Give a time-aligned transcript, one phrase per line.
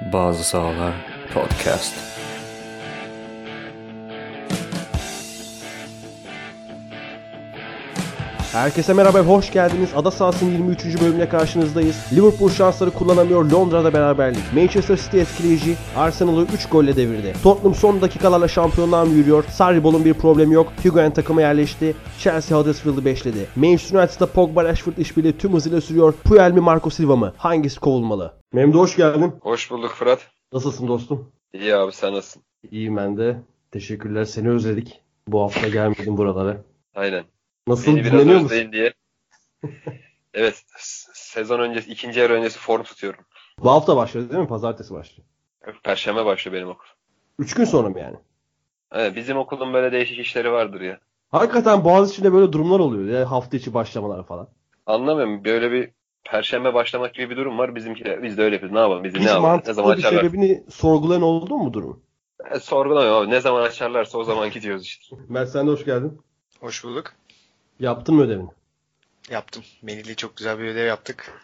[0.00, 0.92] Bazı Sahalar
[1.34, 1.94] Podcast.
[8.52, 9.88] Herkese merhaba, hoş geldiniz.
[9.96, 11.00] Ada sahasının 23.
[11.00, 11.96] bölümüne karşınızdayız.
[12.12, 14.52] Liverpool şansları kullanamıyor, Londra'da beraberlik.
[14.54, 17.34] Manchester City etkileyici, Arsenal'ı 3 golle devirdi.
[17.42, 19.44] Tottenham son dakikalarla şampiyonluğa mı yürüyor?
[19.44, 20.72] Sarribol'un bir problemi yok.
[20.82, 21.94] Hugo'nun takıma yerleşti.
[22.18, 23.46] Chelsea Huddersfield'ı beşledi.
[23.56, 26.14] Manchester United'da Pogba Rashford işbirliği tüm hızıyla sürüyor.
[26.24, 27.32] Puyol mi Marco Silva mı?
[27.36, 28.39] Hangisi kovulmalı?
[28.52, 29.34] Memdu hoş geldin.
[29.40, 30.30] Hoş bulduk Fırat.
[30.52, 31.32] Nasılsın dostum?
[31.52, 32.42] İyi abi sen nasılsın?
[32.70, 33.40] İyiyim ben de.
[33.70, 34.24] Teşekkürler.
[34.24, 35.00] Seni özledik.
[35.28, 36.64] Bu hafta gelmedin buralara.
[36.94, 37.24] Aynen.
[37.66, 38.72] Nasıl Beni dinleniyor musun?
[38.72, 38.94] diye.
[40.34, 40.62] evet
[41.12, 43.24] sezon öncesi ikinci yarı öncesi form tutuyorum.
[43.58, 44.48] Bu hafta başladı değil mi?
[44.48, 45.28] Pazartesi başlıyor.
[45.84, 46.86] Perşembe başlıyor benim okul.
[47.38, 48.16] Üç gün sonra mı yani?
[48.92, 51.00] Evet, bizim okulun böyle değişik işleri vardır ya.
[51.28, 53.18] Hakikaten Boğaziçi'nde böyle durumlar oluyor.
[53.20, 54.48] Ya hafta içi başlamalar falan.
[54.86, 55.90] Anlamıyorum böyle bir
[56.24, 57.74] perşembe başlamak gibi bir durum var.
[57.74, 58.74] Bizimki de, biz de öyle yapıyoruz.
[58.74, 59.04] Ne yapalım?
[59.04, 59.62] Biz de Hiç ne yapalım?
[59.66, 60.20] Ne zaman bir açarlar?
[60.22, 62.02] sebebini sorgulayan oldu mu bu durum?
[62.50, 63.30] Ben sorgulamıyorum abi.
[63.30, 65.16] Ne zaman açarlarsa o zaman gidiyoruz işte.
[65.28, 66.20] Mert sen de hoş geldin.
[66.60, 67.12] Hoş bulduk.
[67.80, 68.48] Yaptın mı ödevini?
[69.30, 69.62] Yaptım.
[69.82, 71.42] Melih'le çok güzel bir ödev yaptık.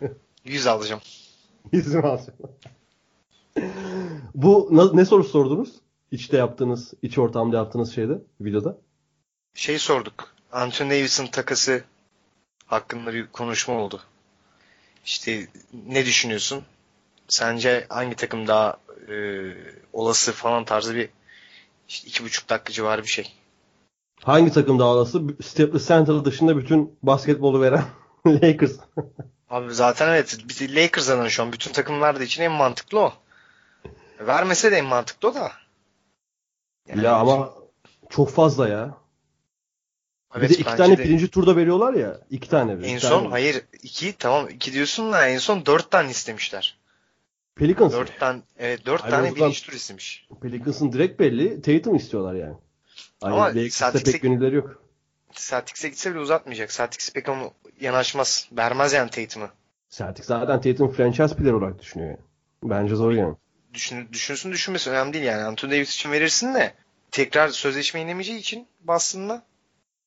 [0.44, 1.00] 100 alacağım.
[1.72, 2.38] İzin alacağım.
[4.34, 5.72] bu ne soru sordunuz?
[6.10, 8.78] İçte yaptığınız, iç ortamda yaptığınız şeyde, videoda.
[9.54, 10.34] Şey sorduk.
[10.52, 11.84] Anthony Davis'in takası
[12.66, 14.00] hakkında bir konuşma oldu.
[15.04, 15.48] İşte
[15.86, 16.64] ne düşünüyorsun?
[17.28, 18.76] Sence hangi takım daha
[19.08, 19.14] e,
[19.92, 21.08] olası falan tarzı bir
[21.88, 23.32] işte iki buçuk dakika civarı bir şey.
[24.22, 25.22] Hangi takım daha olası?
[25.42, 27.84] Staples Center dışında bütün basketbolu veren
[28.26, 28.72] Lakers.
[29.50, 33.12] Abi zaten evet Lakers'dan şu an bütün takımlar da için en mantıklı o.
[34.20, 35.52] Vermese de en mantıklı o da.
[36.88, 37.50] Yani ya ama
[38.10, 38.94] çok fazla ya.
[40.34, 41.04] Evet, bir de iki tane de.
[41.04, 42.20] birinci turda veriyorlar ya.
[42.30, 42.72] iki tane.
[42.72, 43.28] En bir son tane.
[43.28, 46.78] hayır iki tamam iki diyorsun da en son dört tane istemişler.
[47.56, 47.92] Pelicans.
[47.92, 50.26] Dört tane evet dört tane birinci tur istemiş.
[50.42, 51.62] Pelicans'ın direkt belli.
[51.62, 52.54] Tatum istiyorlar yani.
[53.22, 54.82] Ama Lakers'ta Celtics'e- pek gönülleri yok.
[55.32, 56.70] Celtics'e gitse bile uzatmayacak.
[56.70, 57.50] Celtics pek onu
[57.80, 58.48] yanaşmaz.
[58.52, 59.48] Vermez yani Tatum'u.
[59.90, 62.20] Celtics zaten Tatum franchise player olarak düşünüyor yani.
[62.62, 63.34] Bence zor yani.
[63.74, 65.42] Düşün, düşünsün düşünmesin önemli değil yani.
[65.42, 66.74] Anthony Davis için verirsin de
[67.10, 69.42] tekrar sözleşme inemeyeceği için Boston'da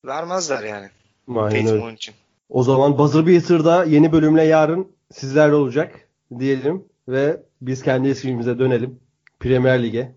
[0.06, 0.90] vermezler yani.
[1.36, 1.94] Aynen öyle.
[1.94, 2.16] için.
[2.50, 6.10] O zaman Buzzer Beater'da yeni bölümle yarın sizlerle olacak
[6.40, 9.00] diyelim ve biz kendi eskimize dönelim.
[9.40, 10.16] Premier Lig'e.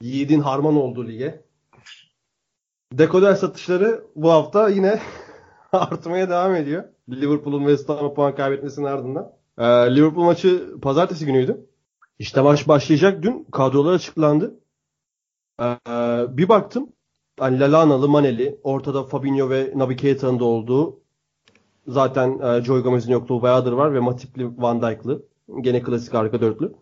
[0.00, 1.40] Yiğit'in harman olduğu lige.
[2.92, 5.00] Dekoder satışları bu hafta yine
[5.72, 6.84] artmaya devam ediyor.
[7.10, 9.32] Liverpool'un West Ham'a puan kaybetmesinin ardından.
[9.58, 9.64] Ee,
[9.96, 11.66] Liverpool maçı pazartesi günüydü.
[12.18, 13.22] İşte maç başlayacak.
[13.22, 14.60] Dün kadrolar açıklandı.
[15.60, 15.76] Ee,
[16.28, 16.92] bir baktım.
[17.40, 21.00] Lalanalı, Maneli, ortada Fabinho ve Naby Keita'nın da olduğu
[21.90, 25.22] Zaten e, Joy Gomez'in yokluğu bayağıdır var ve Matip'li Van Dijk'lı.
[25.60, 26.72] Gene klasik arka dörtlü.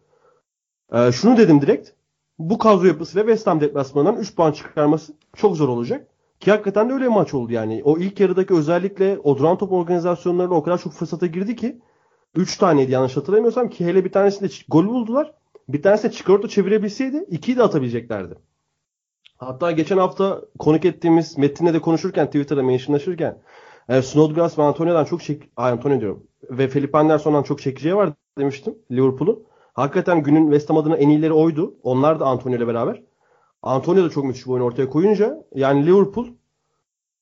[0.92, 1.90] E, şunu dedim direkt.
[2.38, 6.08] Bu kadro yapısıyla West Ham deplasmanından 3 puan çıkarması çok zor olacak.
[6.40, 7.82] Ki hakikaten de öyle bir maç oldu yani.
[7.84, 11.80] O ilk yarıdaki özellikle o duran top organizasyonlarıyla o kadar çok fırsata girdi ki
[12.36, 15.34] 3 taneydi yanlış hatırlamıyorsam ki hele bir tanesinde gol buldular.
[15.68, 18.34] Bir tanesi de çıkarıp çevirebilseydi 2'yi de atabileceklerdi.
[19.38, 23.38] Hatta geçen hafta konuk ettiğimiz Metin'le de konuşurken Twitter'da mentionlaşırken
[23.88, 25.42] e, Snodgrass ve Antonio'dan çok çek...
[25.56, 26.26] Ay Antonio diyorum.
[26.50, 29.44] Ve Felipe Anderson'dan çok çekeceği var demiştim Liverpool'un.
[29.72, 31.74] Hakikaten günün West Ham adına en iyileri oydu.
[31.82, 33.02] Onlar da Antonio ile beraber.
[33.62, 36.26] Antonio da çok müthiş bir oyun ortaya koyunca yani Liverpool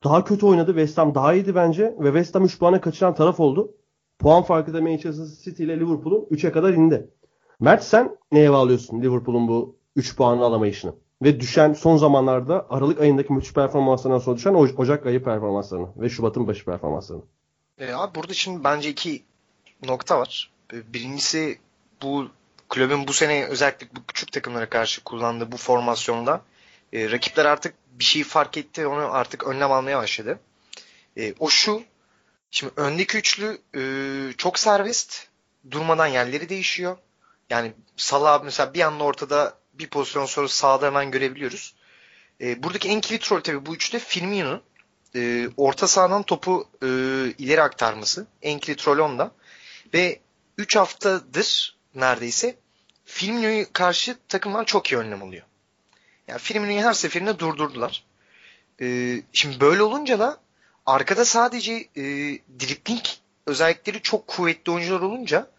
[0.05, 0.71] daha kötü oynadı.
[0.71, 1.97] West Ham daha iyiydi bence.
[1.99, 3.75] Ve West Ham 3 puana kaçıran taraf oldu.
[4.19, 7.11] Puan farkı da Manchester City ile Liverpool'un 3'e kadar indi.
[7.61, 10.93] Mert sen neye bağlıyorsun Liverpool'un bu 3 puanı alamayışını?
[11.23, 16.09] Ve düşen son zamanlarda Aralık ayındaki müthiş performanslarından sonra düşen Oc- Ocak ayı performanslarını ve
[16.09, 17.23] Şubat'ın başı performanslarını.
[17.79, 19.23] E, abi burada şimdi bence iki
[19.87, 20.51] nokta var.
[20.73, 21.59] E, Birincisi
[22.03, 22.29] bu
[22.69, 26.41] kulübün bu sene özellikle bu küçük takımlara karşı kullandığı bu formasyonda
[26.93, 28.87] e, rakipler artık bir şeyi fark etti.
[28.87, 30.39] Onu artık önlem almaya başladı.
[31.17, 31.83] E, o şu.
[32.51, 33.83] Şimdi öndeki üçlü e,
[34.37, 35.29] çok serbest.
[35.71, 36.97] Durmadan yerleri değişiyor.
[37.51, 41.75] Yani Salah mesela bir anda ortada bir pozisyon sonra sağda hemen görebiliyoruz.
[42.41, 44.63] E, buradaki en kilit rol tabii bu üçlü Firmino'nun
[45.15, 46.87] e, orta sahadan topu e,
[47.39, 48.27] ileri aktarması.
[48.43, 49.33] En kilit rol onda.
[49.95, 50.21] Ve
[50.59, 52.57] 3 haftadır neredeyse
[53.05, 55.47] Firmino'yu karşı takımdan çok iyi önlem alıyor.
[56.29, 58.05] Yani Firmino'yu her seferinde durdurdular.
[58.81, 60.41] E, şimdi böyle olunca da
[60.87, 62.03] arkada sadece e,
[62.61, 63.05] dribling
[63.47, 65.51] özellikleri çok kuvvetli oyuncular olunca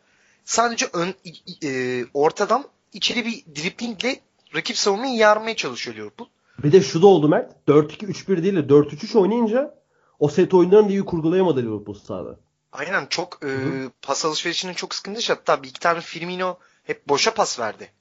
[0.45, 1.15] sadece ön,
[1.63, 4.19] e, ortadan içeri bir driblingle
[4.55, 6.27] rakip savunmayı yarmaya çalışıyor Liverpool.
[6.63, 7.51] Bir de şu da oldu Mert.
[7.67, 9.75] 4-2-3-1 değil de 4-3-3 oynayınca
[10.19, 12.39] o set oyunlarını da iyi kurgulayamadı Liverpool sahada.
[12.71, 15.33] Aynen çok e, Hı pas alışverişinin çok sıkıntısı.
[15.33, 17.91] Hatta bir iki tane Firmino hep boşa pas verdi.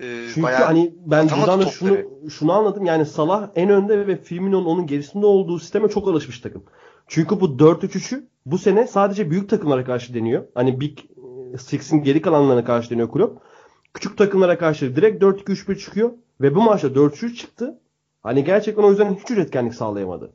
[0.00, 1.98] Ee, Çünkü bayağı hani ben buradan da şunu
[2.30, 2.84] şunu anladım.
[2.84, 6.64] Yani Salah en önde ve Firmino'nun onun gerisinde olduğu sisteme çok alışmış takım.
[7.08, 10.44] Çünkü bu 4-3-3'ü bu sene sadece büyük takımlara karşı deniyor.
[10.54, 10.98] Hani Big
[11.60, 13.38] Six'in geri kalanlarına karşı deniyor kulüp.
[13.96, 16.12] Küçük takımlara karşı direkt 4-2-3-1 çıkıyor.
[16.40, 17.78] Ve bu maçta 4-3 çıktı.
[18.22, 20.32] Hani gerçekten o yüzden hiç üretkenlik sağlayamadı.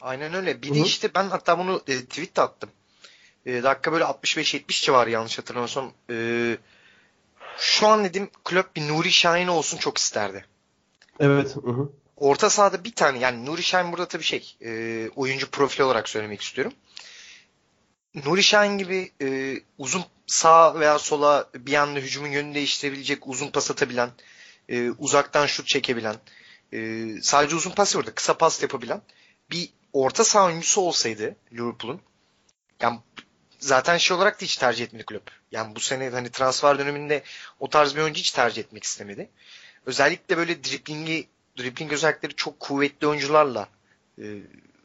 [0.00, 0.62] Aynen öyle.
[0.62, 2.70] Bir Hı de işte ben hatta bunu e, tweet attım.
[3.46, 5.92] E, dakika böyle 65-70 civarı yanlış hatırlamıyorsam.
[6.10, 6.56] E,
[7.58, 10.44] şu an dedim kulüp bir Nuri Şahin olsun çok isterdi.
[11.20, 11.56] Evet.
[11.56, 11.92] Hı hı.
[12.16, 16.40] Orta sahada bir tane yani Nuri Şahin burada tabii şey e, oyuncu profili olarak söylemek
[16.40, 16.72] istiyorum.
[18.14, 23.70] Nuri Şahin gibi e, uzun sağ veya sola bir anda hücumun yönünü değiştirebilecek, uzun pas
[23.70, 24.10] atabilen,
[24.68, 26.16] e, uzaktan şut çekebilen,
[26.72, 29.02] e, sadece uzun pas yok burada kısa pas yapabilen
[29.50, 32.00] bir orta saha oyuncusu olsaydı Liverpool'un
[32.80, 32.98] yani
[33.58, 35.30] zaten şey olarak da hiç tercih etmedi kulüp.
[35.52, 37.22] Yani bu sene hani transfer döneminde
[37.60, 39.30] o tarz bir oyuncu hiç tercih etmek istemedi.
[39.86, 41.28] Özellikle böyle driblingi
[41.58, 43.68] dribling özellikleri çok kuvvetli oyuncularla
[44.18, 44.24] e,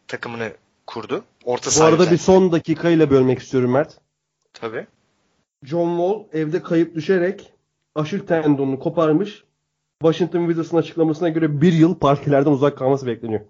[0.08, 0.54] takımını
[0.90, 1.24] kurdu.
[1.46, 3.98] Orta Bu arada bir son dakikayla bölmek istiyorum Mert.
[4.54, 4.88] Tabii.
[5.64, 7.54] John Wall evde kayıp düşerek
[7.96, 9.44] aşil tendonunu koparmış.
[10.02, 13.42] Washington Wizards'ın açıklamasına göre bir yıl partilerden uzak kalması bekleniyor.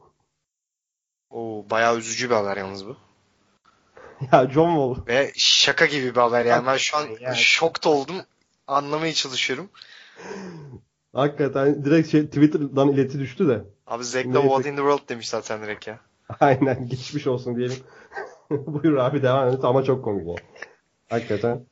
[1.29, 2.97] O bayağı üzücü bir haber yalnız bu.
[4.31, 5.07] Ya John Wall.
[5.07, 6.65] Ve şaka gibi bir haber yani.
[6.65, 7.35] Ben şu an Yani.
[7.37, 8.15] şokta oldum.
[8.67, 9.69] Anlamaya çalışıyorum.
[11.13, 13.63] Hakikaten direkt şey, Twitter'dan ileti düştü de.
[13.87, 14.33] Abi Zek'le.
[14.33, 15.99] What in the World demiş zaten direkt ya.
[16.45, 17.77] Aynen geçmiş olsun diyelim.
[18.49, 20.35] Buyur abi devam et ama çok komik ya.
[21.09, 21.65] Hakikaten.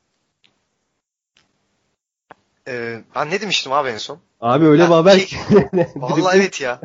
[2.68, 4.18] Ee, ben ne demiştim abi en son?
[4.40, 5.36] Abi öyle Ha, bir haber şey- ki.
[5.96, 6.80] Vallahi evet ya.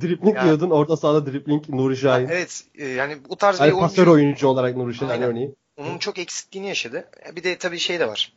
[0.00, 0.44] Dripling Ya.
[0.44, 0.70] diyordun.
[0.70, 2.28] Orta sahada dripling Nuri Şahin.
[2.28, 5.28] Evet e, yani bu tarz bir Yani pasör oyuncu oyuncu olarak Nuri Şahin Aynen.
[5.28, 5.56] örneğin.
[5.76, 7.08] onun çok eksikliğini yaşadı.
[7.36, 8.32] Bir de tabii şey de var.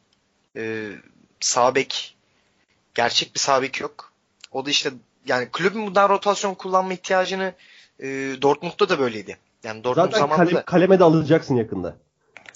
[0.57, 0.89] Ee,
[1.39, 2.17] sağ bek
[2.93, 4.11] gerçek bir sağ bek yok.
[4.51, 4.89] O da işte
[5.25, 7.53] yani kulübün bu dar rotasyon kullanma ihtiyacını
[7.99, 8.07] e,
[8.41, 9.37] Dortmund'da da böyleydi.
[9.63, 11.95] Yani Dortmund Zaten zamanında kale, da kaleme de alacaksın yakında.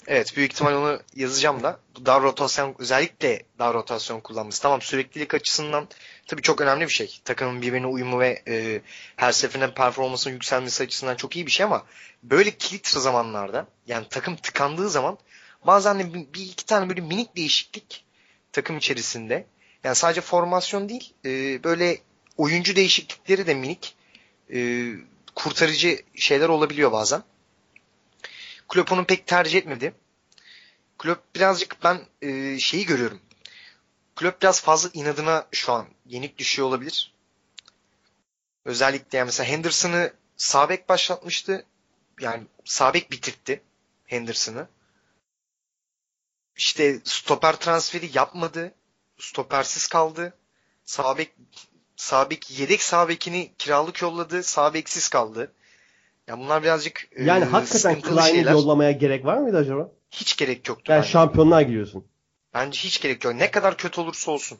[0.08, 1.78] Evet büyük ihtimal onu yazacağım da.
[2.06, 4.62] Dar rotasyon özellikle dar rotasyon kullanması.
[4.62, 5.88] Tamam süreklilik açısından
[6.26, 7.20] tabii çok önemli bir şey.
[7.24, 8.80] Takımın birbirine uyumu ve e,
[9.16, 11.84] her seferinde performansın yükselmesi açısından çok iyi bir şey ama
[12.22, 15.18] böyle kilit zamanlarda yani takım tıkandığı zaman
[15.66, 18.04] bazen de bir, bir iki tane böyle minik değişiklik
[18.52, 19.46] takım içerisinde
[19.84, 21.98] yani sadece formasyon değil e, böyle
[22.36, 23.96] oyuncu değişiklikleri de minik
[24.54, 24.90] e,
[25.38, 27.22] kurtarıcı şeyler olabiliyor bazen.
[28.68, 29.94] Klopp onu pek tercih etmedi.
[30.98, 33.20] Klopp birazcık ben e, şeyi görüyorum.
[34.16, 37.14] Klopp biraz fazla inadına şu an yenik düşüyor olabilir.
[38.64, 41.66] Özellikle yani mesela Henderson'ı sağ bek başlatmıştı.
[42.20, 43.62] Yani sağ bek bitirtti
[44.06, 44.68] Henderson'ı.
[46.56, 48.74] İşte stoper transferi yapmadı.
[49.18, 50.34] Stopersiz kaldı.
[50.84, 51.18] Sağ
[51.98, 54.42] bek sağ bek yedek sağ bekini kiralık yolladı.
[54.42, 55.52] Sağ beksiz kaldı.
[56.26, 59.90] Yani bunlar birazcık e, Yani hakikaten sıkıntılı Klein'i yollamaya gerek var mıydı acaba?
[60.10, 61.10] Hiç gerek yoktu Yani bence.
[61.10, 62.04] şampiyonluğa giriyorsun.
[62.54, 63.34] Bence hiç gerek yok.
[63.34, 64.58] Ne kadar kötü olursa olsun.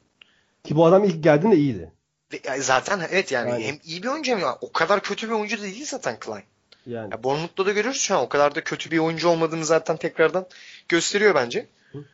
[0.64, 1.92] Ki bu adam ilk geldiğinde iyiydi.
[2.32, 3.66] Ve yani zaten evet yani Aynen.
[3.66, 6.44] hem iyi bir oyuncu hem o kadar kötü bir oyuncu da değil zaten Klein.
[6.86, 7.10] Yani.
[7.12, 10.46] Ya Bournemouth'ta da görüyoruz şu an o kadar da kötü bir oyuncu olmadığını zaten tekrardan
[10.88, 11.66] gösteriyor bence.
[11.92, 12.04] Hı.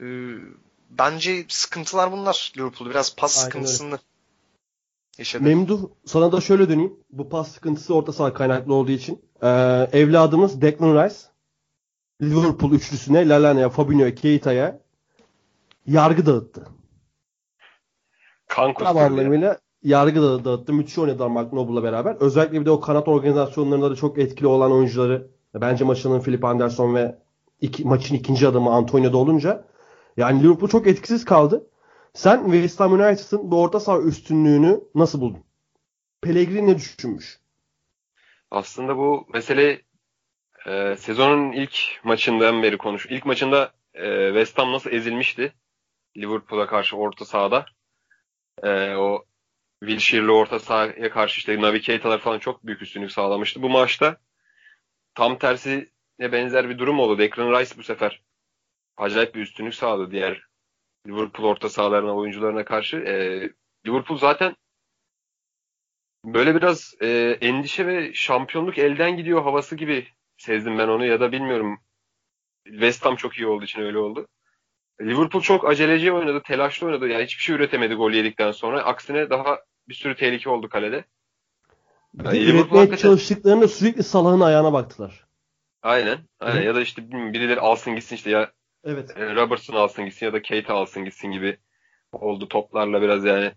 [0.00, 0.06] Ee,
[0.90, 3.98] bence sıkıntılar bunlar Liverpool biraz pas Aynen sıkıntısını
[5.18, 5.44] yaşadı.
[5.44, 6.92] Memduh sana da şöyle döneyim.
[7.10, 9.22] Bu pas sıkıntısı orta saha kaynaklı olduğu için.
[9.42, 9.48] Ee,
[9.92, 11.16] evladımız Declan Rice
[12.22, 14.80] Liverpool üçlüsüne Lallana, Fabinho'ya, Keita'ya
[15.86, 16.66] yargı dağıttı.
[18.48, 18.98] Kan Tam kusturdu.
[18.98, 19.04] ya.
[19.06, 20.72] anlamıyla yargı da dağıttı.
[20.72, 22.16] Müthiş oynadılar Mark Noble'la beraber.
[22.20, 26.94] Özellikle bir de o kanat organizasyonlarında da çok etkili olan oyuncuları bence maçının Philip Anderson
[26.94, 27.18] ve
[27.60, 29.64] iki, maçın ikinci adamı Antonio'da olunca
[30.16, 31.66] yani Liverpool çok etkisiz kaldı.
[32.14, 35.44] Sen West Ham United'ın bu orta saha üstünlüğünü nasıl buldun?
[36.22, 37.38] Pellegrini ne düşünmüş?
[38.50, 39.82] Aslında bu mesele
[40.66, 43.06] e, sezonun ilk maçından beri konuş.
[43.10, 45.52] İlk maçında e, West Ham nasıl ezilmişti
[46.16, 47.66] Liverpool'a karşı orta sahada.
[48.62, 49.24] E, o
[49.80, 53.62] Wilshire'li orta sahaya karşı işte Naby Keita'lar falan çok büyük üstünlük sağlamıştı.
[53.62, 54.16] Bu maçta
[55.14, 55.88] tam tersine
[56.20, 57.18] benzer bir durum oldu.
[57.18, 58.22] Declan Rice bu sefer
[58.96, 60.53] acayip bir üstünlük sağladı diğer
[61.06, 62.96] Liverpool orta sahalarına, oyuncularına karşı.
[62.96, 63.14] E,
[63.86, 64.56] Liverpool zaten
[66.24, 71.32] böyle biraz e, endişe ve şampiyonluk elden gidiyor havası gibi sezdim ben onu ya da
[71.32, 71.78] bilmiyorum.
[72.64, 74.28] West Ham çok iyi olduğu için öyle oldu.
[75.00, 77.08] Liverpool çok aceleci oynadı, telaşlı oynadı.
[77.08, 78.82] Yani hiçbir şey üretemedi gol yedikten sonra.
[78.84, 79.58] Aksine daha
[79.88, 81.04] bir sürü tehlike oldu kalede.
[82.24, 85.24] Yani Liverpool hakikaten- çalıştıklarında sürekli Salah'ın ayağına baktılar.
[85.82, 86.18] Aynen.
[86.40, 86.60] Aynen.
[86.60, 86.64] Hı.
[86.64, 88.52] Ya da işte birileri alsın gitsin işte ya
[88.84, 89.16] Evet.
[89.16, 91.58] e, Robertson alsın gitsin ya da Keita alsın gitsin gibi
[92.12, 93.52] oldu toplarla biraz yani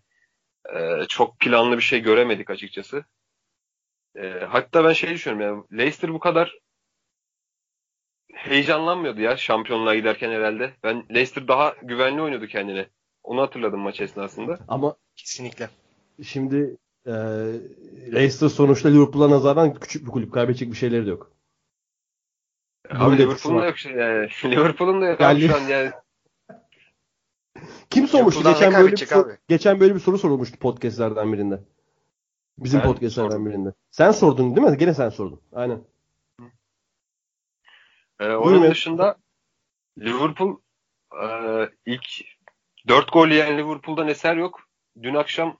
[0.75, 3.05] e, çok planlı bir şey göremedik açıkçası.
[4.15, 6.59] E, hatta ben şey düşünüyorum yani Leicester bu kadar
[8.33, 10.73] heyecanlanmıyordu ya şampiyonluğa giderken herhalde.
[10.83, 12.87] Ben Leicester daha güvenli oynuyordu kendine.
[13.23, 14.59] Onu hatırladım maç esnasında.
[14.67, 15.69] Ama Kesinlikle.
[16.23, 17.11] şimdi e,
[18.13, 20.33] Leicester sonuçta Liverpool'a nazaran küçük bir kulüp.
[20.33, 21.36] Kaybedecek bir şeyleri de yok.
[22.89, 24.29] Abi etkisi Liverpool'un da yok şey yani.
[24.45, 25.91] Liverpool'un da yok Yani- şu an yani.
[27.89, 28.43] Kim sormuştu?
[28.43, 31.63] Geçen böyle, bir sor- geçen böyle bir soru sorulmuştu podcastlerden birinde.
[32.57, 33.45] Bizim Ben podcastlerden sordum.
[33.45, 33.73] birinde.
[33.91, 34.77] Sen sordun değil mi?
[34.77, 35.41] Gene sen sordun.
[35.53, 35.81] Aynen.
[38.21, 38.71] Ee, Buyurun onun ya.
[38.71, 39.15] dışında
[39.99, 40.57] Liverpool
[41.23, 41.27] e,
[41.85, 42.05] ilk
[42.87, 44.59] 4 gol yiyen Liverpool'dan eser yok.
[45.03, 45.57] Dün akşam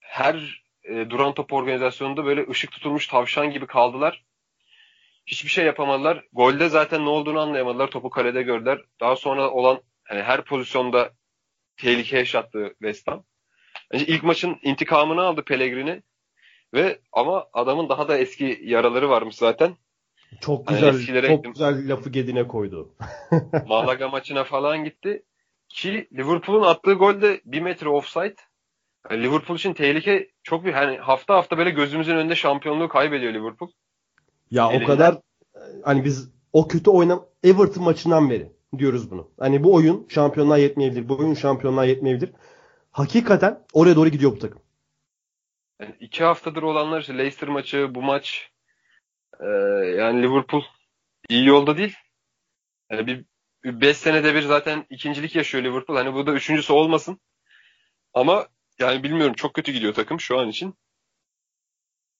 [0.00, 4.24] her e, duran top organizasyonunda böyle ışık tutulmuş tavşan gibi kaldılar.
[5.26, 6.24] Hiçbir şey yapamadılar.
[6.32, 7.90] Golde zaten ne olduğunu anlayamadılar.
[7.90, 8.80] Topu kalede gördüler.
[9.00, 11.10] Daha sonra olan hani her pozisyonda
[11.76, 13.24] tehlike yaşattı West Ham.
[13.92, 16.02] Bence ilk maçın intikamını aldı Pellegrini.
[16.74, 19.76] Ve ama adamın daha da eski yaraları varmış zaten.
[20.40, 21.52] Çok Hani güzel eskilere çok gittim.
[21.52, 22.94] güzel lafı gedine koydu.
[23.66, 25.22] Malaga maçına falan gitti.
[25.68, 28.34] Ki Liverpool'un attığı gol de 1 metre offside.
[29.10, 30.76] Yani Liverpool için tehlike çok büyük.
[30.76, 33.70] Hani hafta hafta böyle gözümüzün önünde şampiyonluğu kaybediyor Liverpool.
[34.50, 34.86] Ya o Elinden.
[34.86, 35.14] kadar
[35.54, 39.30] e, hani biz o kötü oynam Everton maçından beri diyoruz bunu.
[39.38, 41.08] Hani bu oyun şampiyonluğa yetmeyebilir.
[41.08, 42.32] Bu oyun şampiyonluğa yetmeyebilir.
[42.90, 44.62] Hakikaten oraya doğru gidiyor bu takım.
[45.80, 48.54] Yani iki haftadır olanlar işte Leicester maçı, bu maç
[49.40, 49.46] Ee,
[49.98, 50.62] yani Liverpool
[51.28, 51.94] iyi yolda değil.
[52.90, 53.24] Yani bir
[53.64, 55.96] 5 senede bir zaten ikincilik yaşıyor Liverpool.
[55.96, 57.20] Hani bu da üçüncüsü olmasın.
[58.14, 58.46] Ama
[58.78, 60.74] yani bilmiyorum çok kötü gidiyor takım şu an için.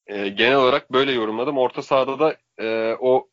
[0.06, 1.58] Ee, genel olarak böyle yorumladım.
[1.58, 3.28] Orta sahada da e, o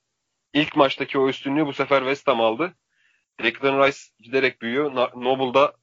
[0.54, 2.74] ilk maçtaki o üstünlüğü bu sefer West Ham aldı.
[3.44, 4.96] Declan Rice giderek büyüyor.
[5.16, 5.74] Noble da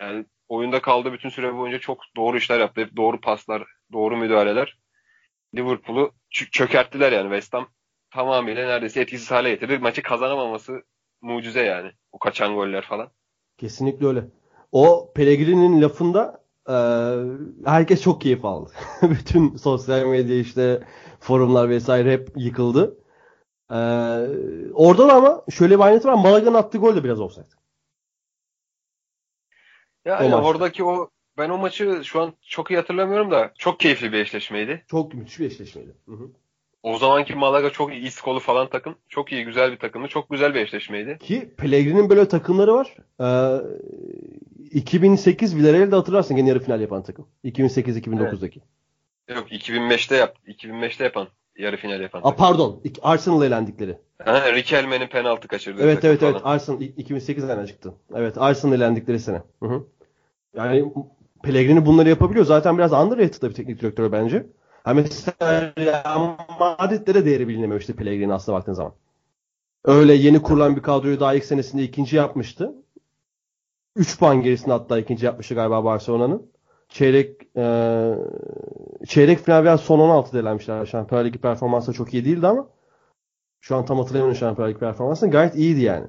[0.00, 2.80] yani oyunda kaldığı bütün süre boyunca çok doğru işler yaptı.
[2.80, 4.78] Hep doğru paslar, doğru müdahaleler.
[5.54, 7.68] Liverpool'u çökerttiler yani West Ham.
[8.10, 9.78] Tamamıyla neredeyse etkisiz hale getirdi.
[9.78, 10.82] Maçı kazanamaması
[11.20, 11.92] mucize yani.
[12.12, 13.10] O kaçan goller falan.
[13.58, 14.24] Kesinlikle öyle.
[14.72, 16.43] O Pellegrini'nin lafında e,
[17.64, 18.70] herkes çok keyif aldı.
[19.02, 20.82] Bütün sosyal medya işte
[21.20, 22.98] forumlar vesaire hep yıkıldı.
[23.70, 23.76] E,
[24.74, 26.14] orada da ama şöyle bir ayrıntı var.
[26.14, 27.46] Malaga'nın attığı gol de biraz offside.
[30.04, 30.48] Ya O maçta.
[30.48, 34.84] oradaki o ben o maçı şu an çok iyi hatırlamıyorum da çok keyifli bir eşleşmeydi.
[34.88, 35.94] Çok müthiş bir eşleşmeydi.
[36.06, 36.30] Hı hı.
[36.84, 38.94] O zamanki Malaga çok iyi iskolu falan takım.
[39.08, 40.08] Çok iyi güzel bir takımdı.
[40.08, 41.18] Çok güzel bir eşleşmeydi.
[41.18, 42.96] Ki Pellegrini'nin böyle takımları var.
[43.20, 43.60] Ee,
[44.70, 47.26] 2008 Villarreal'de hatırlarsın gene yarı final yapan takım.
[47.44, 48.60] 2008-2009'daki.
[49.28, 52.20] Yok 2005'te yap 2005'te yapan yarı final yapan.
[52.24, 52.82] Aa, pardon.
[53.02, 53.98] Arsenal'la elendikleri.
[54.24, 56.32] Ha, Riquelme'nin penaltı kaçırdığı Evet evet evet.
[56.40, 56.54] falan.
[56.54, 57.94] Arsenal i- 2008'den çıktı.
[58.14, 59.42] Evet Arsenal elendikleri sene.
[59.62, 59.86] Hı hı.
[60.56, 60.92] Yani
[61.42, 62.46] Pellegrini bunları yapabiliyor.
[62.46, 64.46] Zaten biraz underrated da bir teknik direktör bence.
[64.84, 68.92] Ha mesela Real Madrid'de de değeri bilinememişti Pellegrini aslında baktığın zaman.
[69.84, 72.74] Öyle yeni kurulan bir kadroyu daha ilk senesinde ikinci yapmıştı.
[73.96, 76.50] 3 puan gerisinde hatta ikinci yapmıştı galiba Barcelona'nın.
[76.88, 77.64] Çeyrek e,
[79.06, 80.86] çeyrek final veya son 16'da elenmişler.
[80.86, 82.68] Şampiyonlar Ligi performansı çok iyi değildi ama
[83.60, 85.30] şu an tam hatırlayamıyorum Şampiyonlar Ligi performansını.
[85.30, 86.06] Gayet iyiydi yani.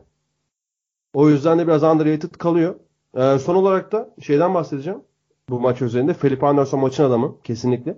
[1.14, 2.76] O yüzden de biraz underrated kalıyor.
[3.18, 5.02] Ee, son olarak da şeyden bahsedeceğim.
[5.50, 6.14] Bu maç üzerinde.
[6.14, 7.42] Felipe Anderson maçın adamı.
[7.44, 7.98] Kesinlikle.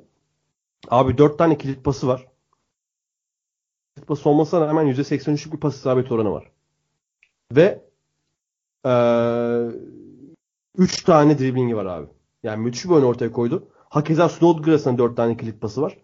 [0.89, 2.27] Abi 4 tane kilit pası var.
[3.95, 6.51] Kilit pası olmasına rağmen %83'lük bir pas isabet oranı var.
[7.51, 7.87] Ve
[10.77, 12.07] 3 tane driblingi var abi.
[12.43, 13.67] Yani müthiş bir oyun ortaya koydu.
[13.89, 15.97] Hakeza Snodgrass'ın 4 tane kilit pası var.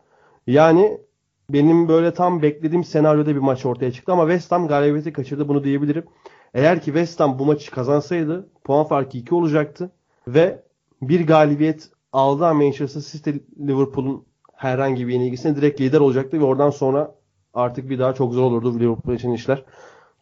[0.47, 1.01] Yani
[1.49, 5.63] benim böyle tam beklediğim senaryoda bir maç ortaya çıktı ama West Ham galibiyeti kaçırdı bunu
[5.63, 6.05] diyebilirim.
[6.53, 9.91] Eğer ki West Ham bu maçı kazansaydı puan farkı 2 olacaktı
[10.27, 10.63] ve
[11.01, 14.25] bir galibiyet aldı Manchester City Liverpool'un
[14.63, 17.15] herhangi bir yenilgisine direkt lider olacaktı ve oradan sonra
[17.53, 19.63] artık bir daha çok zor olurdu Liverpool için işler.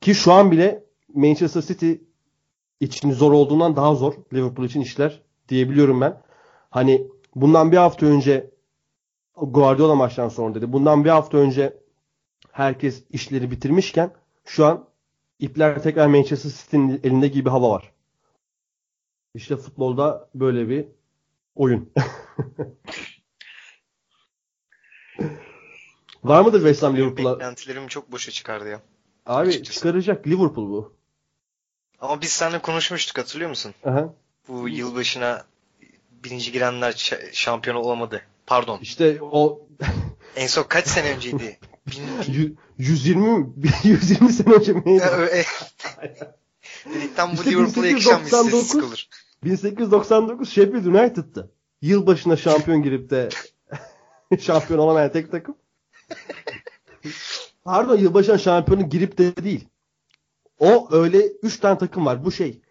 [0.01, 0.83] Ki şu an bile
[1.13, 1.93] Manchester City
[2.79, 6.21] için zor olduğundan daha zor Liverpool için işler diyebiliyorum ben.
[6.69, 8.51] Hani bundan bir hafta önce
[9.38, 10.74] Guardiola maçtan sonra dedi.
[10.74, 11.77] Bundan bir hafta önce
[12.51, 14.12] herkes işleri bitirmişken
[14.45, 14.88] şu an
[15.39, 17.91] ipler tekrar Manchester City'nin elinde gibi hava var.
[19.36, 20.86] İşte futbolda böyle bir
[21.55, 21.89] oyun.
[26.23, 27.33] var mıdır West Ham Liverpool'a?
[27.39, 28.81] Beklentilerimi çok boşa çıkardı ya.
[29.25, 29.79] Abi açıkçası.
[29.79, 30.93] çıkaracak Liverpool bu.
[31.99, 33.73] Ama biz seninle konuşmuştuk hatırlıyor musun?
[33.85, 34.13] Aha.
[34.47, 35.43] Bu yılbaşına
[36.23, 38.21] birinci girenler şampiyon olamadı.
[38.45, 38.79] Pardon.
[38.81, 39.61] İşte o
[40.35, 41.59] En son kaç sene önceydi?
[41.87, 43.49] Bin, bin- Yü- 120
[43.83, 45.03] 120 sene önce miydi?
[46.95, 49.05] Dedikten bu Liverpool'a yakışan bir 1899 istatistik olur.
[49.43, 51.51] 1899 Sheffield United'tı.
[51.81, 53.29] Yılbaşına şampiyon girip de
[54.39, 55.55] şampiyon olamayan tek takım.
[57.63, 59.67] Pardon yılbaşına şampiyonu girip de değil.
[60.59, 62.25] O öyle 3 tane takım var.
[62.25, 62.61] Bu şey.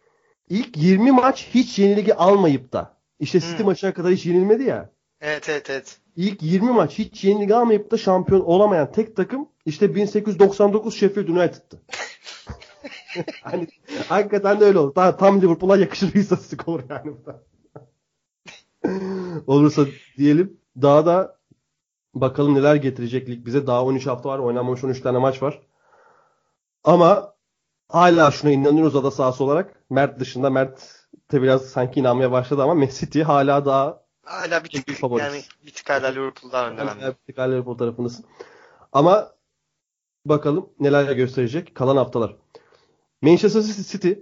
[0.49, 2.97] İlk 20 maç hiç yenilgi almayıp da.
[3.21, 3.67] İşte City Hmm.
[3.67, 4.91] maçına kadar hiç yenilmedi ya.
[5.21, 5.99] Evet evet evet.
[6.17, 11.83] İlk 20 maç hiç yenilgi almayıp da şampiyon olamayan tek takım işte 1899 Sheffield United'tı.
[13.43, 13.67] hani
[14.09, 14.93] hakikaten de öyle oldu.
[14.95, 17.17] Tam, tam Liverpool'a yakışır bir istatistik olur yani.
[19.47, 19.87] Olursa
[20.17, 21.40] diyelim daha da
[22.15, 23.67] bakalım neler getirecek lig bize.
[23.67, 24.39] Daha 13 hafta var.
[24.39, 25.61] Oynanmamış 13 tane maç var.
[26.85, 27.35] Ama
[27.89, 29.85] hala şuna inanıyoruz ada sahası olarak.
[29.91, 34.71] Mert dışında Mert de biraz sanki inanmaya başladı ama Man City hala daha Hala bir
[34.73, 35.27] Bir tık favorisi.
[35.27, 37.15] yani bir tık hala Liverpool daha önde bende.
[37.37, 38.25] Hala Liverpool tarafındasın.
[38.93, 39.33] Ama
[40.27, 42.37] bakalım neler gösterecek kalan haftalar.
[43.23, 44.13] Manchester City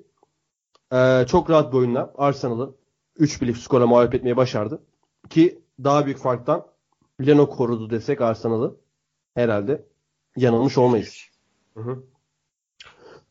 [0.93, 2.75] e, çok rahat bir oyunla Arsenal'ı
[3.17, 4.83] 3 birlik skora mağlup etmeyi başardı.
[5.31, 6.67] Ki daha büyük farktan
[7.27, 8.77] Leno korudu desek Arsenal'ı
[9.35, 9.85] herhalde
[10.37, 11.25] yanılmış olmayız.
[11.75, 12.03] Hı hı.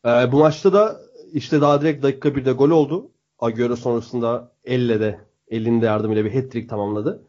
[0.04, 1.00] E, bu maçta da
[1.32, 3.10] işte daha direkt dakika 1'de gol oldu.
[3.38, 7.28] Agüero sonrasında elle de elinde yardımıyla bir hat-trick tamamladı.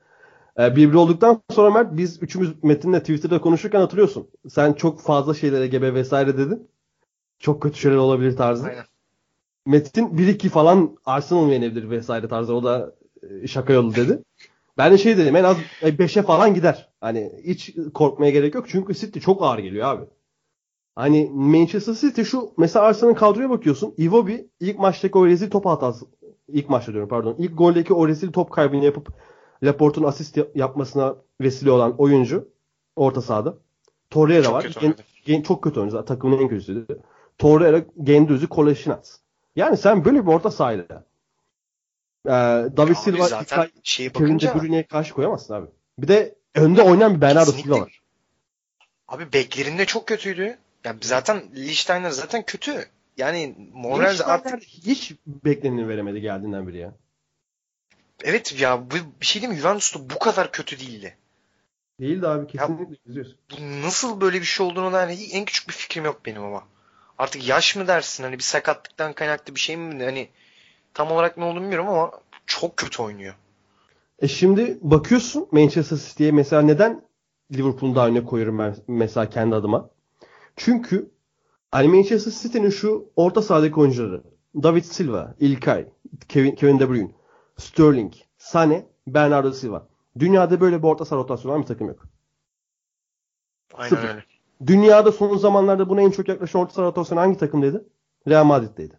[0.60, 4.28] Ee, bir bir olduktan sonra Mert biz üçümüz Metin'le Twitter'da konuşurken hatırlıyorsun.
[4.50, 6.68] Sen çok fazla şeylere gebe vesaire dedin.
[7.40, 8.68] Çok kötü şeyler olabilir tarzı.
[8.68, 8.86] Aynen.
[9.66, 12.54] Metin 1-2 falan Arsenal yenebilir vesaire tarzı.
[12.54, 12.96] O da
[13.44, 14.24] e, şaka yolu dedi.
[14.80, 16.90] Ben de şey dedim en az 5'e falan gider.
[17.02, 18.66] Hani hiç korkmaya gerek yok.
[18.70, 20.06] Çünkü City çok ağır geliyor abi.
[20.96, 23.94] Hani Manchester City şu mesela Arsenal'ın kadroya bakıyorsun.
[23.98, 26.06] Iwobi ilk maçtaki o rezil top hatası
[26.48, 27.36] ilk maçta diyorum pardon.
[27.38, 29.08] İlk goldeki o rezil top kaybını yapıp
[29.64, 32.48] Laporte'un asist yap- yapmasına vesile olan oyuncu
[32.96, 33.58] orta sahada.
[34.10, 34.76] Torreira var.
[34.82, 34.96] Gen-
[35.26, 36.06] gen- çok kötü oyuncu.
[36.06, 37.00] Takımın en kötüsüydü.
[37.38, 39.20] Torreira, Gendouzi, Koleşinat.
[39.56, 41.04] Yani sen böyle bir orta sahayla
[42.30, 45.68] e, David Abi Silva, zaten şeye Kevin bakınca De Bruyne'ye karşı koyamazsın abi.
[45.98, 47.52] Bir de önde oynayan bir Bernardo.
[47.52, 48.02] Silva var.
[49.08, 50.58] abi beklerinde çok kötüydü.
[50.84, 52.86] Yani zaten Lichtsteiner zaten kötü.
[53.18, 56.94] Yani Morales artık hiç bekleneni veremedi geldiğinden beri ya.
[58.24, 59.62] evet ya bu bir şey diyeyim mi?
[59.62, 61.18] Juventus'ta bu kadar kötü değildi.
[62.00, 63.36] Değildi abi kesinlikle izliyorsun.
[63.52, 66.68] Bu nasıl böyle bir şey olduğunu da hani en küçük bir fikrim yok benim ama.
[67.18, 70.30] Artık yaş mı dersin hani bir sakatlıktan kaynaklı bir şey mi hani
[71.00, 72.12] tam olarak ne olduğunu bilmiyorum ama
[72.46, 73.34] çok kötü oynuyor.
[74.20, 77.02] E şimdi bakıyorsun Manchester City'ye mesela neden
[77.54, 79.90] Liverpool'un daha önüne koyuyorum ben mesela kendi adıma.
[80.56, 81.12] Çünkü
[81.72, 84.24] hani Manchester City'nin şu orta sahadaki oyuncuları
[84.56, 85.88] David Silva, İlkay,
[86.28, 87.12] Kevin, Kevin De Bruyne,
[87.58, 89.88] Sterling, Sane, Bernardo Silva.
[90.20, 92.04] Dünyada böyle bir orta saha rotasyonu olan bir takım yok.
[93.74, 94.10] Aynen Sıfır.
[94.10, 94.24] öyle.
[94.66, 97.90] Dünyada son zamanlarda buna en çok yaklaşan orta saha rotasyonu hangi takımdaydı?
[98.28, 98.99] Real Madrid'deydi.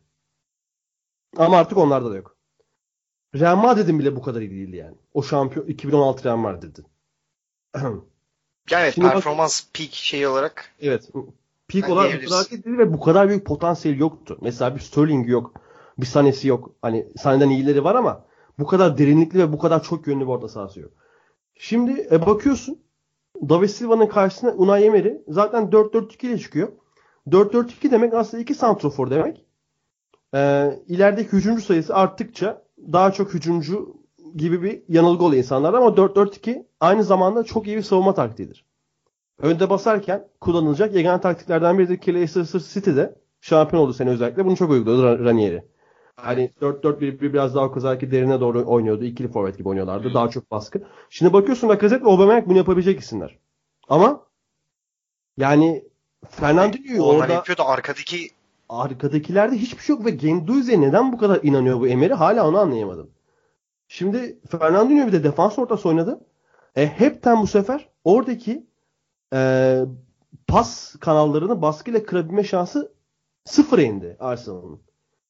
[1.36, 2.36] Ama artık onlarda da yok.
[3.34, 4.96] Real Madrid'in bile bu kadar iyi değildi yani.
[5.14, 6.82] O şampiyon 2016 Real Madrid'di.
[8.70, 11.10] Yani Şimdi bak- performans peak şeyi olarak Evet.
[11.68, 14.38] Peak Ben olarak bu kadar değil ve bu kadar büyük potansiyel yoktu.
[14.40, 15.54] Mesela bir Sterling yok.
[15.98, 16.74] Bir Sané'si yok.
[16.82, 18.24] Hani Sané'den iyileri var ama
[18.58, 20.92] bu kadar derinlikli ve bu kadar çok yönlü bir orta sahası yok.
[21.54, 22.78] Şimdi e, bakıyorsun
[23.48, 26.68] David Silva'nın karşısına Unai Emery zaten 4-4-2 ile çıkıyor.
[27.28, 29.46] 4-4-2 demek aslında iki santrofor demek.
[30.34, 32.62] Ee, ilerideki hücumcu sayısı arttıkça
[32.92, 33.96] daha çok hücumcu
[34.36, 38.64] gibi bir yanılgı oluyor insanlar ama 4-4-2 aynı zamanda çok iyi bir savunma taktiğidir
[39.42, 44.44] önde basarken kullanılacak yegane taktiklerden biridir Leicester City'de şampiyon oldu sene özellikle.
[44.44, 45.64] Bunu çok uyguladı Ra- Ranieri.
[46.16, 49.04] Hani 4-4-1 biraz daha Kozaki derine doğru oynuyordu.
[49.04, 50.14] İkili forvet gibi oynuyorlardı.
[50.14, 50.82] Daha çok baskı.
[51.10, 53.38] Şimdi bakıyorsun Lacazette ve Aubameyang bunu yapabilecek isimler.
[53.88, 54.26] Ama
[55.36, 55.84] yani
[56.30, 58.28] Fernandinho'yu onlar orada yapıyor da arkadaki
[58.70, 63.10] arkadakilerde hiçbir şey yok ve Genduzi'ye neden bu kadar inanıyor bu Emery hala onu anlayamadım.
[63.88, 66.20] Şimdi Fernandinho bir de defans ortası oynadı.
[66.76, 68.66] E, hepten bu sefer oradaki
[69.34, 69.80] e,
[70.46, 72.92] pas kanallarını baskıyla kırabilme şansı
[73.44, 74.80] sıfıra indi Arsenal'ın.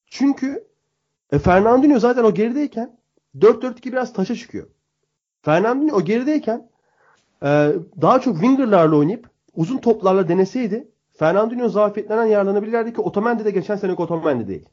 [0.06, 0.66] Çünkü
[1.32, 2.98] e, Fernandinho zaten o gerideyken
[3.38, 4.66] 4-4-2 biraz taşa çıkıyor.
[5.42, 6.70] Fernandinho o gerideyken
[7.42, 7.72] e,
[8.02, 10.88] daha çok wingerlarla oynayıp uzun toplarla deneseydi
[11.24, 14.68] Fernandinho zafiyetlerinden yararlanabilirlerdi ki Otamendi de geçen seneki Otamendi değil.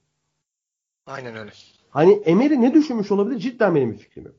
[1.06, 1.52] aynen öyle.
[1.90, 4.36] Hani Emery ne düşünmüş olabilir cidden benim bir fikrim yok.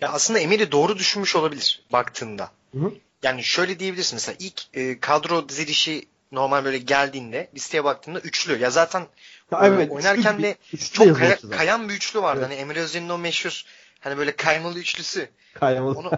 [0.00, 2.50] Ya aslında Emery doğru düşünmüş olabilir baktığında.
[2.72, 2.92] Hı hı.
[3.22, 8.58] Yani şöyle diyebilirsin mesela ilk e, kadro dizilişi normal böyle geldiğinde listeye baktığında üçlü.
[8.58, 9.06] Ya zaten
[9.52, 11.50] Ya e, evet, oynarken üçlü- de üçlü çok kaya- zaten.
[11.50, 12.40] kayan bir üçlü vardı.
[12.40, 12.50] Evet.
[12.50, 13.64] Hani Emre Özden'in o meşhur
[14.00, 15.28] hani böyle kaymalı üçlüsü.
[15.54, 15.98] Kaymalı.
[15.98, 16.10] Onu,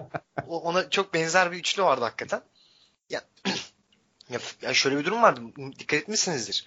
[0.47, 2.41] ona çok benzer bir üçlü vardı hakikaten.
[3.11, 3.21] Ya,
[4.31, 5.41] ya, ya şöyle bir durum vardı.
[5.79, 6.67] Dikkat etmişsinizdir.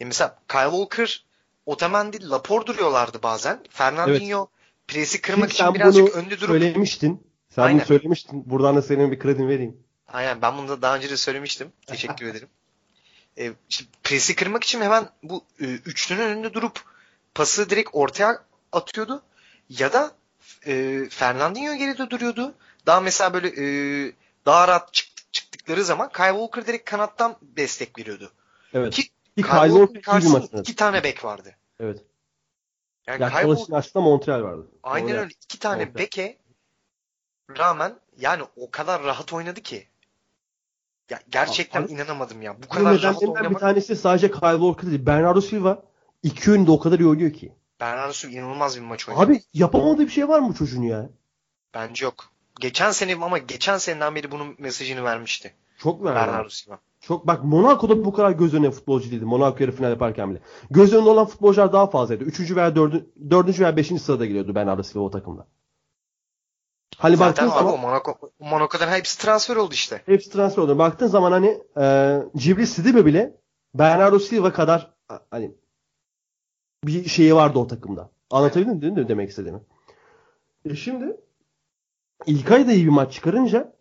[0.00, 1.24] E mesela Kyle Walker,
[1.66, 3.60] Otamendi, Laporte duruyorlardı bazen.
[3.70, 4.48] Fernandinho
[4.88, 7.26] presi kırmak Ki için birazcık önde durup söylemiştin.
[7.48, 7.78] Sen Aynen.
[7.78, 8.42] bunu söylemiştin.
[8.50, 9.76] Buradan da senin bir kredin vereyim.
[10.08, 11.72] Aynen ben bunu da daha önce de söylemiştim.
[11.86, 12.48] Teşekkür ederim.
[13.38, 16.80] E, işte presi kırmak için hemen bu e, üçlünün önünde durup
[17.34, 19.22] pası direkt ortaya atıyordu.
[19.68, 20.12] Ya da
[20.66, 22.54] e, Fernandinho geride duruyordu.
[22.86, 23.66] Daha mesela böyle e,
[24.46, 25.07] daha rahat çık-
[25.68, 28.32] çıktıkları zaman Kyle Walker direkt kanattan destek veriyordu.
[28.72, 28.94] Evet.
[28.94, 31.54] Ki Ki Kyle Kyle Walker karşısında iki tane bek vardı.
[31.80, 32.04] Evet.
[33.06, 34.66] Yani Ya Kyle Walker Montreal vardı.
[34.82, 35.18] aynen Doğru.
[35.20, 35.98] öyle iki tane Montreal.
[36.04, 36.38] beke
[37.58, 39.88] rağmen yani o kadar rahat oynadı ki.
[41.10, 42.62] Ya gerçekten Abi- inanamadım ya.
[42.62, 45.06] Bu kadar rahat nedenlerinden bir oynamak tanesi sadece Kyle Walker değil.
[45.06, 45.82] Bernardo Silva
[46.22, 47.52] iki yönde o kadar iyi oynuyor ki.
[47.80, 49.22] Bernardo Silva inanılmaz bir maç oynadı.
[49.24, 51.10] Abi yapamadığı bir şey var mı çocuğun ya?
[51.74, 52.30] Bence yok.
[52.60, 55.54] Geçen sene ama geçen seneden beri bunun mesajını vermişti.
[55.78, 56.14] Çok ver.
[56.14, 56.78] Bernardo Silva.
[57.00, 59.24] Çok bak Monaco'da bu kadar göz önüne futbolcu değildi.
[59.24, 60.40] Monaco yarı final yaparken bile.
[60.70, 62.24] Göz önünde olan futbolcular daha fazlaydı.
[62.24, 65.46] Üçüncü veya dördüncü, dördüncü veya beşinci sırada geliyordu Bernardo Silva o takımda.
[66.98, 70.02] Hani Zaten baktığın abi o zaman Monaco, Monaco'dan hepsi transfer oldu işte.
[70.06, 70.78] hepsi transfer oldu.
[70.78, 73.36] Baktığın zaman hani e, Cibril Sidibe bile
[73.74, 74.90] Bernardo Silva kadar
[75.30, 75.54] hani
[76.84, 78.10] bir şeyi vardı o takımda.
[78.30, 79.60] Anlatabildim mi demek istediğimi?
[80.64, 81.16] E şimdi
[82.26, 83.72] İlkay da iyi bir maç çıkarınca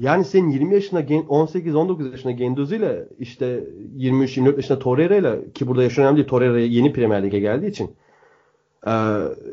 [0.00, 3.64] yani senin 20 yaşında gen- 18-19 yaşında Genduzi ile işte
[3.96, 7.96] 23-24 yaşında Torreira ile ki burada yaş önemli değil Torreira yeni Premier Lig'e geldiği için
[8.86, 8.92] e,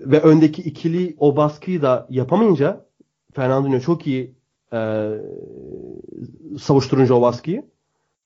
[0.06, 2.86] ve öndeki ikili o baskıyı da yapamayınca
[3.34, 4.36] Fernandinho çok iyi
[4.74, 5.10] e,
[6.60, 7.64] savuşturunca o baskıyı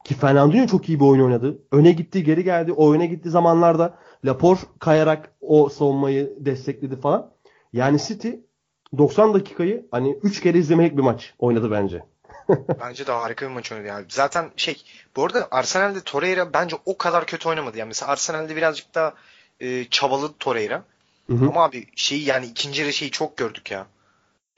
[0.04, 1.60] ki Fernandinho çok iyi bir oyun oynadı.
[1.72, 2.72] Öne gitti, geri geldi.
[2.72, 7.32] O öne gittiği zamanlarda Lapor kayarak o savunmayı destekledi falan.
[7.74, 8.30] Yani City
[8.98, 12.04] 90 dakikayı hani 3 kere izlemelik bir maç oynadı bence.
[12.80, 14.06] Bence de harika bir maç oynadı yani.
[14.10, 14.84] Zaten şey
[15.16, 17.78] bu arada Arsenal'de Torreira bence o kadar kötü oynamadı.
[17.78, 19.14] Yani mesela Arsenal'de birazcık daha
[19.60, 20.84] e, çabaladı Torreira.
[21.28, 21.46] Hı hı.
[21.48, 23.88] Ama abi şeyi yani ikinci yarı şeyi çok gördük ya.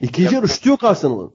[0.02, 1.34] İkinci Ya- yarı şutu yok Arsenal'ın.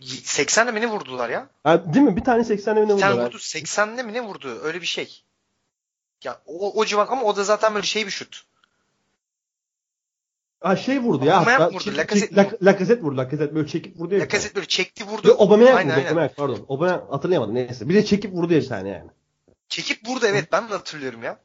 [0.00, 1.48] 80'le mi ne vurdular ya?
[1.64, 2.16] Ha, değil mi?
[2.16, 3.24] Bir tane 80 evine Bir tane vurdu.
[3.24, 4.58] vurdu 80'le mi ne vurdu?
[4.62, 5.22] Öyle bir şey.
[6.24, 8.44] Ya o, o civan ama o da zaten böyle şey bir şut.
[10.64, 11.46] Ha şey vurdu ya.
[11.46, 13.16] Hatta vurdu, çek- Lacazette çek- Lac- Lacazette vurdu.
[13.16, 14.20] Lacazette böyle çekip vurdu ya.
[14.20, 15.28] Lacazette böyle çekti vurdu.
[15.28, 15.72] Yok Aynen, vurdu.
[15.76, 16.06] aynen.
[16.06, 16.66] Aubameyang pardon.
[16.68, 17.88] Aubameyang hatırlayamadım neyse.
[17.88, 19.10] Bir de çekip vurdu ya bir tane yani.
[19.68, 21.38] Çekip vurdu evet ben de hatırlıyorum ya.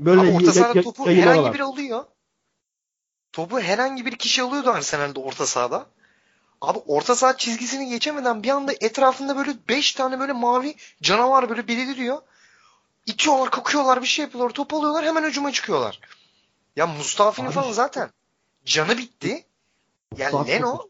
[0.00, 2.04] Böyle Ama orta sahada topu herhangi biri alıyor.
[3.32, 5.86] Topu herhangi bir kişi alıyordu Arsenal'de orta sahada.
[6.60, 11.68] Abi orta saha çizgisini geçemeden bir anda etrafında böyle 5 tane böyle mavi canavar böyle
[11.68, 12.18] belirliyor.
[13.06, 16.00] İtiyorlar, kakıyorlar, bir şey yapıyorlar, top alıyorlar, hemen hücuma çıkıyorlar.
[16.76, 18.10] Ya Mustafi'nin falan zaten
[18.64, 19.44] canı bitti.
[20.16, 20.88] Yani Mustafi- Leno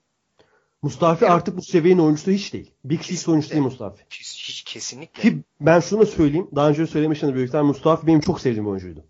[0.83, 2.75] Mustafi Leno- artık bu seviyenin oyuncusu hiç değil.
[2.85, 4.05] Big Six oyuncusu değil Mustafi.
[4.11, 5.23] hiç, hiç kesinlikle.
[5.23, 6.51] Ki ben şunu da söyleyeyim.
[6.57, 9.05] Daha önce söylemiştim büyük ihtimalle Mustafi benim çok sevdiğim bir oyuncuydu.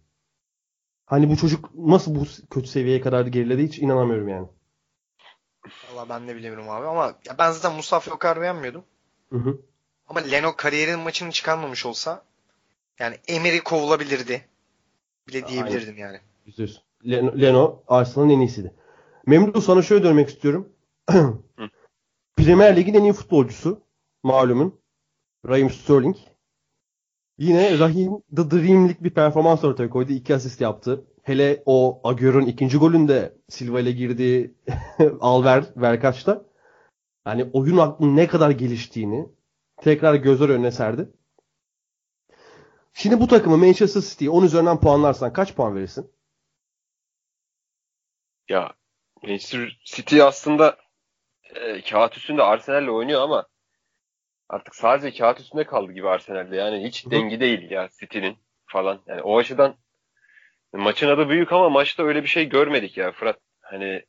[1.06, 4.48] Hani bu çocuk nasıl bu kötü seviyeye kadar geriledi hiç inanamıyorum yani.
[5.92, 8.84] Valla ben de bilemiyorum abi ama ben zaten Mustafi'yi o kadar beğenmiyordum.
[9.30, 9.60] Hı hı.
[10.08, 12.24] Ama Leno kariyerin maçını çıkarmamış olsa
[12.98, 14.48] yani Emery kovulabilirdi.
[15.28, 16.20] Bile diyebilirdim yani.
[16.44, 16.82] Yüzde yüz.
[17.10, 18.74] Leno, Leno Arsenal'ın en iyisiydi.
[19.26, 20.72] Memduh sana şöyle dönmek istiyorum.
[22.36, 23.80] Premier Lig'in en iyi futbolcusu
[24.22, 24.80] malumun
[25.48, 26.16] Raheem Sterling.
[27.38, 30.12] Yine Raheem The Dream'lik bir performans ortaya koydu.
[30.12, 31.04] İki asist yaptı.
[31.22, 34.54] Hele o Agüero'nun ikinci golünde Silva ile girdiği
[35.20, 36.44] Alver Verkaç'ta
[37.26, 39.28] yani oyun aklının ne kadar geliştiğini
[39.76, 41.10] tekrar gözler önüne serdi.
[42.92, 46.13] Şimdi bu takımı Manchester City'yi 10 üzerinden puanlarsan kaç puan verirsin?
[48.48, 48.72] Ya
[49.22, 50.76] Manchester City aslında
[51.54, 53.46] e, kağıt üstünde Arsenal'le oynuyor ama
[54.48, 56.56] artık sadece kağıt üstünde kaldı gibi Arsenal'de.
[56.56, 59.02] Yani hiç dengi değil ya City'nin falan.
[59.06, 59.76] Yani o açıdan
[60.72, 63.38] maçın adı büyük ama maçta öyle bir şey görmedik ya Fırat.
[63.60, 64.02] Hani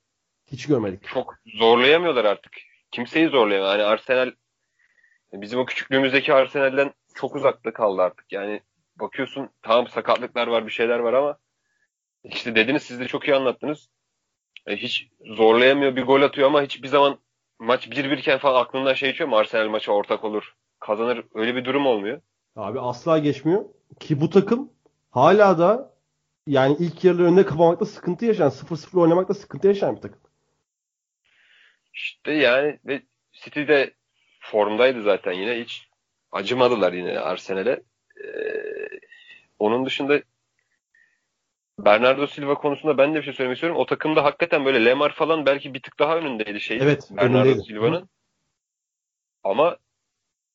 [0.51, 1.07] Hiç görmedik.
[1.07, 2.53] çok zorlayamıyorlar artık.
[2.91, 3.71] Kimseyi zorlayamıyor.
[3.71, 4.31] Hani Arsenal
[5.33, 8.31] bizim o küçüklüğümüzdeki Arsenal'den çok uzakta kaldı artık.
[8.31, 8.61] Yani
[8.95, 11.37] bakıyorsun tamam sakatlıklar var bir şeyler var ama
[12.23, 13.89] işte dediniz siz de çok iyi anlattınız.
[14.67, 17.17] E, hiç zorlayamıyor bir gol atıyor ama hiçbir zaman
[17.59, 21.65] maç 1-1 iken falan aklından şey geçiyor mu Arsenal maça ortak olur kazanır öyle bir
[21.65, 22.21] durum olmuyor.
[22.55, 23.65] Abi asla geçmiyor.
[23.99, 24.69] Ki bu takım
[25.11, 25.93] hala da
[26.47, 30.19] yani ilk yarıları önünde kapamakta sıkıntı yaşayan, 0-0 oynamakta sıkıntı yaşayan bir takım.
[31.93, 33.01] İşte yani ve
[33.31, 33.93] City de
[34.39, 35.89] formdaydı zaten yine hiç
[36.31, 37.83] acımadılar yine Arsenal'e.
[38.23, 38.89] Ee,
[39.59, 40.21] onun dışında
[41.79, 43.79] Bernardo Silva konusunda ben de bir şey söylemek istiyorum.
[43.79, 46.77] O takımda hakikaten böyle Lemar falan belki bir tık daha önündeydi şey.
[46.81, 47.63] Evet, Bernardo.
[47.63, 48.09] Silva'nın.
[49.43, 49.77] Ama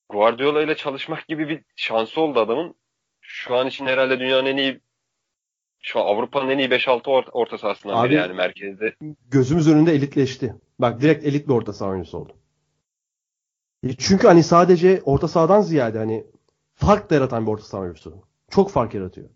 [0.09, 2.75] Guardiola ile çalışmak gibi bir şansı oldu adamın.
[3.21, 4.81] şu an için herhalde dünyanın en iyi
[5.83, 8.95] şu an Avrupa'nın en iyi 5-6 orta, orta sahasından Abi- biri yani merkezde.
[9.31, 10.55] Gözümüz önünde elitleşti.
[10.79, 12.33] Bak direkt elit bir orta saha oyuncusu oldu.
[13.87, 16.27] E Çünkü hani sadece orta sahadan ziyade hani
[16.75, 18.23] fark da yaratan bir orta saha oyuncusu.
[18.51, 19.29] Çok fark yaratıyor.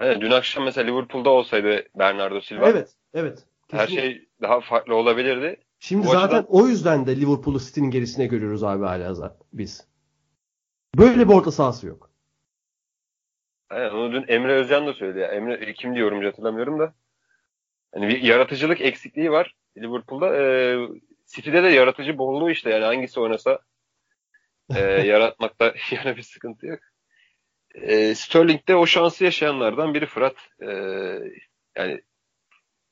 [0.00, 3.44] Evet, dün akşam mesela Liverpool'da olsaydı Bernardo Silva Evet, evet.
[3.70, 4.02] her Kesinlikle.
[4.14, 5.60] şey daha farklı olabilirdi.
[5.80, 9.86] Şimdi Bu zaten açıdan- o yüzden de Liverpool'u City'nin gerisine görüyoruz abi hala biz.
[10.98, 12.10] Böyle bir orta sahası yok.
[13.70, 15.18] Evet, onu dün Emre Özcan da söyledi.
[15.18, 15.26] Ya.
[15.28, 16.94] Emre kim diyorum hatırlamıyorum da.
[17.94, 20.36] Hani bir yaratıcılık eksikliği var Liverpool'da.
[20.36, 20.78] Ee,
[21.26, 23.58] City'de de yaratıcı bolluğu işte yani hangisi oynasa
[24.74, 26.80] e, yaratmakta yana bir sıkıntı yok.
[27.74, 30.36] E, Sterling'de o şansı yaşayanlardan biri Fırat.
[30.62, 30.68] E,
[31.76, 32.00] yani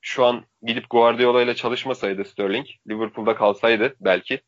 [0.01, 4.41] şu an gidip Guardiola ile çalışmasaydı Sterling, Liverpool'da kalsaydı belki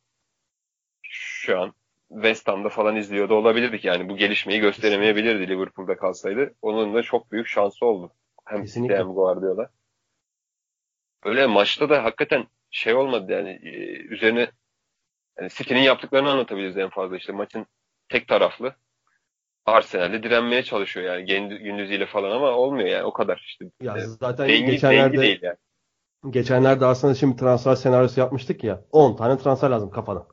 [1.02, 1.74] şu an
[2.10, 6.56] West Ham'da falan izliyor da olabilirdik yani bu gelişmeyi gösteremeyebilirdi Liverpool'da kalsaydı.
[6.62, 8.14] Onun da çok büyük şansı oldu.
[8.46, 8.98] Hem Kesinlikle.
[8.98, 9.70] Hem Guardiola.
[11.24, 14.52] Öyle maçta da hakikaten şey olmadı yani e, üzerine
[15.40, 17.66] yani City'nin yaptıklarını anlatabiliriz en fazla işte maçın
[18.10, 18.76] tek taraflı
[19.66, 21.26] Arsenal'de direnmeye çalışıyor yani
[21.64, 23.66] gündüzüyle falan ama olmuyor yani o kadar işte.
[23.82, 25.58] Ya zaten dengi, dengi geçenlerde değil yani.
[26.30, 28.82] geçenlerde aslında şimdi transfer senaryosu yapmıştık ya.
[28.92, 30.28] 10 tane transfer lazım kafadan.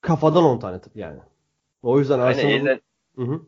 [0.00, 1.20] Kafadan 10 tane yani.
[1.82, 2.80] O yüzden Arsenal'ın yeniden-
[3.16, 3.40] Hı hı.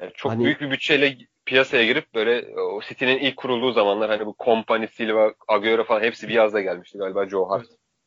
[0.00, 4.26] Yani çok Hani- büyük bir bütçeyle piyasaya girip böyle o City'nin ilk kurulduğu zamanlar hani
[4.26, 7.66] bu Kompany, Silva, Agüero falan hepsi bir yazda gelmişti galiba Joe Hart.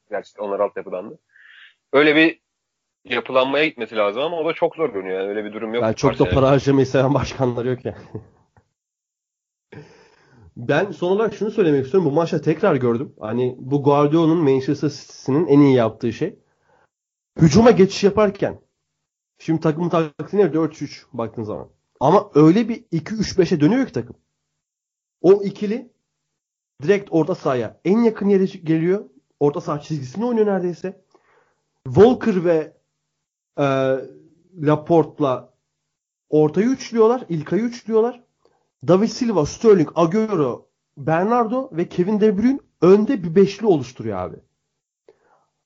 [0.09, 1.19] Gerçi onlar altyapıdandı.
[1.93, 2.39] Öyle bir
[3.09, 5.19] yapılanmaya gitmesi lazım ama o da çok zor görünüyor.
[5.19, 5.83] Yani öyle bir durum yok.
[5.83, 7.97] Yani çok da para harcamayı seven başkanlar yok yani.
[10.57, 12.11] Ben son olarak şunu söylemek istiyorum.
[12.11, 13.15] Bu maçta tekrar gördüm.
[13.19, 16.39] Hani bu Guardiola'nın Manchester City'sinin en iyi yaptığı şey.
[17.41, 18.59] Hücuma geçiş yaparken
[19.37, 20.45] şimdi takımın taktiği ne?
[20.45, 21.69] 4-3 baktığın zaman.
[21.99, 24.15] Ama öyle bir 2-3-5'e dönüyor ki takım.
[25.21, 25.91] O ikili
[26.83, 29.05] direkt orta sahaya en yakın yere geliyor.
[29.39, 31.01] Orta saha çizgisinde oynuyor neredeyse.
[31.85, 32.78] Walker ve
[33.59, 33.65] e,
[34.61, 35.53] Laporte'la
[36.29, 37.25] ortayı üçlüyorlar.
[37.29, 38.23] İlkay'ı üçlüyorlar.
[38.87, 40.67] David Silva, Sterling, Agüero,
[40.97, 44.35] Bernardo ve Kevin De Bruyne önde bir beşli oluşturuyor abi.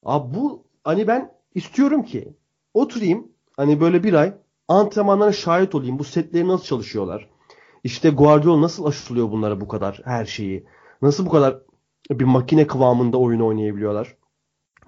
[0.03, 2.37] Abi bu hani ben istiyorum ki
[2.73, 4.33] oturayım hani böyle bir ay
[4.67, 5.99] antrenmanlara şahit olayım.
[5.99, 7.29] Bu setleri nasıl çalışıyorlar?
[7.83, 10.65] İşte Guardiola nasıl aşılıyor bunlara bu kadar her şeyi?
[11.01, 11.59] Nasıl bu kadar
[12.09, 14.17] bir makine kıvamında oyun oynayabiliyorlar?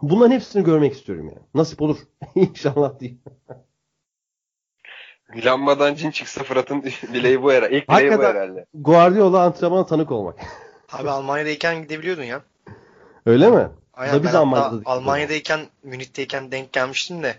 [0.01, 1.39] Bunların hepsini görmek istiyorum yani.
[1.53, 1.97] Nasip olur.
[2.35, 3.21] İnşallah diyeyim.
[5.35, 6.81] Lambadan cin çıksa Fırat'ın
[7.13, 7.77] dileği bu herhalde.
[7.77, 8.65] İlk dileği bu herhalde.
[8.73, 10.39] Guardiola antrenmana tanık olmak.
[10.91, 12.41] Abi Almanya'dayken gidebiliyordun ya.
[13.25, 13.69] Öyle mi?
[13.93, 14.81] Aynen Da biz ben Almanya'da.
[14.85, 17.35] Almanya'dayken, Münih'teyken denk gelmiştim de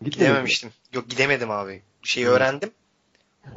[0.00, 0.10] Gitmedin mi?
[0.10, 0.70] gidememiştim.
[0.92, 1.82] Yok gidemedim abi.
[2.02, 2.30] Şeyi Hı.
[2.30, 2.70] öğrendim.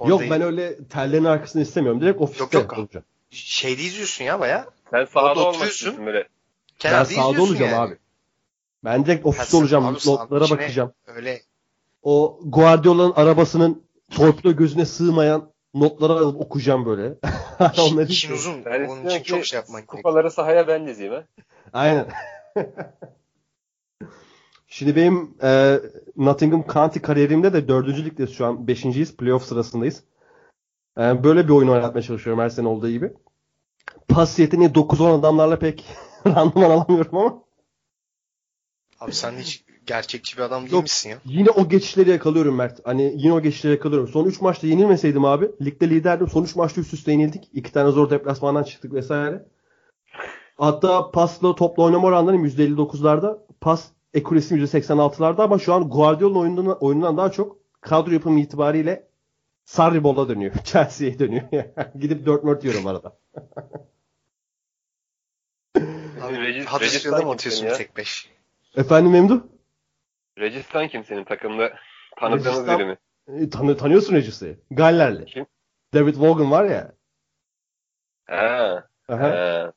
[0.08, 2.02] Yok Orada ben öyle tellerin arkasını istemiyorum.
[2.02, 2.78] Direkt ofiste Yok, yok.
[2.78, 3.06] olacağım.
[3.32, 4.66] Şeyde izliyorsun ya baya.
[4.92, 5.70] Sen sahada olmak oturuyorsun.
[5.76, 6.20] istiyorsun böyle.
[6.20, 6.28] Ben
[6.80, 7.82] Kenarda sahada izliyorsun olacağım yani.
[7.82, 7.98] abi.
[8.84, 9.84] Ben direkt ofiste olacağım.
[10.06, 10.94] Notlara bakacağım.
[11.06, 11.42] Öyle
[12.04, 17.04] O Guardiola'nın arabasının torpido gözüne sığmayan notları alıp okuyacağım böyle.
[17.60, 18.66] Onları işin uzun.
[18.66, 20.04] Ben Onun için çok şey yapman gerekiyor.
[20.04, 21.24] Kupaları sahaya ben dizeyim ha.
[21.74, 22.08] Aynen.
[24.68, 25.80] Şimdi benim e,
[26.18, 28.68] Nottingham County kariyerimde de dördüncü ligdeyiz şu an.
[28.68, 29.18] Beşinciyiz.
[29.18, 30.04] Playoff sırasındayız.
[30.98, 33.14] E, böyle bir oyun oynatmaya çalışıyorum her sene olduğu gibi.
[34.08, 35.86] Pas yeteneği 9-10 adamlarla pek
[36.28, 37.47] randıman alamıyorum ama
[39.00, 40.84] Abi sen hiç gerçekçi bir adam değil Yok.
[40.84, 41.18] misin ya?
[41.26, 42.80] yine o geçişleri yakalıyorum Mert.
[42.84, 44.08] Hani yine o geçişleri yakalıyorum.
[44.08, 45.52] Son 3 maçta yenilmeseydim abi.
[45.62, 46.28] Ligde liderdim.
[46.28, 47.50] Son 3 maçta üst üste yenildik.
[47.54, 49.46] 2 tane zor deplasmandan çıktık vesaire.
[50.58, 53.40] Hatta pasla topla oynama oranlarım %59'larda.
[53.62, 53.86] Pas
[54.18, 59.08] accuracy'm %86'larda ama şu an Guardiola'nın oyunundan, oyunundan daha çok kadro yapımı itibariyle
[59.66, 60.54] Sarribol'a dönüyor.
[60.64, 61.44] Chelsea'ye dönüyor.
[62.00, 63.18] Gidip 4-4 yiyorum arada.
[66.22, 68.30] Abi Regis- Registan mı atıyorsun tek beş?
[68.78, 69.42] Efendim Memduh?
[70.40, 71.74] Registan kim senin takımda?
[72.20, 72.98] Tanıdığınız Registan- biri mi?
[73.28, 74.60] E, tanı, tanıyorsun Regis'i.
[74.72, 75.26] Gallerli.
[75.26, 75.46] Kim?
[75.94, 76.96] David Vaughan var ya.
[78.26, 78.88] Ha.
[79.10, 79.24] Aha.
[79.24, 79.74] ha.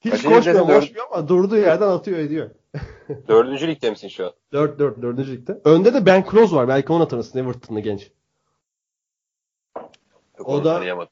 [0.00, 0.68] Hiç Kaçıncı koşmuyor?
[0.68, 2.50] Dört- koşmuyor ama durduğu yerden atıyor ediyor.
[3.28, 4.32] Dördüncü ligde misin şu an?
[4.52, 5.18] 4 4 4.
[5.18, 5.60] ligde.
[5.64, 6.68] Önde de Ben Close var.
[6.68, 8.12] Belki onu tanırsın Everton'lı genç.
[10.38, 11.08] Yok, O da-.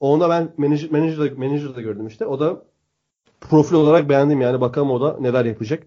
[0.00, 2.26] Onu da ben manager, manager'da, manager'da gördüm işte.
[2.26, 2.62] O da
[3.40, 4.60] profil olarak beğendim yani.
[4.60, 5.82] Bakalım o da neler yapacak.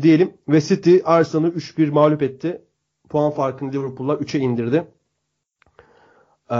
[0.00, 2.62] Diyelim ve City Arsenal'ı 3-1 mağlup etti.
[3.08, 4.84] Puan farkını Liverpool'la 3'e indirdi.
[6.50, 6.54] Ee,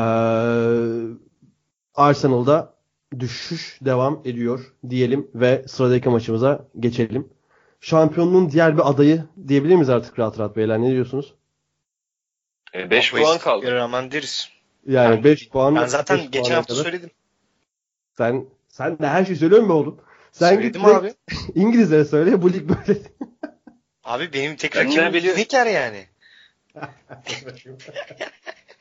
[1.94, 2.74] Arsenal'da
[3.18, 7.28] düşüş devam ediyor diyelim ve sıradaki maçımıza geçelim.
[7.80, 10.80] Şampiyonluğun diğer bir adayı diyebilir miyiz artık rahat rahat beyler?
[10.80, 11.34] Ne diyorsunuz?
[12.74, 13.72] 5 Bu puan kaldı.
[13.72, 14.48] rağmen deriz.
[14.86, 15.76] Yani Ben- 5 puan.
[15.76, 16.84] Ben zaten geçen hafta kadar.
[16.84, 17.10] söyledim.
[18.16, 20.00] Sen sen de her şeyi söylüyor mu oğlum?
[20.32, 21.14] Sen git söyledim direkt abi.
[21.60, 23.00] İngilizlere söyle bu lig böyle.
[24.04, 25.12] Abi benim tek rakibim?
[25.14, 26.06] Lineker yani.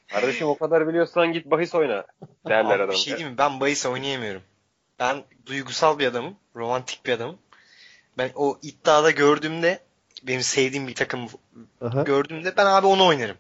[0.08, 2.06] Kardeşim o kadar biliyorsan git bahis oyna.
[2.48, 2.90] Derler Abi adam.
[2.90, 3.38] bir şey diyeyim mi?
[3.38, 4.42] Ben bahis oynayamıyorum.
[5.00, 6.36] Ben duygusal bir adamım.
[6.56, 7.38] Romantik bir adamım.
[8.18, 9.80] Ben o iddiada gördüğümde
[10.24, 11.28] benim sevdiğim bir takım
[11.82, 12.04] Aha.
[12.04, 13.38] gördüğümde ben abi onu oynarım.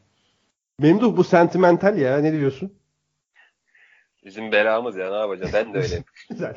[0.80, 2.74] Memduh bu sentimental ya ne diyorsun?
[4.26, 5.54] Bizim belamız ya ne yapacağız?
[5.54, 6.04] Ben de öyleyim.
[6.30, 6.56] Güzel.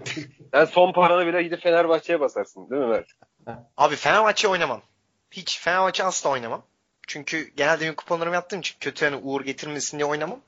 [0.52, 3.06] Sen son paranı bile gidip Fenerbahçe'ye basarsın değil mi Mert?
[3.76, 4.82] Abi Fenerbahçe oynamam.
[5.30, 6.62] Hiç Fenerbahçe asla oynamam.
[7.06, 10.40] Çünkü genelde benim kuponlarımı yaptığım için kötü hani uğur getirmesin diye oynamam.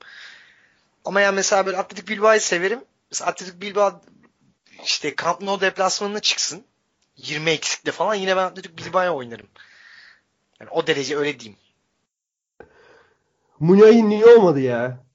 [1.05, 2.79] Ama yani mesela böyle Atletik Bilbao'yu severim.
[3.11, 4.01] Mesela Atletik Bilbao
[4.83, 6.63] işte Camp Nou deplasmanına çıksın.
[7.17, 9.47] 20 eksikle falan yine ben Atletik Bilbao'ya oynarım.
[10.59, 11.59] Yani o derece öyle diyeyim.
[13.59, 15.06] Munya'yı niye olmadı ya?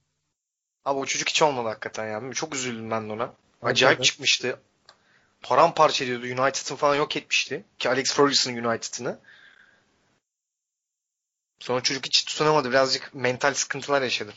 [0.85, 2.33] Abi o çocuk hiç olmadı hakikaten ya.
[2.35, 3.23] Çok üzüldüm ben de ona.
[3.23, 4.03] Acayip Hakikaten.
[4.03, 4.59] çıkmıştı.
[5.43, 6.25] Paramparça ediyordu.
[6.27, 7.65] United'ın falan yok etmişti.
[7.79, 9.19] Ki Alex Ferguson'ın United'ını.
[11.61, 12.71] Sonra çocuk hiç tutunamadı.
[12.71, 14.33] Birazcık mental sıkıntılar yaşadı.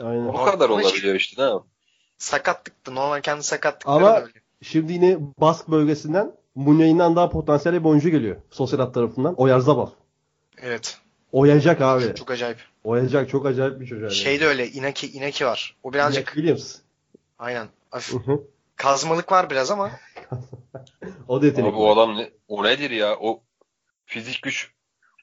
[0.00, 0.26] Aynen.
[0.28, 1.66] O kadar olabiliyor işte ne yapayım?
[2.18, 2.94] Sakatlıktı.
[2.94, 4.32] Normal kendi sakatlıkları Ama- da öyle.
[4.62, 8.36] Şimdi yine Bask bölgesinden Munya'yından daha potansiyel bir oyuncu geliyor.
[8.50, 9.34] Sosyal tarafından.
[9.34, 9.90] Oyarzabal.
[10.58, 10.98] Evet.
[11.32, 12.14] Oyacak abi.
[12.14, 12.58] Çok acayip.
[12.84, 14.02] Oyacak çok acayip bir çocuk.
[14.02, 14.14] yani.
[14.14, 14.68] Şey de öyle.
[14.68, 15.76] Inaki, Inaki var.
[15.82, 16.76] O birazcık Jack Williams.
[17.38, 17.68] aynen.
[17.90, 18.20] Hafif
[18.76, 19.90] kazmalık var biraz ama
[21.28, 21.68] o da yetenek.
[21.72, 23.16] Abi o adam ne, o nedir ya?
[23.20, 23.42] O
[24.06, 24.70] fizik güç,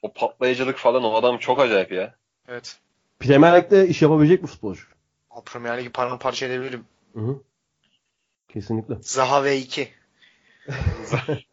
[0.02, 2.14] o patlayıcılık falan o adam çok acayip ya.
[2.48, 2.78] evet.
[3.18, 4.82] Premier Lig'de iş yapabilecek bir futbolcu.
[5.30, 6.84] O Premier Ligi paramparça edebilirim.
[7.14, 7.40] Hı hı.
[8.48, 8.94] Kesinlikle.
[9.00, 9.86] Zaha V2.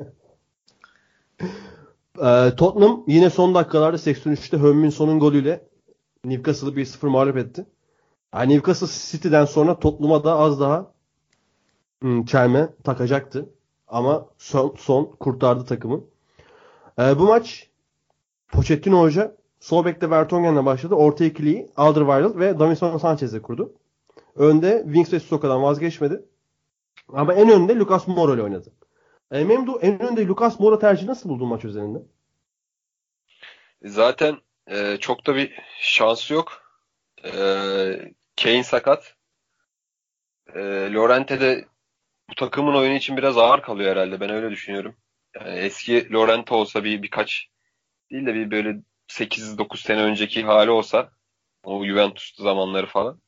[2.22, 5.67] Ee, Tottenham yine son dakikalarda 83'te Hömminson'un golüyle
[6.30, 7.66] Newcastle'ı 1-0 mağlup etti.
[8.34, 10.92] Yani Newcastle City'den sonra Tottenham'a da az daha
[12.02, 13.50] hmm, çelme takacaktı.
[13.88, 16.04] Ama son, son kurtardı takımı.
[17.00, 17.70] Ee, bu maç
[18.48, 20.96] Pochettino Hoca sol bekte Vertonghen'le başladı.
[20.96, 23.74] Orta ikiliyi Alderweireld ve Davinson Sanchez'le kurdu.
[24.36, 26.26] Önde Wings ve Sissoka'dan vazgeçmedi.
[27.13, 28.72] Ama en önde Lucas Moura ile oynadı.
[29.32, 32.04] E, Memdu en önde Lucas Moura tercihi nasıl buldun maç üzerinde?
[33.84, 34.38] Zaten
[34.68, 36.62] e, çok da bir şansı yok.
[37.26, 37.32] E,
[38.44, 39.16] Kane sakat.
[40.56, 40.60] E,
[40.94, 41.66] Lorente de
[42.30, 44.20] bu takımın oyunu için biraz ağır kalıyor herhalde.
[44.20, 44.96] Ben öyle düşünüyorum.
[45.36, 47.48] Yani eski Lorente olsa bir birkaç
[48.12, 48.78] değil de bir böyle
[49.08, 51.12] 8-9 sene önceki hali olsa
[51.64, 53.22] o Juventus zamanları falan.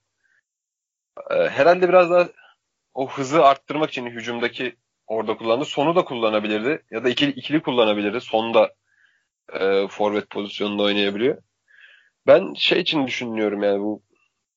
[1.31, 2.29] E, herhalde biraz daha
[2.93, 4.75] o hızı arttırmak için hücumdaki
[5.07, 5.65] orada kullandı.
[5.65, 6.85] Sonu da kullanabilirdi.
[6.91, 8.21] Ya da ikili, ikili kullanabilirdi.
[8.21, 8.73] Sonda
[9.53, 11.37] e, forvet pozisyonunda oynayabiliyor.
[12.27, 14.01] Ben şey için düşünüyorum yani bu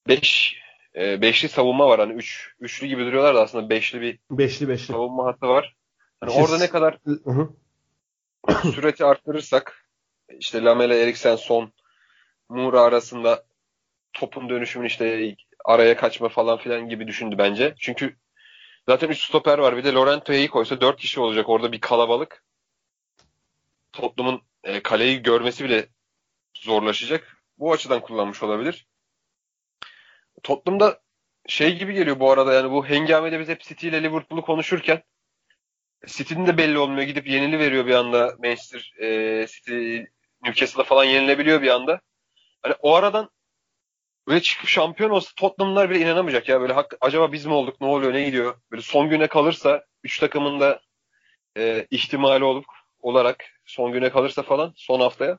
[0.08, 0.56] 5
[0.96, 4.68] e, beşli savunma var hani 3 üç, üçlü gibi duruyorlar da aslında beşli bir Beşli
[4.68, 4.86] beşli.
[4.92, 5.76] savunma hattı var.
[6.20, 7.50] Hani İşte orada ne kadar Hı hı.
[8.70, 9.88] süreti arttırırsak
[10.38, 11.72] işte Lamela, Eriksen, Son,
[12.48, 13.44] Moura arasında
[14.12, 17.74] topun dönüşümün işte araya kaçma falan filan gibi düşündü bence.
[17.78, 18.16] Çünkü
[18.88, 19.76] zaten 3 stoper var.
[19.76, 21.48] Bir de Lorento'yu koysa 4 kişi olacak.
[21.48, 22.44] Orada bir kalabalık.
[23.92, 25.88] Tottenham'ın e, kaleyi görmesi bile
[26.54, 27.36] zorlaşacak.
[27.58, 28.86] Bu açıdan kullanmış olabilir.
[30.42, 31.00] Tottenham'da
[31.46, 35.02] şey gibi geliyor bu arada yani bu hengamede biz hep City ile Liverpool'u konuşurken
[36.06, 37.02] City'nin de belli olmuyor.
[37.02, 38.36] Gidip yenili veriyor bir anda.
[38.38, 39.98] Manchester e, City
[40.44, 42.00] Newcastle'a falan yenilebiliyor bir anda.
[42.62, 43.30] Hani o aradan
[44.28, 46.60] böyle çıkıp şampiyon olsa Tottenham'lar bile inanamayacak ya.
[46.60, 47.80] Böyle hak, acaba biz mi olduk?
[47.80, 48.12] Ne oluyor?
[48.12, 48.60] Ne gidiyor?
[48.70, 50.80] Böyle son güne kalırsa 3 takımın da
[51.58, 52.64] e, ihtimali olup
[53.02, 55.38] olarak son güne kalırsa falan son haftaya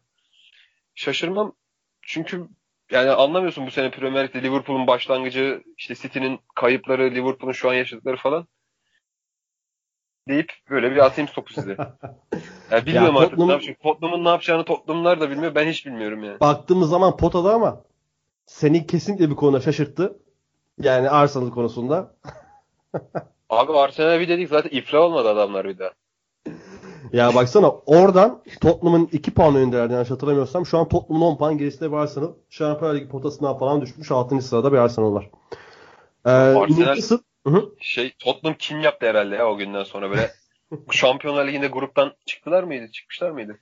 [0.95, 1.53] şaşırmam.
[2.01, 2.47] Çünkü
[2.91, 8.17] yani anlamıyorsun bu sene Premier Lig'de Liverpool'un başlangıcı, işte City'nin kayıpları, Liverpool'un şu an yaşadıkları
[8.17, 8.47] falan
[10.27, 11.77] deyip böyle bir atayım topu size.
[12.71, 13.79] Yani bilmiyorum Ya artık Tottenham- ne yapacak.
[13.81, 15.55] Tottenham'ın ne yapacağını Tottenham'lar da bilmiyor.
[15.55, 16.39] Ben hiç bilmiyorum yani.
[16.39, 17.83] Baktığımız zaman potada ama
[18.45, 20.19] seni kesinlikle bir konuda şaşırttı.
[20.79, 22.15] Yani Arsenal konusunda.
[23.49, 25.91] Abi Arsenal bir dedik zaten iflah olmadı adamlar bir daha.
[27.13, 30.65] Ya baksana oradan Tottenham'ın 2 puan önündelerdi yanlış hatırlamıyorsam.
[30.65, 32.31] Şu an Tottenham'ın 10 puan gerisinde bir Arsenal.
[32.49, 34.11] Şampiyonlar Ligi potasından falan düşmüş.
[34.11, 34.41] 6.
[34.41, 35.29] sırada bir Arsenal var.
[36.25, 37.19] Ee, Arsenal- Newcastle-.
[37.79, 40.31] Şey Tottenham kim yaptı herhalde ya o günden sonra böyle.
[40.91, 42.91] Şampiyonlar Ligi'nde gruptan çıktılar mıydı?
[42.91, 43.59] Çıkmışlar mıydı?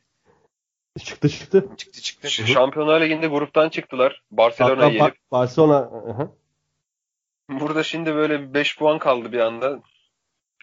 [1.00, 1.68] Çıktı çıktı.
[1.78, 2.30] Çıktı çıktı.
[2.32, 4.24] Ş- Şampiyonlar Ligi'nde gruptan çıktılar.
[4.32, 5.16] Barcelona'yı Hatta yenip.
[5.16, 6.30] Ba- Barcelona hı hı.
[7.60, 9.80] Burada şimdi böyle 5 puan kaldı bir anda.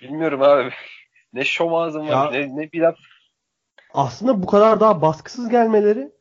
[0.02, 0.70] Bilmiyorum abi.
[1.32, 2.32] Ne şom ağzım var.
[2.32, 2.96] Ne, ne bir laf.
[3.94, 6.12] aslında bu kadar daha baskısız gelmeleri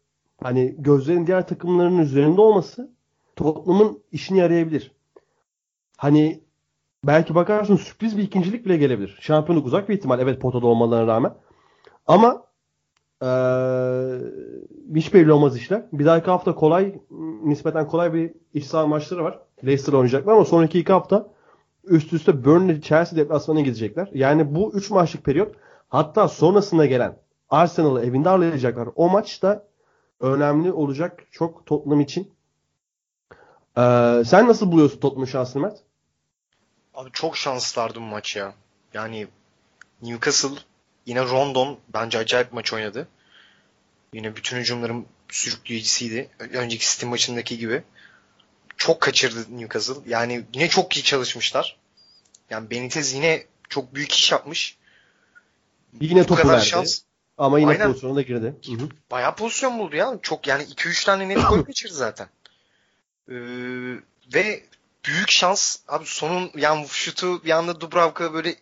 [0.43, 2.91] hani gözlerin diğer takımların üzerinde olması
[3.35, 4.91] Tottenham'ın işini yarayabilir.
[5.97, 6.43] Hani
[7.03, 9.17] belki bakarsın sürpriz bir ikincilik bile gelebilir.
[9.21, 11.33] Şampiyonluk uzak bir ihtimal evet potada olmalarına rağmen.
[12.07, 12.47] Ama
[13.23, 13.27] ee,
[14.95, 15.85] hiç belli olmaz işler.
[15.93, 16.95] Bir dahaki hafta kolay,
[17.43, 19.39] nispeten kolay bir iç saha maçları var.
[19.65, 21.31] Leicester oynayacaklar ama sonraki iki hafta
[21.89, 24.09] üst üste Burnley, Chelsea deplasmanına gidecekler.
[24.13, 25.55] Yani bu üç maçlık periyot
[25.89, 27.17] hatta sonrasında gelen
[27.49, 28.89] Arsenal'ı evinde ağırlayacaklar.
[28.95, 29.67] O maç da
[30.19, 32.33] önemli olacak çok Tottenham için.
[33.77, 35.77] Ee, sen nasıl buluyorsun Tottenham şansını Mert?
[36.93, 38.53] Abi çok şanslılardı bu maç ya.
[38.93, 39.27] Yani
[40.01, 40.59] Newcastle
[41.05, 43.07] yine Rondon bence acayip maç oynadı.
[44.13, 46.29] Yine bütün hücumların sürükleyicisiydi.
[46.39, 47.83] Önceki City maçındaki gibi.
[48.77, 49.93] Çok kaçırdı Newcastle.
[50.05, 51.77] Yani yine çok iyi çalışmışlar.
[52.49, 54.77] Yani Benitez yine çok büyük iş yapmış.
[56.01, 56.65] Yine Bu topu verdi.
[56.65, 56.99] şans
[57.37, 57.87] Ama yine Aynen.
[57.87, 58.55] pozisyona da girdi.
[58.65, 58.89] Hı hı.
[59.11, 60.19] bayağı pozisyon buldu ya.
[60.21, 62.27] Çok yani 2-3 tane net gol kaçırdı zaten.
[63.29, 63.33] Ee,
[64.33, 64.63] ve
[65.05, 68.55] büyük şans abi sonun yani şutu bir anda Dubravka böyle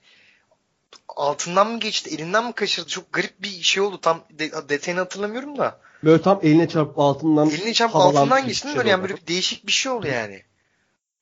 [1.07, 2.87] altından mı geçti, elinden mi kaçırdı?
[2.87, 4.01] Çok garip bir şey oldu.
[4.01, 5.79] Tam de, detayını hatırlamıyorum da.
[6.05, 9.27] Böyle tam eline çarpıp altından Elini çarpıp altından bir geçti şey böyle yani böyle bir
[9.27, 10.43] değişik bir şey oldu yani.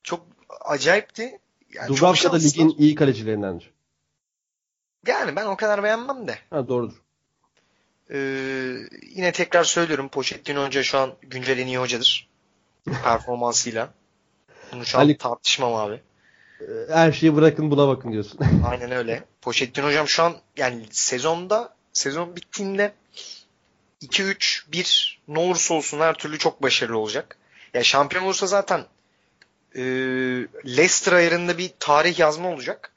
[0.02, 0.26] Çok
[0.64, 1.38] acayipti.
[1.74, 3.70] Yani Dubravka da ligin iyi kalecilerindendir.
[5.06, 6.38] Yani ben o kadar beğenmem de.
[6.50, 7.02] Ha doğrudur.
[8.10, 8.16] Ee,
[9.16, 12.28] yine tekrar söylüyorum Pochettino Hoca şu an güncel en iyi hocadır.
[13.04, 13.94] Performansıyla.
[14.72, 16.00] Bunu şu an Ali- tartışmam abi.
[16.60, 18.40] Ee, Her şeyi bırakın buna bakın diyorsun.
[18.70, 19.24] Aynen öyle.
[19.42, 22.92] Pochettino hocam şu an yani sezonda sezon bittiğinde
[24.06, 27.38] 2-3-1 ne olursa olsun her türlü çok başarılı olacak.
[27.74, 28.84] Ya şampiyon olursa zaten
[29.74, 29.82] e,
[30.66, 32.92] Leicester ayarında bir tarih yazma olacak.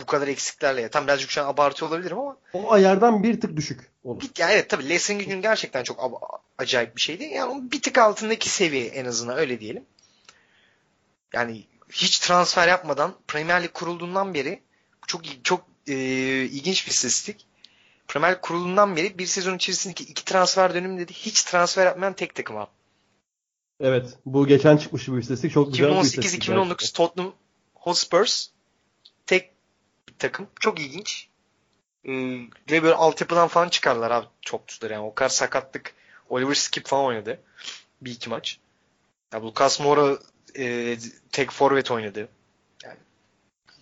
[0.00, 0.80] Bu kadar eksiklerle.
[0.80, 4.20] Ya, tam birazcık şu an abartıyor olabilirim ama o ayardan bir tık düşük olur.
[4.20, 7.24] bir, yani evet tabii Leicester'ın gücün gerçekten çok acayip bir şeydi.
[7.24, 9.84] Yani onun bir tık altındaki seviye en azından öyle diyelim.
[11.32, 14.62] Yani hiç transfer yapmadan Premier Lig kurulduğundan beri
[15.06, 15.94] çok çok e,
[16.44, 17.46] ilginç bir istatistik.
[18.08, 22.34] Premier Lig kurulduğundan beri bir sezon içerisindeki iki transfer döneminde de hiç transfer yapmayan tek
[22.34, 22.70] takım abi.
[23.80, 24.18] Evet.
[24.26, 25.52] Bu geçen çıkmış bir istatistik.
[25.52, 26.48] Çok güzel bir istatistik.
[26.48, 27.32] 2018-2019 Tottenham
[27.74, 28.48] Hotspurs
[29.26, 29.50] tek
[30.08, 30.46] bir takım.
[30.60, 31.28] Çok ilginç.
[32.04, 32.12] Ee,
[32.70, 35.02] ve böyle altyapıdan falan çıkarlar abi çok tutar yani.
[35.02, 35.94] O kadar sakatlık.
[36.28, 37.40] Oliver Skip falan oynadı.
[38.00, 38.58] Bir iki maç.
[39.32, 40.18] Ya Lucas Moura
[40.58, 40.96] e,
[41.32, 42.28] tek forvet oynadı.
[42.84, 42.96] Yani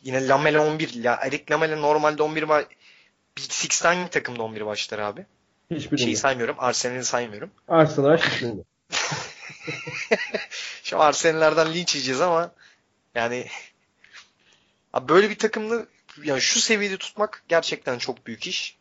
[0.03, 0.95] yine Lamela 11.
[0.95, 2.64] Ya Eric Lamela normalde 11 var.
[3.39, 5.26] Big Six'ten hangi takımda 11 başlar abi?
[5.70, 6.03] Hiçbirinde.
[6.05, 6.57] Şeyi saymıyorum.
[6.59, 7.51] Arsenal'i saymıyorum.
[7.68, 8.62] Arsenal hiçbirinde.
[10.85, 12.51] Şu Arsenal'lerden linç yiyeceğiz ama
[13.14, 13.47] yani
[14.93, 15.87] abi böyle bir takımda
[16.24, 18.76] yani şu seviyede tutmak gerçekten çok büyük iş.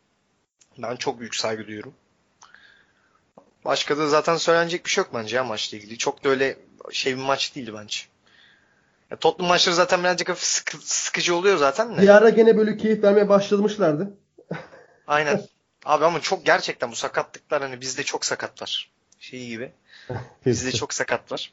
[0.78, 1.94] Ben çok büyük saygı duyuyorum.
[3.64, 5.98] Başka da zaten söylenecek bir şey yok bence ya maçla ilgili.
[5.98, 6.56] Çok da öyle
[6.92, 8.00] şey bir maç değildi bence.
[9.10, 12.02] Ya Tottenham maçları zaten birazcık hafif sıkı- sıkıcı oluyor zaten de.
[12.02, 14.10] Bir ara gene böyle keyif vermeye başlamışlardı.
[15.06, 15.42] Aynen.
[15.84, 18.90] Abi ama çok gerçekten bu sakatlıklar hani bizde çok sakat var.
[19.18, 19.72] Şey gibi.
[20.46, 21.52] Bizde çok sakat var.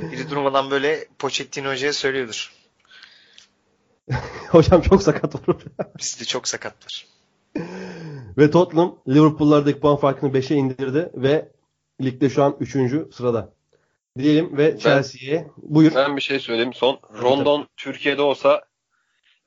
[0.00, 2.52] Biri durmadan böyle Pochettino hocaya söylüyordur.
[4.48, 5.56] Hocam çok sakat var.
[5.98, 7.06] Bizde çok sakat var.
[8.38, 11.48] ve Tottenham Liverpool'lardaki puan farkını 5'e indirdi ve
[12.02, 12.72] ligde şu an 3.
[13.14, 13.52] sırada.
[14.18, 15.94] Diyelim ve Chelsea'ye buyur.
[15.94, 16.72] Ben bir şey söyleyeyim.
[16.74, 18.64] Son Rondon Türkiye'de olsa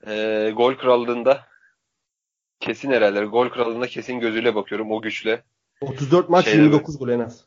[0.06, 1.46] e, gol krallığında
[2.60, 3.24] kesin herhalde.
[3.24, 5.42] Gol krallığında kesin gözüyle bakıyorum o güçle.
[5.80, 7.44] 34 maç Şeyde 29 gol en az.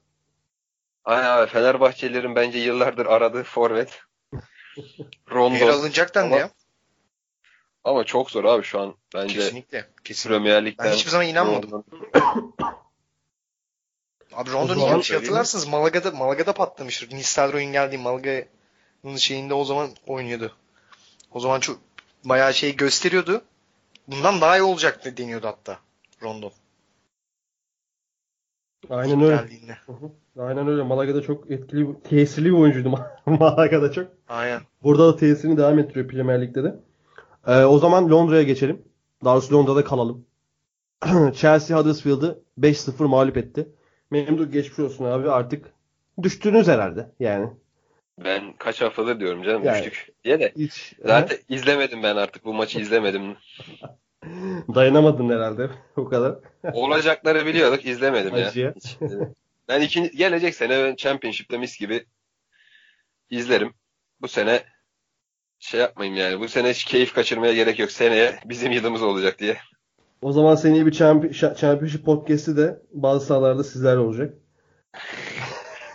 [1.05, 4.01] Aynen abi Fenerbahçelilerin bence yıllardır aradığı forvet.
[4.78, 5.68] Yer Rondon.
[5.68, 6.49] alınacak dendi Ama- ya.
[7.84, 9.89] Ama çok zor abi şu an bence Kesinlikle.
[10.03, 10.30] Kesinlikle.
[10.38, 10.86] Premier Lig'den.
[10.86, 11.84] Ben hiçbir zaman inanmadım.
[14.34, 15.28] Abi Rondon'un zaman yanlış söyleyeyim mi?
[15.28, 17.16] hatırlarsınız Malaga'da Malaga'da patlamıştır.
[17.16, 20.55] Nistelrooy'un geldiği Malaga'nın şeyinde o zaman oynuyordu.
[21.32, 21.80] O zaman çok
[22.24, 23.41] bayağı şey gösteriyordu.
[24.08, 25.80] Bundan daha iyi olacak deniyordu hatta
[26.24, 26.52] Rondon.
[28.89, 29.36] Aynen öyle.
[29.36, 29.78] Geldiğinde.
[30.39, 30.84] Aynen öyle.
[30.84, 32.89] Malaga'da çok etkili, tesirli bir oyuncuydu
[33.26, 34.08] Malaga'da çok.
[34.30, 34.62] Aynen.
[34.84, 36.80] Burada da tesirini devam ettiriyor Premier Lig'de de.
[37.47, 38.82] Ee, o zaman Londra'ya geçelim.
[39.26, 40.26] Daha doğrusu Londra'da kalalım.
[41.34, 43.70] Chelsea Huddersfield'ı 5-0 mağlup etti.
[44.12, 45.74] Memduh geçmiş olsun abi artık
[46.24, 47.49] düştünüz herhalde yani.
[48.20, 49.78] Ben kaç haftadır diyorum canım Yani.
[49.78, 50.53] düştük diye de.
[50.57, 53.38] Hiç Zaten izlemedim ben artık bu maçı izlemedim.
[54.76, 56.36] dayanamadın herhalde o kadar.
[56.74, 58.47] Olacakları biliyorduk izlemedim ya.
[58.47, 58.74] Acıya.
[58.76, 58.97] Hiç.
[59.68, 62.05] Ben ikinci, gelecek sene ben Championship'te mis gibi
[63.30, 63.74] izlerim.
[64.22, 64.64] Bu sene
[65.59, 66.39] şey yapmayayım yani.
[66.39, 67.91] Bu sene hiç keyif kaçırmaya gerek yok.
[67.91, 69.57] Seneye bizim yılımız olacak diye.
[70.22, 74.34] O zaman seneye bir Championship podcast'i de bazı sahalarda sizlerle olacak.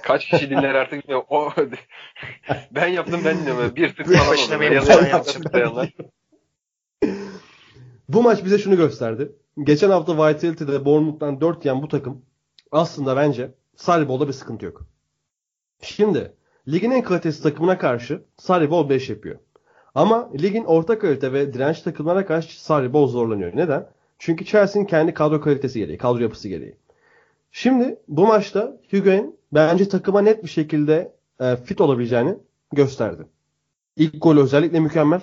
[0.06, 1.26] Kaç kişi dinler artık bilmiyorum.
[1.30, 1.50] O,
[2.70, 3.76] ben yaptım ben dinliyorum.
[3.76, 5.42] Bir tık falan başına benim falan yaptım.
[8.08, 9.32] Bu maç bize şunu gösterdi.
[9.64, 12.22] Geçen hafta Vitality'de Bournemouth'tan 4 yiyen bu takım
[12.72, 14.86] aslında bence Sarri bir sıkıntı yok.
[15.82, 16.32] Şimdi
[16.68, 19.38] ligin en kalitesiz takımına karşı Sarri 5 yapıyor.
[19.94, 23.56] Ama ligin orta kalite ve direnç takımlara karşı Sarri zorlanıyor.
[23.56, 23.86] Neden?
[24.18, 26.76] Çünkü Chelsea'nin kendi kadro kalitesi gereği, kadro yapısı gereği.
[27.52, 32.38] Şimdi bu maçta Higuain bence takıma net bir şekilde e, fit olabileceğini
[32.72, 33.26] gösterdi.
[33.96, 35.20] İlk gol özellikle mükemmel.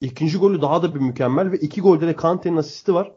[0.00, 3.12] İkinci golü daha da bir mükemmel ve iki golde de Kante'nin asisti var.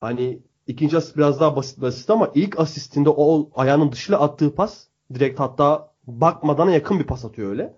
[0.00, 4.54] Hani ikinci asist biraz daha basit bir asist ama ilk asistinde o ayağının dışıyla attığı
[4.54, 7.74] pas direkt hatta bakmadana yakın bir pas atıyor öyle.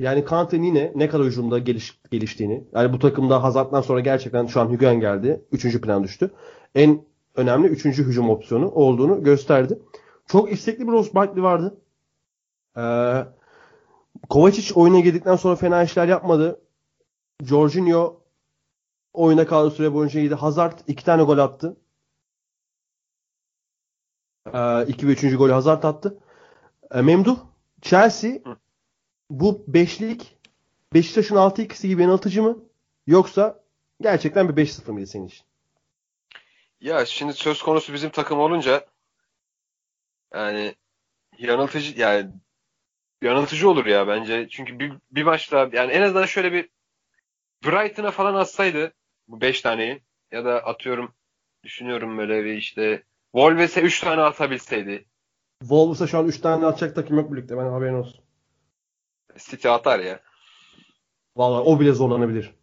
[0.00, 4.60] Yani Kante'nin yine ne kadar hücumda geliş, geliştiğini yani bu takımda Hazard'dan sonra gerçekten şu
[4.60, 5.44] an Hügen geldi.
[5.52, 6.30] Üçüncü plan düştü.
[6.74, 7.04] En
[7.34, 9.78] önemli üçüncü hücum opsiyonu olduğunu gösterdi.
[10.26, 11.80] Çok istekli bir Ross Barkley vardı.
[12.76, 13.24] Ee,
[14.28, 16.60] Kovacic oyuna girdikten sonra fena işler yapmadı.
[17.42, 18.20] Jorginho
[19.12, 20.34] oyuna kaldığı süre boyunca iyiydi.
[20.34, 21.76] Hazard iki tane gol attı.
[24.52, 26.18] Ee, iki ve üçüncü golü Hazard attı.
[26.90, 27.38] Ee, Memduh,
[27.82, 28.56] Chelsea Hı.
[29.30, 30.38] bu beşlik
[30.94, 32.58] Beşiktaş'ın 6-2'si gibi yanıltıcı mı?
[33.06, 33.64] Yoksa
[34.00, 35.44] gerçekten bir 5-0 mıydı senin için?
[36.84, 38.84] Ya şimdi söz konusu bizim takım olunca
[40.34, 40.74] yani
[41.38, 42.30] yanıltıcı yani
[43.22, 44.48] yanıltıcı olur ya bence.
[44.50, 46.68] Çünkü bir, bir maçta yani en azından şöyle bir
[47.64, 48.92] Brighton'a falan atsaydı
[49.28, 51.14] bu 5 taneyi ya da atıyorum
[51.62, 55.04] düşünüyorum böyle bir işte Wolves'e 3 tane atabilseydi
[55.60, 57.56] Wolves'a şu an 3 tane atacak takım yok birlikte.
[57.56, 58.24] Ben haberin olsun.
[59.38, 60.20] City atar ya.
[61.36, 62.54] Vallahi o bile zorlanabilir.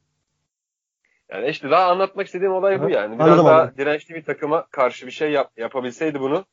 [1.32, 3.16] Yani işte daha anlatmak istediğim olay bu yani.
[3.16, 3.78] Biraz Anladım, daha anladım.
[3.78, 6.46] dirençli bir takıma karşı bir şey yap, yapabilseydi bunu.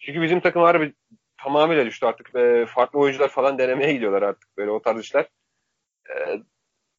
[0.00, 0.94] Çünkü bizim takım harbi
[1.42, 2.34] tamamıyla düştü artık.
[2.36, 5.26] E, farklı oyuncular falan denemeye gidiyorlar artık böyle o tarz işler.
[6.10, 6.42] E,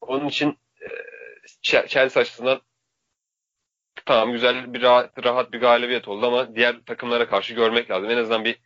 [0.00, 0.86] onun için e,
[1.62, 2.60] Ch- Chelsea açısından
[4.06, 8.10] tamam güzel bir rahat, rahat bir galibiyet oldu ama diğer takımlara karşı görmek lazım.
[8.10, 8.58] En azından bir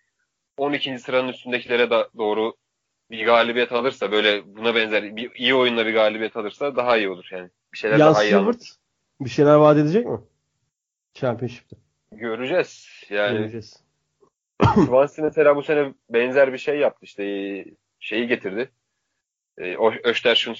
[0.56, 0.98] 12.
[0.98, 2.56] sıranın üstündekilere da doğru
[3.10, 7.28] bir galibiyet alırsa böyle buna benzer bir iyi oyunla bir galibiyet alırsa daha iyi olur
[7.32, 7.50] yani.
[7.72, 8.52] Bir şeyler Jan daha iyi
[9.20, 10.18] bir şeyler vaat edecek mi?
[11.14, 11.76] Championship'te.
[12.12, 12.88] Göreceğiz.
[13.10, 13.82] Yani Göreceğiz.
[14.74, 17.04] Swansea mesela bu sene benzer bir şey yaptı.
[17.04, 17.24] İşte
[18.00, 18.70] şeyi getirdi.
[19.58, 20.56] E, Östersund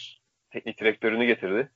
[0.51, 1.71] teknik direktörünü getirdi.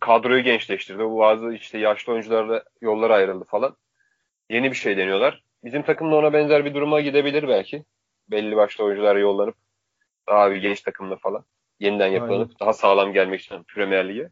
[0.00, 1.04] Kadroyu gençleştirdi.
[1.04, 3.76] Bu bazı işte yaşlı oyuncularla yollar ayrıldı falan.
[4.50, 5.44] Yeni bir şey deniyorlar.
[5.64, 7.84] Bizim takım da ona benzer bir duruma gidebilir belki.
[8.30, 9.54] Belli başlı oyuncular yollanıp
[10.28, 11.44] daha bir genç takımla falan.
[11.80, 12.60] Yeniden yapılanıp Aynen.
[12.60, 14.30] daha sağlam gelmek için Premier Lig'e.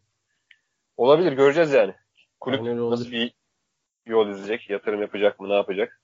[0.97, 1.95] Olabilir göreceğiz yani.
[2.40, 3.11] Kulüp Aynen nasıl olabilir.
[3.12, 3.34] bir
[4.12, 6.01] yol izleyecek, yatırım yapacak mı, ne yapacak?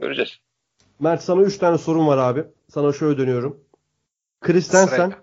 [0.00, 0.38] Göreceğiz.
[1.00, 2.44] Mert sana 3 tane sorum var abi.
[2.68, 3.64] Sana şöyle dönüyorum.
[4.40, 5.22] Christensen, Sırayla.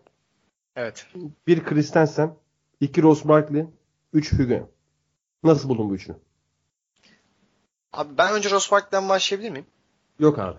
[0.76, 1.08] Evet.
[1.48, 2.36] 1 Christensen,
[2.80, 3.66] 2 Ross Barkley,
[4.14, 4.66] 3 Hügün.
[5.44, 6.18] Nasıl buldun bu üçünü?
[7.94, 9.66] Abi ben önce Ross Barkley'den başlayabilir miyim?
[10.20, 10.58] Yok abi.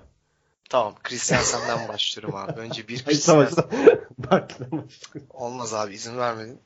[0.71, 0.95] Tamam.
[1.03, 2.61] Christensen'den başlıyorum abi.
[2.61, 3.05] Önce bir.
[3.05, 3.65] Christensen.
[4.19, 5.31] Barkley'den başlayalım.
[5.31, 6.61] Olmaz abi izin vermedin.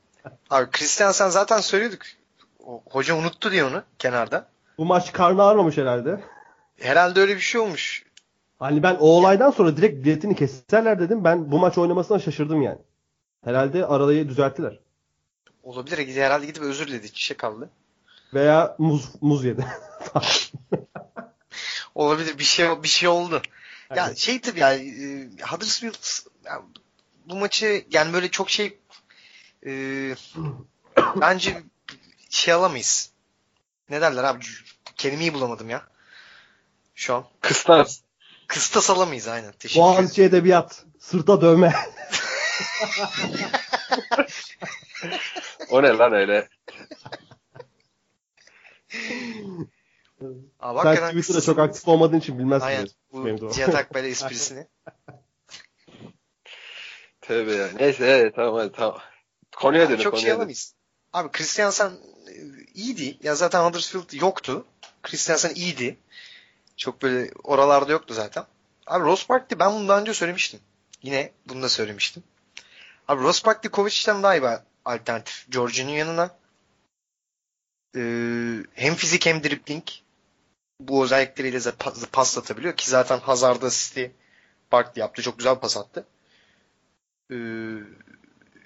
[0.51, 2.03] Abi Christensen zaten söylüyorduk.
[2.67, 4.49] O, hoca unuttu diye onu kenarda.
[4.79, 6.21] Bu maç karnı ağrımamış herhalde.
[6.81, 8.05] Herhalde öyle bir şey olmuş.
[8.59, 11.25] Hani ben o olaydan sonra direkt biletini keserler dedim.
[11.25, 12.79] Ben bu maç oynamasına şaşırdım yani.
[13.45, 14.79] Herhalde arayı düzelttiler.
[15.63, 16.17] Olabilir.
[16.17, 17.13] Herhalde gidip özür diledi.
[17.13, 17.71] Çişe kaldı.
[18.35, 19.67] Veya muz muz yedi.
[21.95, 22.39] Olabilir.
[22.39, 23.43] Bir şey bir şey oldu.
[23.97, 24.15] Ya Aynen.
[24.15, 26.63] şey tabii yani e, Huddersfield ya,
[27.27, 28.79] bu maçı yani böyle çok şey
[29.67, 30.15] e,
[31.21, 31.63] bence
[32.31, 33.11] şey alamayız.
[33.91, 34.45] Ne derler abi?
[34.97, 35.83] Kelimeyi bulamadım ya.
[36.95, 37.25] Şu an.
[37.41, 38.01] Kıstas.
[38.47, 39.53] Kıstas alamayız aynen.
[39.53, 39.81] Teşekkür.
[39.81, 40.85] Boğaziçi Edebiyat.
[40.99, 41.75] Sırta dövme.
[45.71, 46.49] O ne lan öyle?
[50.61, 52.67] Abi Sen Twitter'da çok aktif olmadığın için bilmezsin.
[52.67, 52.89] Aynen.
[53.13, 53.53] Bu.
[53.53, 54.67] Cihat Akbel'e esprisini.
[57.21, 57.69] Tövbe ya.
[57.81, 59.01] Neyse evet, tamam hadi tamam.
[59.57, 60.03] Konuya dönün.
[60.03, 60.75] çok şey alamayız.
[61.13, 61.91] Abi Christiansen
[62.29, 62.33] e,
[62.75, 63.19] iyiydi.
[63.23, 64.67] Ya zaten Huddersfield yoktu.
[65.03, 65.97] Christiansen iyiydi.
[66.77, 68.45] Çok böyle oralarda yoktu zaten.
[68.87, 70.61] Abi Ross Barkley ben bunu daha önce söylemiştim.
[71.03, 72.23] Yine bunu da söylemiştim.
[73.09, 74.49] Abi Ross Barkley Kovacic'ten daha iyi bir
[74.85, 75.47] alternatif.
[75.51, 76.37] George'un yanına.
[77.97, 79.85] Ee, hem fizik hem dribbling.
[80.81, 84.13] Bu özellikleriyle pas, pas atabiliyor ki zaten Hazard'da asisti
[84.73, 85.23] Barkley yaptı.
[85.23, 86.07] Çok güzel pas attı.
[87.31, 87.35] Ee,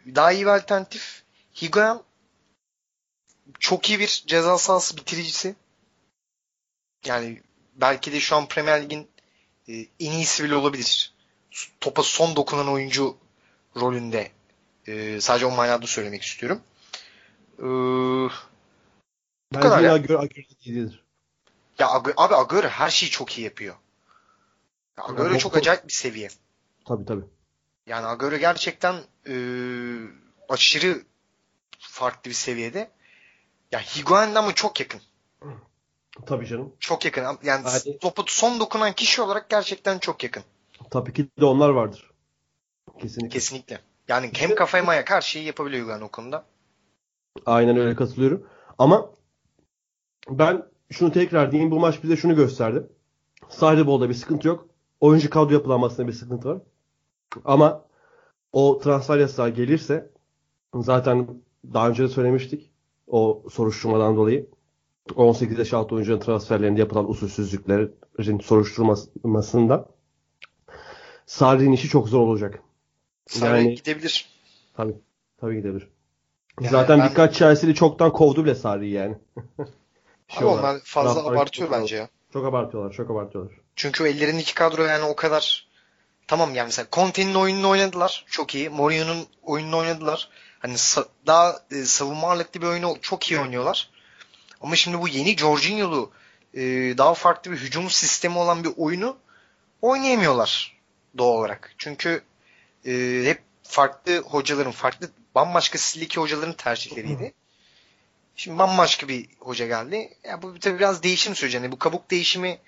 [0.07, 1.23] daha iyi bir alternatif.
[1.63, 2.01] Higuain
[3.61, 5.55] çok iyi bir ceza sahası bitiricisi.
[7.05, 7.43] Yani
[7.77, 9.09] belki de şu an Premier Lig'in
[9.69, 11.13] e, en iyisi bile olabilir.
[11.81, 13.17] Topa son dokunan oyuncu
[13.77, 14.33] rolünde.
[14.87, 16.63] E, sadece o manada söylemek istiyorum.
[17.59, 18.31] E, bu
[19.55, 19.93] Bence kadar ya.
[19.93, 21.05] Agüero, Agüero değildir.
[21.79, 23.75] Ya Agü- abi Agüero her şeyi çok iyi yapıyor.
[24.99, 26.29] Ya Agüero çok acayip bir seviye.
[26.85, 27.25] Tabii tabii.
[27.89, 28.95] Yani Agüero gerçekten
[29.29, 29.35] e,
[30.49, 31.03] aşırı
[31.79, 32.91] farklı bir seviyede.
[33.73, 35.01] Ya Higuain'den ama çok yakın.
[36.27, 36.73] Tabii canım.
[36.81, 37.23] Çok yakın.
[37.43, 37.99] Yani Hadi.
[37.99, 40.43] topu son dokunan kişi olarak gerçekten çok yakın.
[40.91, 42.11] Tabii ki de onlar vardır.
[43.01, 43.29] Kesinlikle.
[43.29, 43.81] Kesinlikle.
[44.09, 46.45] Yani hem kafaya mayak her şeyi yapabiliyor Higuain o konuda.
[47.47, 48.47] Aynen öyle katılıyorum.
[48.79, 49.11] Ama
[50.29, 51.71] ben şunu tekrar diyeyim.
[51.71, 52.87] Bu maç bize şunu gösterdi.
[53.49, 54.69] Sahne bolda bir sıkıntı yok.
[55.01, 56.59] Oyuncu kadro yapılanmasında bir sıkıntı var.
[57.45, 57.85] Ama
[58.53, 60.11] o transfer yasağı gelirse
[60.75, 61.29] zaten
[61.75, 62.71] daha önce de söylemiştik.
[63.07, 64.47] O soruşturmadan dolayı
[65.17, 69.89] 18 yaş altı oyuncuların transferlerinde yapılan usulsüzlüklerin soruşturulmasında
[71.27, 72.63] Sarri'nin işi çok zor olacak.
[73.27, 74.29] Sarri Yani- gidebilir.
[74.77, 74.95] Tabii.
[75.41, 75.89] Tabii gidebilir.
[76.61, 79.19] Yani Zaten ben- birkaç Chelsea'li çoktan kovdu bile Sarri'yi yani.
[80.37, 82.09] Abi onlar fazla abartıyor çok- bence ya.
[82.33, 83.55] Çok abartıyorlar, çok abartıyorlar.
[83.77, 85.68] Çünkü ellerindeki kadro yani o kadar
[86.29, 88.25] tamam yani mesela Conte'nin oyununu oynadılar.
[88.31, 88.71] Çok iyi.
[88.71, 90.29] Mourinho'nun oyununu oynadılar.
[90.59, 90.77] Hani
[91.27, 93.91] daha e, savunma ağırlıklı bir oyunu çok iyi oynuyorlar.
[94.61, 96.11] Ama şimdi bu yeni Jorginho'lu
[96.55, 96.61] e,
[96.99, 99.17] daha farklı bir hücum sistemi olan bir oyunu
[99.83, 100.79] oynayamıyorlar
[101.19, 101.75] doğal olarak.
[101.79, 102.23] Çünkü
[102.87, 107.33] e, hep farklı hocaların, farklı bambaşka stildeki hocaların tercihleriydi.
[108.37, 110.17] Şimdi bambaşka bir hoca geldi.
[110.25, 111.57] Ya bu tabii biraz değişim süreci.
[111.57, 112.59] Yani bu kabuk değişimi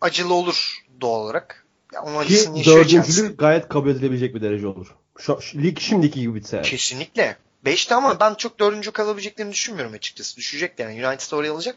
[0.00, 1.66] acılı olur doğal olarak.
[1.92, 4.96] Ya Ki dördüncülük gayet kabul edilebilecek bir derece olur.
[5.18, 6.62] Şu, şu- lig şimdiki gibi bitse.
[6.62, 7.36] Kesinlikle.
[7.64, 10.36] Beşte ama ben çok dördüncü kalabileceklerini düşünmüyorum açıkçası.
[10.36, 11.06] Düşecek yani.
[11.06, 11.76] United oraya alacak.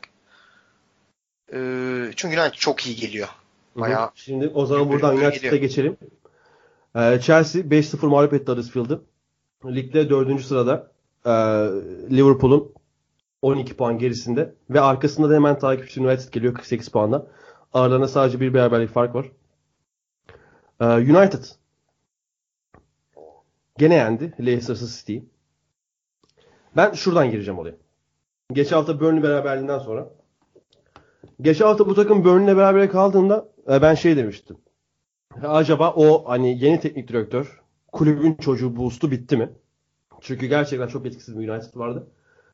[1.54, 3.28] Ee, çünkü United çok iyi geliyor.
[3.76, 5.98] Bayağı Şimdi o zaman buradan United'a geçelim.
[6.96, 9.02] Ee, Chelsea 5-0 mağlup etti Huddersfield'ı.
[9.66, 10.92] Ligde dördüncü sırada
[11.26, 11.30] ee,
[12.16, 12.74] Liverpool'un
[13.42, 17.28] 12 puan gerisinde ve arkasında da hemen takipçi United geliyor 48 puanla.
[17.74, 19.26] Aralarında sadece bir beraberlik fark var.
[20.84, 21.44] Ee, United
[23.78, 25.26] gene yendi Leicester City'yi.
[26.76, 27.76] Ben şuradan gireceğim olaya.
[28.54, 30.10] Geçen hafta Burnley beraberliğinden sonra.
[31.42, 34.58] Geçen hafta bu takım Burnley'le beraber kaldığında e, ben şey demiştim.
[35.44, 37.62] Acaba o hani yeni teknik direktör
[37.92, 39.50] kulübün çocuğu boost'u bitti mi?
[40.22, 42.08] Çünkü gerçekten çok etkisiz bir United vardı.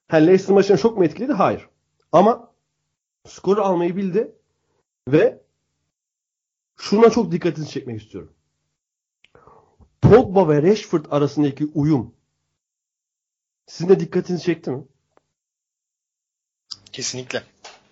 [0.07, 1.33] Ha, Leicester maçına çok mu etkiledi?
[1.33, 1.69] Hayır.
[2.11, 2.51] Ama
[3.27, 4.35] skoru almayı bildi
[5.07, 5.41] ve
[6.79, 8.33] şuna çok dikkatinizi çekmek istiyorum.
[10.01, 12.13] Pogba ve Rashford arasındaki uyum
[13.67, 14.83] sizin de dikkatinizi çekti mi?
[16.91, 17.43] kesinlikle.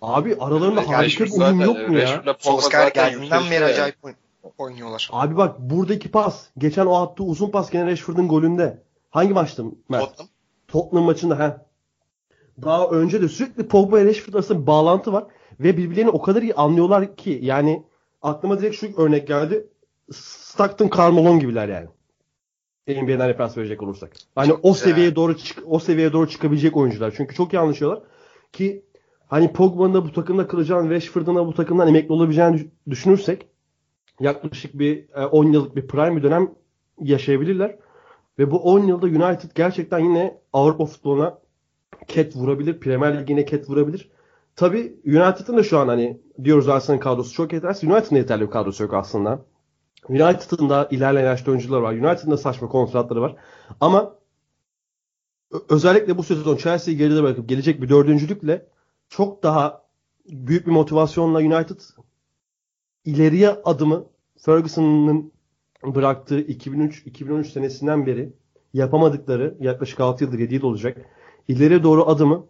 [0.01, 2.23] Abi aralarında Yani harika bir Rashford uyum yok mu ya?
[2.39, 4.15] Solskjaer geldiğinden beri acayip oyn-
[4.57, 5.09] oynuyorlar.
[5.11, 6.47] Abi bak buradaki pas.
[6.57, 8.83] Geçen o attığı uzun pas gene Rashford'un golünde.
[9.09, 10.03] Hangi maçtı Mert?
[10.05, 10.29] Tottenham.
[10.67, 11.65] Tottenham maçında ha.
[12.61, 15.23] Daha önce de sürekli Pogba ile Rashford arasında bir bağlantı var.
[15.59, 17.39] Ve birbirlerini o kadar iyi anlıyorlar ki.
[17.43, 17.83] Yani
[18.21, 19.67] aklıma direkt şu örnek geldi.
[20.11, 21.87] Stockton Carmelo gibiler yani.
[22.87, 24.13] NBA'den referans verecek olursak.
[24.35, 27.13] Hani o seviyeye doğru çık o seviyeye doğru çıkabilecek oyuncular.
[27.17, 28.03] Çünkü çok iyi anlaşıyorlar.
[28.53, 28.85] Ki
[29.27, 33.47] hani Pogba'nın da bu takımda kalacağını, Rashford'un da bu takımdan emekli olabileceğini düş- düşünürsek
[34.19, 36.51] yaklaşık bir e, 10 yıllık bir prime bir dönem
[37.01, 37.75] yaşayabilirler.
[38.39, 41.39] Ve bu 10 yılda United gerçekten yine Avrupa futboluna
[42.07, 42.79] ket vurabilir.
[42.79, 44.09] Premier Ligi'ne ket vurabilir.
[44.57, 47.89] Tabi United'ın da şu an hani diyoruz Arsenal'ın kadrosu çok yetersiz.
[47.89, 49.45] United'ın yeterli bir kadrosu yok aslında.
[50.09, 51.93] United'ın da ilerleyen yaşta oyuncular var.
[51.93, 53.35] United'ın da saçma kontratları var.
[53.81, 54.15] Ama
[55.69, 58.67] özellikle bu sezon Chelsea'yi geride bırakıp gelecek bir dördüncülükle
[59.09, 59.83] çok daha
[60.29, 61.79] büyük bir motivasyonla United
[63.05, 64.05] ileriye adımı
[64.37, 65.31] Ferguson'ın
[65.85, 68.33] bıraktığı 2003-2013 senesinden beri
[68.73, 70.97] yapamadıkları yaklaşık 6 yıldır 7 yıl olacak
[71.47, 72.45] ileriye doğru adımı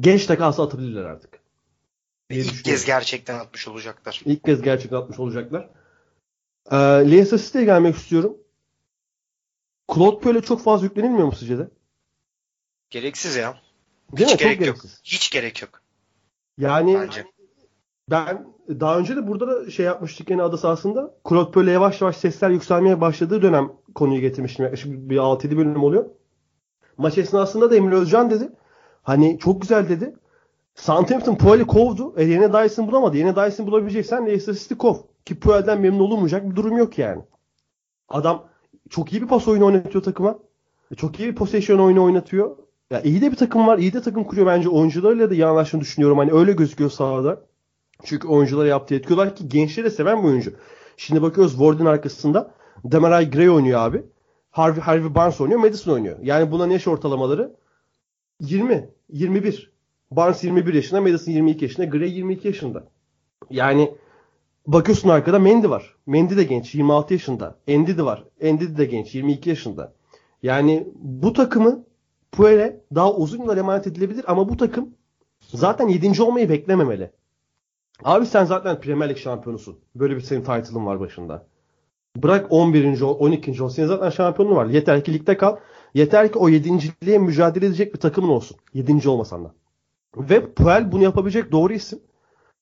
[0.00, 1.45] genç takası atabilirler artık.
[2.30, 4.22] Diye İlk kez gerçekten atmış olacaklar.
[4.24, 5.70] İlk kez gerçekten atmış olacaklar.
[6.70, 6.76] Ee,
[7.10, 8.36] Leicester City'ye gelmek istiyorum.
[9.94, 11.68] Claude Puel'e çok fazla yüklenilmiyor mu sizce de?
[12.90, 13.54] Gereksiz ya.
[14.16, 14.38] Değil Hiç mi?
[14.38, 14.66] Çok gerek yok.
[14.66, 15.00] gereksiz.
[15.04, 15.82] Hiç gerek yok
[16.58, 17.24] Yani bence.
[18.10, 21.14] ben daha önce de burada da şey yapmıştık yine adı sahasında.
[21.28, 24.64] Claude Puel'e yavaş yavaş sesler yükselmeye başladığı dönem konuyu getirmiştim.
[24.64, 26.06] Yaklaşık bir 6-7 bölüm oluyor.
[26.96, 28.48] Maç esnasında da Emre Özcan dedi.
[29.02, 30.16] Hani çok güzel dedi.
[30.76, 32.14] Southampton Puel'i kovdu.
[32.16, 33.16] E yine Dyson bulamadı.
[33.16, 34.96] Yine Dyson bulabileceksen Leicester kov.
[35.24, 37.22] Ki Puel'den memnun olunmayacak bir durum yok yani.
[38.08, 38.44] Adam
[38.90, 40.38] çok iyi bir pas oyunu oynatıyor takıma.
[40.90, 42.56] E, Çok iyi bir possession oyunu oynatıyor.
[42.90, 43.78] Ya iyi de bir takım var.
[43.78, 44.68] iyi de takım kuruyor bence.
[44.68, 46.18] Oyuncularıyla da iyi düşünüyorum.
[46.18, 47.40] Hani öyle gözüküyor sahada.
[48.04, 50.52] Çünkü oyunculara yaptığı etkiyorlar ki gençleri de seven bir oyuncu.
[50.96, 52.54] Şimdi bakıyoruz Ward'un arkasında
[52.84, 54.02] Demarai Gray oynuyor abi.
[54.50, 55.60] Harvey, Harvey Barnes oynuyor.
[55.60, 56.18] Madison oynuyor.
[56.22, 57.56] Yani bunların yaş ortalamaları
[58.40, 59.75] 20, 21.
[60.10, 62.88] Barnes 21 yaşında, Madison 22 yaşında, Gray 22 yaşında.
[63.50, 63.94] Yani
[64.66, 65.96] bakıyorsun arkada Mendy var.
[66.06, 67.58] Mendy de genç, 26 yaşında.
[67.66, 68.24] Endi de var.
[68.40, 69.92] Endi de genç, 22 yaşında.
[70.42, 71.84] Yani bu takımı
[72.32, 74.94] Puel'e daha uzun yıllar emanet edilebilir ama bu takım
[75.40, 76.22] zaten 7.
[76.22, 77.10] olmayı beklememeli.
[78.04, 79.78] Abi sen zaten Premier Lig şampiyonusun.
[79.94, 81.46] Böyle bir senin title'ın var başında.
[82.16, 83.00] Bırak 11.
[83.00, 83.62] ol, 12.
[83.62, 83.68] ol.
[83.68, 84.66] Senin zaten şampiyonun var.
[84.66, 85.56] Yeter ki ligde kal.
[85.94, 88.56] Yeter ki o 7.liğe mücadele edecek bir takımın olsun.
[88.74, 89.08] 7.
[89.08, 89.54] olmasan da.
[90.16, 92.00] Ve Puel bunu yapabilecek doğru isim.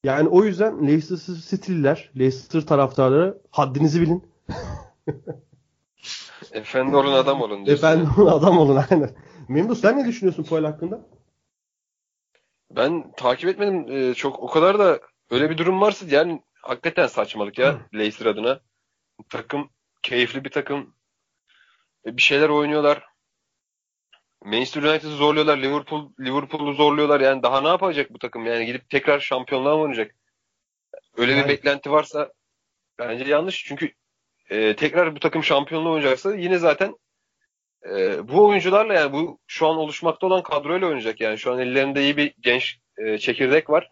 [0.04, 4.24] Yani o yüzden Leicester City'liler, Leicester taraftarları haddinizi bilin.
[6.52, 7.86] Efendi olun adam olun diyorsun.
[7.86, 9.10] Efendim adam olun aynen.
[9.48, 11.00] Memduh sen ne düşünüyorsun Puel hakkında?
[12.70, 15.00] Ben takip etmedim ee, çok o kadar da
[15.30, 18.60] öyle bir durum varsa yani hakikaten saçmalık ya Leicester adına.
[19.28, 19.70] Takım
[20.02, 20.94] keyifli bir takım.
[22.06, 23.13] E, bir şeyler oynuyorlar.
[24.44, 25.58] Manchester United'ı zorluyorlar.
[25.58, 27.20] Liverpool Liverpool'u zorluyorlar.
[27.20, 28.46] Yani daha ne yapacak bu takım?
[28.46, 30.14] Yani gidip tekrar şampiyonluğa mı oynayacak?
[31.16, 32.32] Öyle Yani- bir beklenti varsa
[32.98, 33.64] bence yanlış.
[33.64, 33.92] Çünkü
[34.50, 36.96] e, tekrar bu takım şampiyonluğa oynayacaksa yine zaten
[37.90, 41.20] e, bu oyuncularla yani bu şu an oluşmakta olan kadroyla oynayacak.
[41.20, 43.90] Yani şu an ellerinde iyi bir genç e, çekirdek var.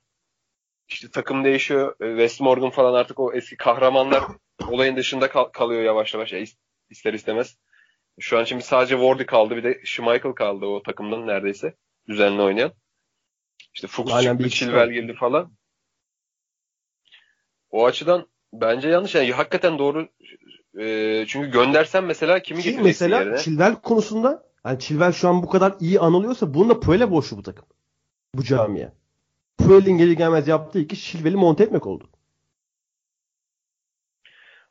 [0.88, 1.94] İşte takım değişiyor.
[2.00, 4.24] E, Wes Morgan falan artık o eski kahramanlar
[4.68, 6.32] olayın dışında kal- kalıyor yavaş yavaş.
[6.32, 6.57] Ya, is-
[6.90, 7.57] ister istemez.
[8.20, 9.56] Şu an şimdi sadece Wardy kaldı.
[9.56, 11.74] Bir de Schmeichel kaldı o takımdan neredeyse.
[12.08, 12.72] Düzenli oynayan.
[13.74, 15.52] İşte Fuchs Aynen, çıktı, Chilwell girdi falan.
[17.70, 19.14] O açıdan bence yanlış.
[19.14, 20.08] Yani hakikaten doğru.
[20.78, 23.38] E, çünkü göndersen mesela kimi Ki getireceksin mesela yerine?
[23.38, 27.42] Chilwell konusunda yani Chilwell şu an bu kadar iyi anılıyorsa bunun da Puel'e borçlu bu
[27.42, 27.66] takım.
[28.34, 28.92] Bu camiye.
[29.58, 32.10] Puel'in gelir gelmez yaptığı iki Chilwell'i monte etmek oldu.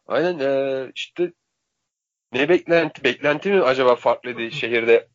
[0.08, 1.34] Aynen eee, işte
[2.34, 5.08] ne beklenti beklenti mi acaba farklıydı şehirde?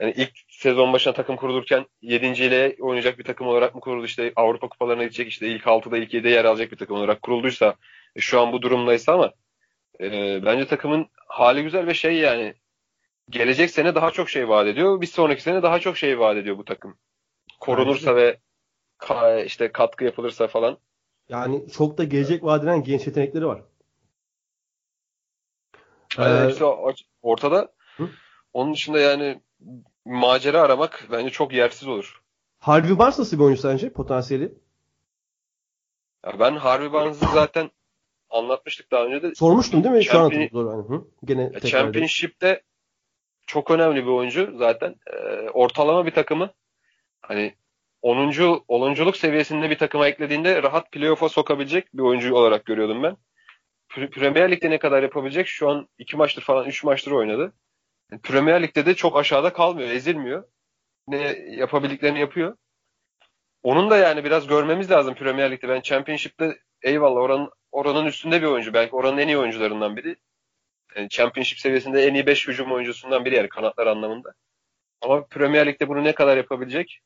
[0.00, 2.26] Yani ilk sezon başına takım kurulurken 7.
[2.44, 4.06] ile oynayacak bir takım olarak mı kuruldu?
[4.06, 7.74] İşte Avrupa kupalarına gidecek işte ilk 6'da ilk 7'de yer alacak bir takım olarak kurulduysa
[8.16, 9.32] e, şu an bu durumdaysa ama
[10.00, 12.54] eee, bence takımın hali güzel ve şey yani
[13.30, 15.00] gelecek sene daha çok şey vaat ediyor.
[15.00, 16.98] Bir sonraki sene daha çok şey vaat ediyor bu takım.
[17.60, 18.38] Korunursa ve
[18.98, 20.78] ka- işte katkı yapılırsa falan.
[21.28, 23.62] Yani çok da gelecek vaat eden genç yetenekleri var.
[26.18, 26.64] Aynen Ee, işte
[27.22, 27.72] ortada.
[27.96, 28.08] Hı?
[28.52, 29.40] Onun dışında yani
[30.04, 32.22] macera aramak bence çok yersiz olur.
[32.58, 34.54] Harvey Barnes nasıl bir oyuncu sence potansiyeli?
[36.26, 37.70] Ya ben Harvey Barnes'ı zaten
[38.30, 39.34] anlatmıştık daha önce de.
[39.34, 40.04] Sormuştun değil mi?
[40.04, 40.30] Şu an.
[40.30, 40.88] Doğru.
[40.88, 41.04] Hı?
[41.24, 41.70] Gene tekrar edeyim.
[41.70, 42.62] Championship'te
[43.46, 44.94] çok önemli bir oyuncu zaten.
[45.12, 46.50] Ee, ortalama bir takımı
[47.20, 47.54] hani
[48.02, 48.16] 10.
[48.68, 53.16] 10'unculuk seviyesinde bir takıma eklediğinde rahat playoff'a sokabilecek bir oyuncu olarak görüyordum ben.
[53.96, 55.48] Pre- Premier Lig'de ne kadar yapabilecek?
[55.48, 57.52] Şu an 2 maçtır falan 3 maçtır oynadı.
[58.22, 60.44] Premier Lig'de de çok aşağıda kalmıyor, ezilmiyor.
[61.08, 61.16] Ne
[61.48, 62.56] yapabildiklerini yapıyor.
[63.62, 65.68] Onun da yani biraz görmemiz lazım Premier Lig'de.
[65.68, 68.74] Ben Championship'te eyvallah oranın oranın üstünde bir oyuncu.
[68.74, 70.16] Belki oranın en iyi oyuncularından biri.
[70.96, 74.34] Yani Championship seviyesinde en iyi 5 hücum oyuncusundan biri yani kanatlar anlamında.
[75.00, 77.00] Ama Premier Lig'de bunu ne kadar yapabilecek?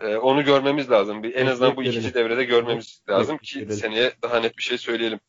[0.00, 1.22] Ee, onu görmemiz lazım.
[1.22, 5.20] Bir, en azından bu ikinci devrede görmemiz lazım ki seneye daha net bir şey söyleyelim.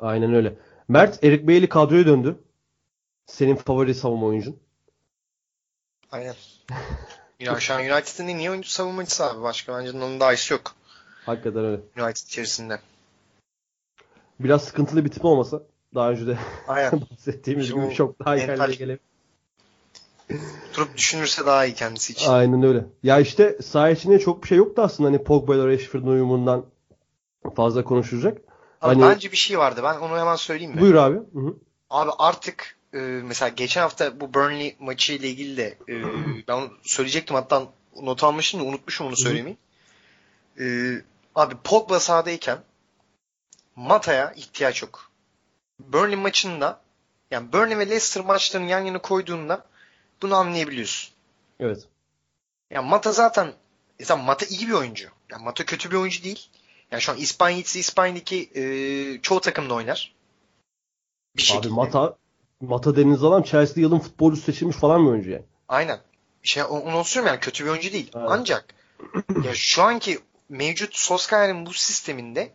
[0.00, 0.54] Aynen öyle.
[0.88, 2.38] Mert, Eric Bailey kadroya döndü.
[3.26, 4.56] Senin favori savunma oyuncun.
[6.12, 6.34] Aynen.
[7.40, 9.42] Ya şu an United'ın en iyi oyuncu savunmacısı abi.
[9.42, 10.74] Başka bence onun daha iyisi yok.
[11.26, 11.80] Hakikaten öyle.
[11.98, 12.78] United içerisinde.
[14.40, 15.62] Biraz sıkıntılı bir tip olmasa
[15.94, 16.38] daha önce de
[16.68, 16.92] Aynen.
[17.10, 18.98] bahsettiğimiz İşte gibi çok daha iyi mental- gelebilir.
[20.76, 22.30] Durup düşünürse daha iyi kendisi için.
[22.30, 22.84] Aynen öyle.
[23.02, 26.66] Ya işte saha içinde çok bir şey yoktu aslında hani Pogba ile Rashford'un uyumundan
[27.56, 28.38] fazla konuşulacak.
[28.80, 29.80] Hani bence bir şey vardı.
[29.84, 30.80] Ben onu hemen söyleyeyim mi?
[30.80, 31.16] buyur abi.
[31.16, 31.56] Hı hı.
[31.90, 36.02] Abi artık e, mesela geçen hafta bu Burnley maçı ile ilgili de e,
[36.48, 37.66] ben söyleyecektim hatta
[38.02, 39.56] not almıştım da unutmuşum onu söylemeyi.
[40.60, 40.64] E,
[41.34, 42.58] abi Pogba sahadayken
[43.76, 45.10] Mata'ya ihtiyaç yok.
[45.80, 46.80] Burnley maçında
[47.30, 49.66] yani Burnley ve Leicester maçlarını yan yana koyduğunda
[50.22, 51.14] bunu anlayabiliyorsun.
[51.60, 51.88] Evet.
[52.70, 53.52] Yani Mata zaten
[53.98, 55.08] mesela Mata iyi bir oyuncu.
[55.30, 56.50] Yani Mata kötü bir oyuncu değil.
[56.90, 58.62] Yani şu an İspanya gitse İspanya'daki e,
[59.22, 60.14] çoğu takımda oynar.
[61.36, 61.66] Bir şekilde.
[61.66, 62.16] Abi Mata
[62.60, 65.44] Mata deniz adam Chelsea'de yılın futbolcusu seçilmiş falan bir oyuncu yani.
[65.68, 66.00] Aynen.
[66.42, 68.10] Şey, onu söylüyorum yani kötü bir oyuncu değil.
[68.14, 68.26] Evet.
[68.30, 68.74] Ancak
[69.44, 70.18] ya şu anki
[70.48, 72.52] mevcut Solskjaer'in bu sisteminde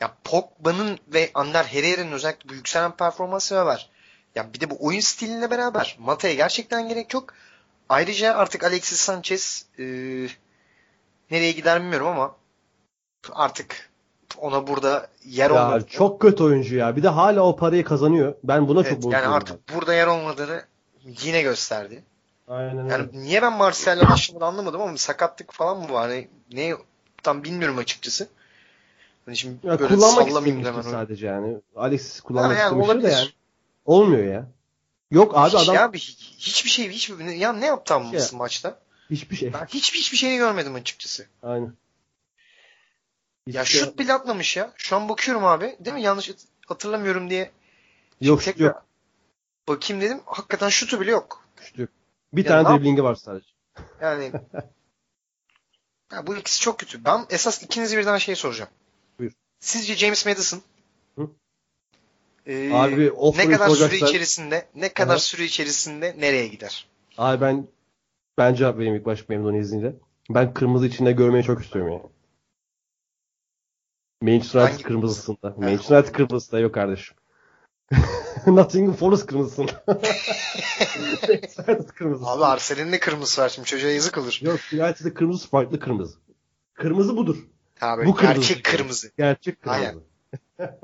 [0.00, 3.90] ya Pogba'nın ve Ander Herrera'nın özellikle bu yükselen performansı var.
[4.34, 7.34] Ya bir de bu oyun stiliyle beraber Mata'ya gerçekten gerek yok.
[7.88, 9.84] Ayrıca artık Alexis Sanchez e,
[11.30, 12.36] nereye gider bilmiyorum ama
[13.32, 13.90] artık
[14.38, 15.86] ona burada yer Ya olmadı.
[15.90, 16.96] çok kötü oyuncu ya.
[16.96, 18.34] Bir de hala o parayı kazanıyor.
[18.44, 19.32] Ben buna Evet, çok yani bozuyorum.
[19.32, 20.62] artık burada yer olmadığını
[21.04, 22.02] yine gösterdi.
[22.48, 22.92] Aynen öyle.
[22.92, 26.08] Yani niye ben Martial'le başlamadı anlamadım ama sakatlık falan mı var?
[26.08, 26.74] Hani ne
[27.22, 28.28] tam bilmiyorum açıkçası.
[29.26, 30.82] Hani şimdi Ya böyle kullanmak sallamayayım demem.
[30.82, 31.56] sadece yani.
[31.76, 33.28] Alexis kullanmak Ha, yani istemiştir de yani.
[33.84, 34.46] Olmuyor ya.
[35.10, 35.98] Yok abi Hiç adam ya bir,
[36.38, 38.78] hiçbir şey hiçbir ya ne yaptı Şey- maçta?
[39.10, 39.52] hiçbir şey.
[39.52, 41.26] Ben hiçbir hiçbir şeyini görmedim açıkçası.
[41.42, 41.72] Aynen.
[43.46, 44.72] Ya şey- şut bile atmamış ya.
[44.76, 45.76] Şu an bakıyorum abi.
[45.80, 46.02] Değil mi?
[46.02, 46.30] Yanlış
[46.66, 47.50] hatırlamıyorum diye.
[48.20, 48.84] yok Şimdi şut yok.
[49.68, 50.20] Bakayım dedim.
[50.26, 51.44] Hakikaten şutu bile yok.
[51.60, 51.88] Şut yok.
[52.32, 53.46] Bir Ya tane driblingi var sadece.
[54.00, 54.32] Yani
[56.12, 57.04] ya bu ikisi çok kötü.
[57.04, 58.70] Ben esas ikinizi birden şey soracağım.
[59.18, 59.32] Buyur.
[59.60, 60.62] Sizce James Madison
[61.18, 61.30] Hı?
[62.46, 65.18] Ee, Abi ne kadar süre olacaksa- içerisinde ne kadar Aha.
[65.18, 66.86] süre içerisinde nereye gider?
[67.18, 67.66] Abi ben
[68.38, 69.92] ben cevap vereyim ilk baş memnun izniyle.
[70.30, 72.02] Ben kırmızı içinde görmeyi çok istiyorum yani.
[74.22, 75.54] Manchester United Hangi kırmızısında.
[75.56, 77.16] Manchester United kırmızısında yok kardeşim.
[78.46, 79.84] Nottingham Forest kırmızısında.
[81.28, 82.30] United kırmızısı.
[82.30, 84.38] Abi Arsenal'in de kırmızısı var şimdi çocuğa yazık olur.
[84.42, 86.18] Yok United'da kırmızı farklı kırmızı.
[86.74, 87.36] Kırmızı budur.
[87.80, 88.40] Abi Bu kırmızı.
[88.40, 89.10] gerçek kırmızı.
[89.18, 90.02] Gerçek kırmızı.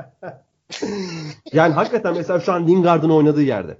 [1.52, 3.78] Yani hakikaten mesela şu an Lingard'ın oynadığı yerde.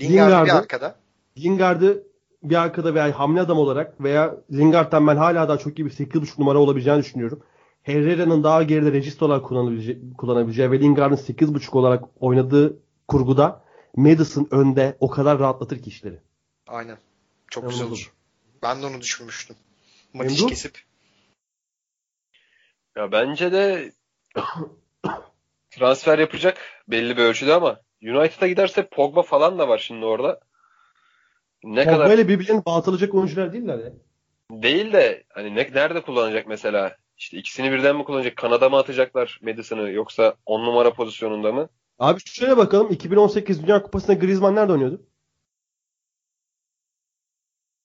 [0.00, 0.96] Lingard bir arkada.
[1.38, 2.06] Lingard'ı
[2.42, 6.40] bir arkada veya hamle adam olarak veya Lingard'dan ben hala daha çok iyi bir 8.5
[6.40, 7.42] numara olabileceğini düşünüyorum.
[7.82, 13.64] Herrera'nın daha geride regist olarak kullanabileceği, kullanabileceği ve Lingard'ın 8.5 olarak oynadığı kurguda
[13.96, 16.20] Madison önde o kadar rahatlatır ki işleri.
[16.66, 16.98] Aynen.
[17.50, 17.98] Çok Memnun güzel oldum.
[17.98, 18.12] olur.
[18.62, 19.56] Ben de onu düşünmüştüm.
[20.14, 20.46] Memnun?
[20.48, 20.78] kesip.
[22.96, 23.92] Ya bence de
[25.70, 26.58] transfer yapacak
[26.88, 30.40] belli bir ölçüde ama United'a giderse Pogba falan da var şimdi orada.
[31.64, 33.92] Ne Pogba kadar ile birbirlerini bağlatılacak oyuncular değiller ya.
[34.50, 36.96] değil de hani ne, nerede kullanacak mesela?
[37.18, 38.36] İşte ikisini birden mi kullanacak?
[38.36, 41.68] Kanada mı atacaklar Madison'ı yoksa 10 numara pozisyonunda mı?
[41.98, 45.02] Abi şöyle bakalım 2018 Dünya Kupası'nda Griezmann nerede oynuyordu?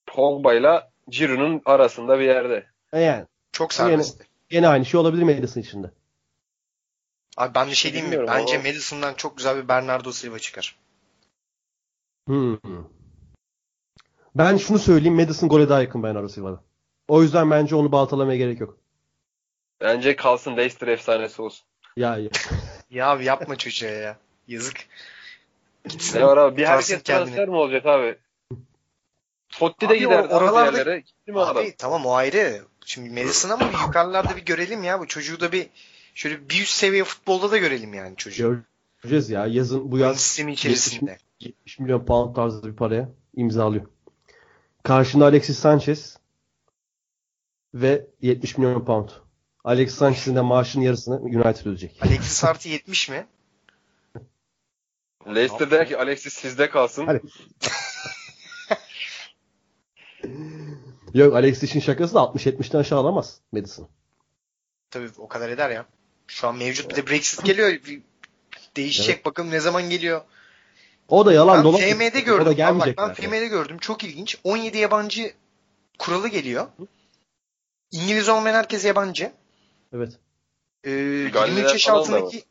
[0.05, 2.67] Pogba'yla Giroud'un arasında bir yerde.
[2.93, 4.27] E yani Çok Yani- serbestti.
[4.49, 5.91] gene aynı şey olabilir Madison içinde.
[7.37, 8.11] Abi ben bir şey diyeyim mi?
[8.11, 10.75] Bilmiyorum Bence ama- Madison'dan çok güzel bir Bernardo Silva çıkar.
[12.27, 12.57] Hmm.
[14.35, 16.63] Ben şunu söyleyeyim Madison gole daha yakın Bernardo Silva'da.
[17.07, 18.77] O yüzden bence onu baltalamaya gerek yok.
[19.83, 21.65] Bence kalsın Leicester efsanesi olsun.
[21.97, 22.29] Ya ya.
[22.89, 24.17] Ya abi yapma çocuğa ya.
[24.47, 24.77] Yazık.
[25.89, 26.19] Gitsin.
[26.19, 26.57] Ne var abi?
[26.57, 27.03] Bir herkes kendini.
[27.03, 28.17] transfer mi olacak abi?
[29.49, 30.97] Totti de Abi gider oralarda-.
[30.97, 31.57] Gitti mi adam?
[31.57, 32.61] Abi tamam o ayrı.
[32.85, 34.99] Şimdi Madison ama bir yukarılarda bir görelim ya.
[34.99, 35.67] Bu çocuğu da bir
[36.15, 38.63] şöyle bir üst seviye futbolda da görelim yani çocuğu.
[39.01, 39.45] Göreceğiz ya.
[39.45, 41.17] Yazın bu yaz sistemi içerisinde.
[41.39, 43.85] 70 milyon pound tarzı bir paraya imzalıyor.
[44.83, 46.17] Karşında Alexis Sanchez
[47.73, 49.09] ve 70 milyon pound.
[49.63, 51.99] Alexis Sanchez'in de maaşının yarısını United ödeyecek.
[52.01, 53.27] Alexis artı 70 mi?
[55.27, 57.05] Leicester der ki Alexis sizde kalsın.
[57.05, 57.21] Hadi.
[61.13, 63.89] Yok Alexis için şakası da 60-70'ten aşağı alamaz Madison.
[64.91, 65.85] Tabii o kadar eder ya.
[66.27, 67.69] Şu an mevcut bir de Brexit geliyor.
[67.69, 68.01] Bir
[68.75, 70.21] Değişecek bakalım ne zaman geliyor.
[71.07, 71.79] O da yalan Ben dolan.
[71.79, 72.45] FM'de O da gördüm.
[72.45, 72.97] Bak, gelmeyecek.
[72.97, 73.13] ben.
[73.13, 73.77] FM'de gördüm.
[73.77, 74.37] Çok ilginç.
[74.43, 75.33] 17 yabancı
[75.99, 76.67] kuralı geliyor.
[77.91, 79.31] İngiliz olmayan herkes yabancı.
[79.93, 80.19] Evet.
[80.83, 82.43] Ee, Galler 23 yaş falan da altındaki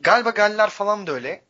[0.00, 1.44] galiba Galler falan da öyle.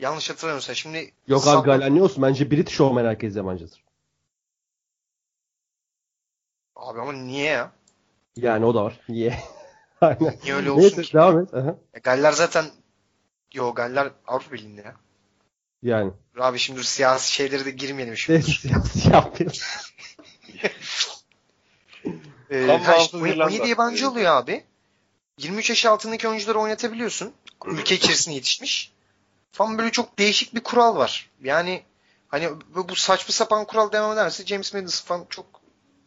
[0.00, 0.74] Yanlış hatırlamıyorsam.
[0.74, 2.22] Şimdi Yok Salla- abi Galen ne olsun?
[2.22, 3.84] Bence British olmayan herkes yabancıdır.
[6.76, 7.72] Abi ama niye ya?
[8.36, 9.00] Yani o da var.
[9.08, 9.38] Niye?
[10.00, 10.38] Aynen.
[10.42, 11.12] Niye öyle olsun Neyse ki?
[11.12, 11.54] devam et.
[11.54, 11.76] Aha.
[11.94, 12.64] E, Galler zaten
[13.54, 14.96] Yo Galler Avrupa Birliği'nde ya.
[15.82, 16.12] Yani.
[16.38, 18.38] Abi şimdi dur siyasi şeylere de girmeyelim şimdi.
[18.38, 19.52] Neyse siyasi yapayım.
[22.50, 23.66] Ee, ha, işte bağımsız 17 İrlanda.
[23.68, 24.64] yabancı oluyor abi.
[25.38, 27.32] 23 yaş altındaki oyuncuları oynatabiliyorsun.
[27.66, 28.92] Ülke içerisinde yetişmiş.
[29.52, 31.30] Falan böyle çok değişik bir kural var.
[31.42, 31.82] Yani
[32.28, 35.46] hani bu bu saçma sapan kural devam ederse James Madison falan çok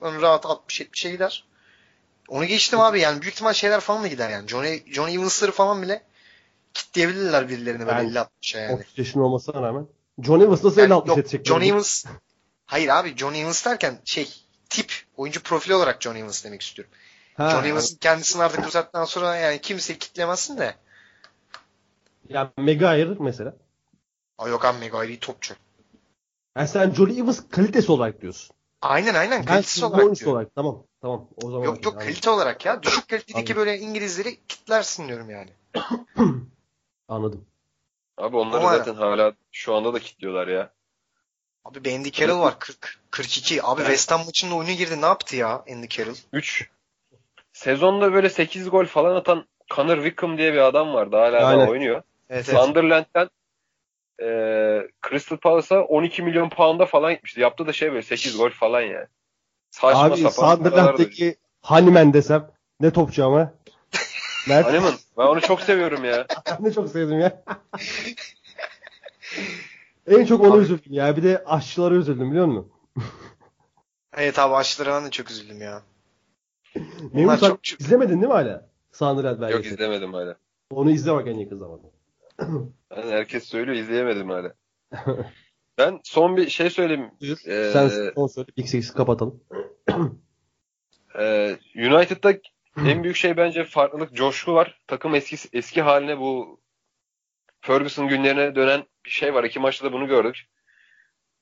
[0.01, 1.45] hani rahat 60-70'e gider.
[2.27, 4.47] Onu geçtim abi yani büyük ihtimal şeyler falan da gider yani.
[4.47, 6.03] Johnny, Johnny Evans'ları falan bile
[6.73, 8.73] kitleyebilirler birilerini böyle Ben- 50-60'a yani.
[8.75, 9.87] 30 yaşında olmasına rağmen.
[10.23, 11.45] John Evans nasıl Yani 50-60 yok, edecek?
[11.45, 12.05] John Evans
[12.65, 14.29] Hayır abi John Evans derken şey
[14.69, 16.93] tip oyuncu profili olarak John Evans demek istiyorum.
[17.37, 20.75] Ha, John Evans'ın kendisini artık bu saatten sonra yani kimse kitlemezsin de.
[22.29, 23.55] Yani Maguire mesela.
[24.37, 25.53] Aa yok abi Maguire topçu.
[26.57, 28.55] Yani sen Johnny Evans kalitesi olarak diyorsun.
[28.81, 30.33] Aynen aynen kalitesi olarak diyorum.
[30.33, 30.55] olarak.
[30.55, 30.83] Tamam.
[31.01, 31.27] Tamam.
[31.43, 32.07] O zaman Yok yok anladım.
[32.07, 32.83] kalite olarak ya.
[32.83, 35.49] Düşük kalitedeki böyle İngilizleri kitlersin diyorum yani.
[37.07, 37.45] Anladım.
[38.17, 40.73] Abi onları Ama- zaten hala şu anda da kilitliyorlar ya.
[41.69, 43.63] Abi Andy Carroll var 40 42.
[43.63, 46.15] Abi West Ham maçında oyuna girdi ne yaptı ya Andy Carroll?
[46.33, 46.69] 3
[47.53, 49.45] sezonda böyle 8 gol falan atan
[49.75, 51.15] Connor Wickham diye bir adam vardı.
[51.15, 51.67] Hala Aynen.
[51.67, 52.01] da oynuyor.
[52.29, 52.63] Evet, evet.
[52.63, 53.29] Sunderland'den
[54.21, 54.27] e,
[55.09, 57.41] Crystal Palace'a 12 milyon pound'a falan gitmişti.
[57.41, 59.07] Yaptığı da şey böyle 8 gol falan yani.
[59.71, 60.55] Saçma Abi sapan.
[60.55, 63.53] Sunderland'deki Hanimen desem ne topçu ama.
[64.47, 66.25] Mert Hanımın ben onu çok seviyorum ya.
[66.49, 67.43] ben de çok sevdim ya.
[70.09, 71.17] en çok ona Abi- üzüldüm ya.
[71.17, 72.71] Bir de aşçılara üzüldüm biliyor musun?
[74.17, 75.81] Evet abi aşçılara ben de çok üzüldüm ya.
[77.13, 78.69] Memur sen çok- izlemedin değil mi hala?
[79.01, 79.73] Yok belgeseli.
[79.73, 80.35] izlemedim hala.
[80.71, 81.87] Onu izle bak en yakın zamanda.
[82.97, 84.53] Yani herkes söylüyor izleyemedim hala.
[85.77, 87.11] Ben son bir şey söyleyeyim.
[87.45, 88.47] Ee, Sen son söyle.
[88.65, 89.43] Six'i kapatalım.
[91.19, 92.33] Ee, United'da
[92.77, 94.79] en büyük şey bence farklılık, coşku var.
[94.87, 96.59] Takım eski eski haline bu
[97.61, 99.43] Ferguson günlerine dönen bir şey var.
[99.43, 100.45] İki maçta da bunu gördük.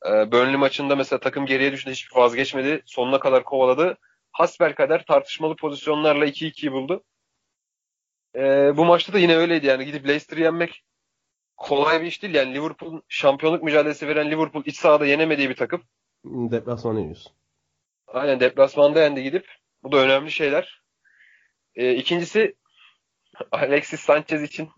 [0.06, 2.82] Ee, Burnley maçında mesela takım geriye düşünce hiç vazgeçmedi.
[2.86, 3.98] Sonuna kadar kovaladı.
[4.32, 7.04] Hasbelkader tartışmalı pozisyonlarla 2-2'yi buldu.
[8.36, 9.86] Ee, bu maçta da yine öyleydi yani.
[9.86, 10.84] Gidip Leicester'ı yenmek
[11.58, 12.34] kolay bir iş değil.
[12.34, 15.84] Yani Liverpool şampiyonluk mücadelesi veren Liverpool iç sahada yenemediği bir takım.
[16.26, 17.32] Deplasmana iniyorsun.
[18.08, 19.48] Aynen deplasmanda yendi gidip.
[19.84, 20.82] Bu da önemli şeyler.
[21.76, 22.56] Ee, ikincisi
[23.52, 24.70] Alexis Sanchez için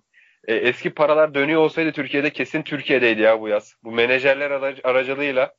[0.47, 3.75] e, eski paralar dönüyor olsaydı Türkiye'de kesin Türkiye'deydi ya bu yaz.
[3.83, 5.53] Bu menajerler ara- aracılığıyla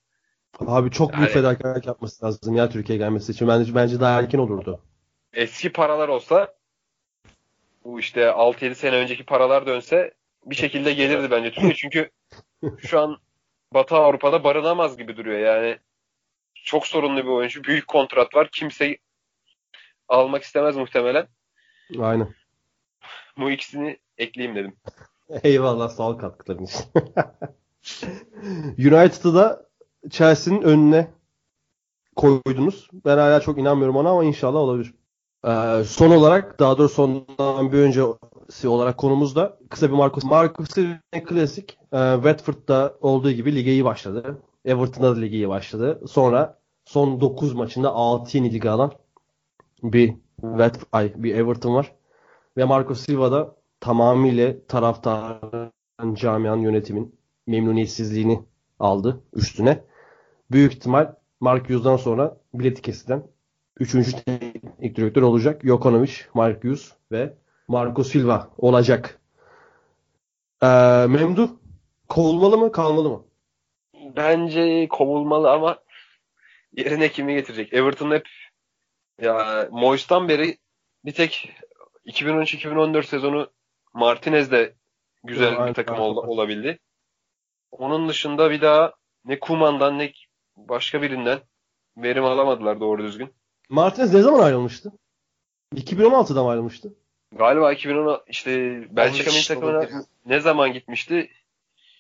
[0.61, 3.49] Abi çok büyük Yani- fedakarlık yapması lazım ya Türkiye'ye gelmesi için.
[3.49, 4.81] Bence, bence daha erken olurdu.
[5.33, 6.55] eski paralar olsa
[7.85, 10.15] bu işte 6-7 sene önceki paralar dönse
[10.47, 11.75] bir şekilde gelirdi bence Türkiye.
[11.75, 12.11] Çünkü
[12.79, 13.19] şu an
[13.75, 15.79] Batı Avrupa'da barınamaz gibi duruyor yani.
[16.55, 17.65] Çok sorunlu bir oyuncu.
[17.65, 18.49] Büyük kontrat var.
[18.53, 18.99] Kimse
[20.09, 21.27] almak istemez muhtemelen.
[22.01, 22.35] Aynen.
[23.39, 24.77] Bu ikisini ekleyeyim dedim.
[25.43, 26.85] Eyvallah sağ ol katkıların için.
[28.79, 29.67] United'ı da
[30.11, 31.11] Chelsea'nin önüne
[32.17, 32.89] koydunuz.
[33.05, 34.95] Ben hala çok inanmıyorum ona ama inşallah olabilir.
[35.47, 40.25] Ee, son olarak daha doğrusu sondan bir öncesi olarak konumuzda kısa bir Marcus.
[40.25, 44.43] Marcus Silva'nın klasik e, Watford'da olduğu gibi lige iyi başladı.
[44.65, 46.01] Everton'da da lige iyi başladı.
[46.09, 48.93] Sonra son 9 maçında 6 yenilgi alan
[49.83, 51.93] bir Watford, ay, bir Everton var.
[52.57, 58.43] Ve Marco Silva da tamamıyla taraftarın, camianın, yönetimin memnuniyetsizliğini
[58.79, 59.85] aldı üstüne.
[60.51, 63.23] Büyük ihtimal Mark Hughes'dan sonra bileti kesilen
[63.81, 63.93] 3.
[64.25, 65.61] teknik direktör olacak.
[65.65, 67.35] Jokanovic, Mark Hughes ve
[67.69, 69.21] Marco Silva olacak.
[70.63, 70.67] Ee,
[71.09, 71.49] Memduh
[72.09, 73.25] kovulmalı mı kalmalı mı?
[74.17, 75.79] Bence kovulmalı ama
[76.77, 77.75] yerine kimi getirecek?
[77.75, 78.29] Everton hep
[79.21, 80.59] ya Moyes'tan beri
[81.05, 81.53] bir tek
[82.07, 83.51] 2013-2014 sezonu
[83.95, 84.75] Martinez'de
[85.25, 86.79] güzel Aynen, bir takım ol- olabildi.
[87.71, 88.93] Onun dışında bir daha
[89.25, 90.13] ne Kuman'dan ne
[90.57, 91.41] başka birinden
[91.97, 93.33] verim alamadılar doğru düzgün.
[93.69, 94.93] Martinez ne zaman ayrılmıştı?
[95.75, 96.95] 2016'da mı ayrılmıştı?
[97.37, 98.51] Galiba 2010 işte
[98.97, 99.89] Belçika milli 15 takımına
[100.27, 101.31] ne zaman gitmişti?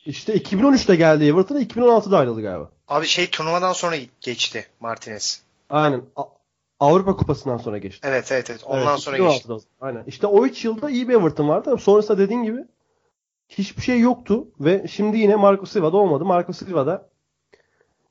[0.07, 2.71] İşte 2013'te geldi Everton'a 2016'da ayrıldı galiba.
[2.89, 5.43] Abi şey turnuvadan sonra geçti Martinez.
[5.71, 6.03] Aynen.
[6.81, 8.09] Avrupa Kupası'ndan sonra geçti.
[8.11, 8.65] Evet evet evet.
[8.65, 9.49] Ondan Evet, sonra 2016'da geçti.
[9.49, 9.63] zaman.
[9.81, 10.05] Aynen.
[10.07, 12.65] İşte o 3 yılda iyi bir Everton vardı sonrasında dediğin gibi
[13.49, 16.25] hiçbir şey yoktu ve şimdi yine Marco Silva'da olmadı.
[16.25, 17.09] Marco Silva'da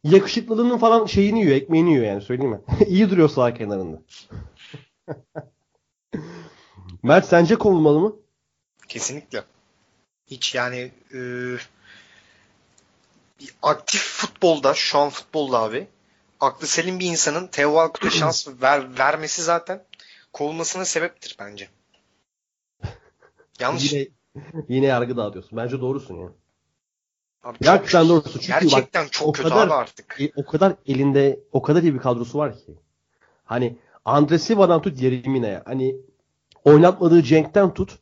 [0.04, 2.62] yakışıklılığının falan şeyini yiyor, ekmeğini yiyor yani söyleyeyim mi?
[2.88, 4.02] iyi duruyor sağ kenarında.
[7.04, 8.16] Mert sence kovulmalı mı?
[8.88, 9.44] Kesinlikle.
[10.28, 11.20] Hiç yani e,
[13.62, 15.88] aktif futbolda şu an futbolda abi
[16.40, 19.84] aklı selim bir insanın Theo Walcott'a şans ver, vermesi zaten
[20.34, 21.70] kovulmasına sebeptir bence.
[23.60, 23.94] Yanlış.
[23.94, 24.08] Yine
[24.70, 25.58] yine yargı dağıtıyorsun.
[25.58, 26.30] Bence doğrusun ya.
[27.44, 28.40] Abi Ya çok- sen doğrusun.
[28.40, 30.18] Çünkü bak, gerçekten çok o kötü kadar- abi artık.
[30.22, 32.76] E, o kadar elinde o kadar iyi bir kadrosu var ki.
[33.46, 35.62] Hani Andre Silva'dan tut Yerimine'ye.
[35.66, 35.96] Hani
[36.66, 38.00] oynatmadığı Cenk'ten tut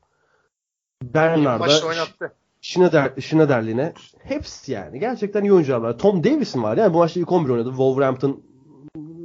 [1.04, 2.36] Bernard'a, oynattı.
[2.68, 5.00] Schneider, Schneiderlin'e hepsi yani.
[5.00, 5.98] Gerçekten iyi oyuncular var.
[5.98, 6.78] Tom Davis'in var.
[6.78, 7.70] Yani bu maçta ilk 11 oynadı.
[7.70, 8.44] Wolverhampton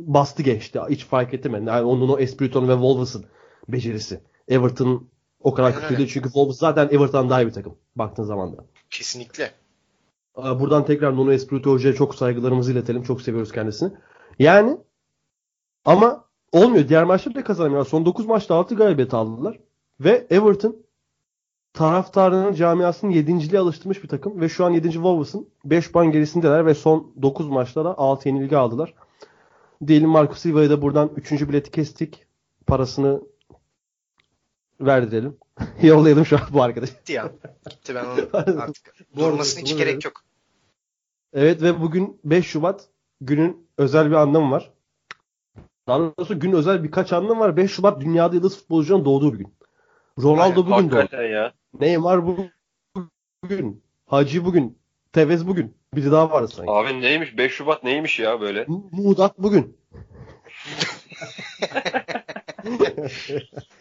[0.07, 0.80] bastı geçti.
[0.90, 1.53] Hiç fark ettim.
[1.53, 3.24] Yani onun o Espiriton ve Wolves'ın
[3.68, 4.20] becerisi.
[4.49, 5.09] Everton
[5.40, 6.09] o kadar kötü değil.
[6.12, 7.76] Çünkü Wolves zaten Everton'dan daha iyi bir takım.
[7.97, 8.64] Baktığın zaman da.
[8.90, 9.51] Kesinlikle.
[10.36, 13.03] Buradan tekrar Nuno Espirito Hoca'ya çok saygılarımızı iletelim.
[13.03, 13.93] Çok seviyoruz kendisini.
[14.38, 14.76] Yani
[15.84, 16.88] ama olmuyor.
[16.88, 17.90] Diğer maçları da kazanamıyorlar.
[17.90, 19.59] Son 9 maçta 6 galibiyet aldılar.
[20.01, 20.76] Ve Everton
[21.74, 24.40] taraftarının camiasının 7.liğe alıştırmış bir takım.
[24.40, 24.92] Ve şu an 7.
[24.92, 28.94] Wolves'ın 5 puan gerisindeler ve son 9 maçta da 6 yenilgi aldılar.
[29.86, 31.32] Diyelim Marco Silva'ya da buradan 3.
[31.32, 32.26] bileti kestik.
[32.66, 33.22] Parasını
[34.80, 35.36] verdirelim.
[35.82, 36.92] Yollayalım şu an bu arkadaşı.
[36.92, 37.32] Gitti ya.
[37.70, 38.28] Gitti ben onu
[38.62, 38.94] artık.
[39.16, 40.22] Durmasına hiç gerek yok.
[41.32, 42.88] Evet ve bugün 5 Şubat
[43.20, 44.72] günün özel bir anlamı var.
[45.86, 47.56] Daha doğrusu gün özel birkaç anlam var.
[47.56, 49.54] 5 Şubat dünyada yıldız futbolcunun doğduğu bir gün.
[50.22, 51.22] Ronaldo bugün doğdu.
[51.22, 51.52] Ya.
[51.80, 52.50] Neymar bu-
[53.44, 53.84] bugün.
[54.06, 54.78] Hacı bugün.
[55.12, 55.76] Tevez bugün.
[55.94, 56.70] Biri daha var sanki.
[56.70, 57.36] Abi neymiş?
[57.36, 58.64] 5 Şubat neymiş ya böyle?
[58.64, 59.76] Mu- Muğdat bugün.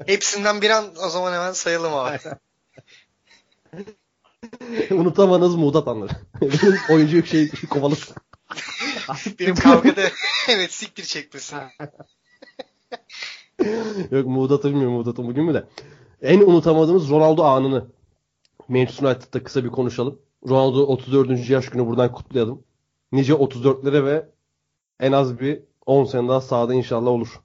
[0.08, 2.18] Hepsinden bir an o zaman hemen sayalım abi.
[4.92, 6.12] Unutamanız Muğdat anları.
[6.42, 8.00] Benim oyuncu şey kovalık.
[9.40, 10.02] Benim kavgada
[10.50, 11.58] evet siktir çekmesin.
[14.12, 15.66] Yok Muğdat'ı bilmiyorum Muğdat'ın bugün mü de.
[16.22, 17.88] En unutamadığımız Ronaldo anını.
[18.68, 20.22] Manchester United'da kısa bir konuşalım.
[20.50, 21.50] Ronaldo 34.
[21.50, 22.64] yaş günü buradan kutlayalım.
[23.12, 24.30] Nice 34'lere ve
[25.00, 27.42] en az bir 10 sene daha sahada inşallah olur.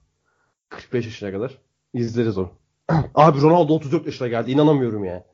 [0.69, 1.57] 45 yaşına kadar.
[1.93, 2.51] İzleriz onu.
[3.15, 4.51] Abi Ronaldo 34 yaşına geldi.
[4.51, 5.25] İnanamıyorum ya.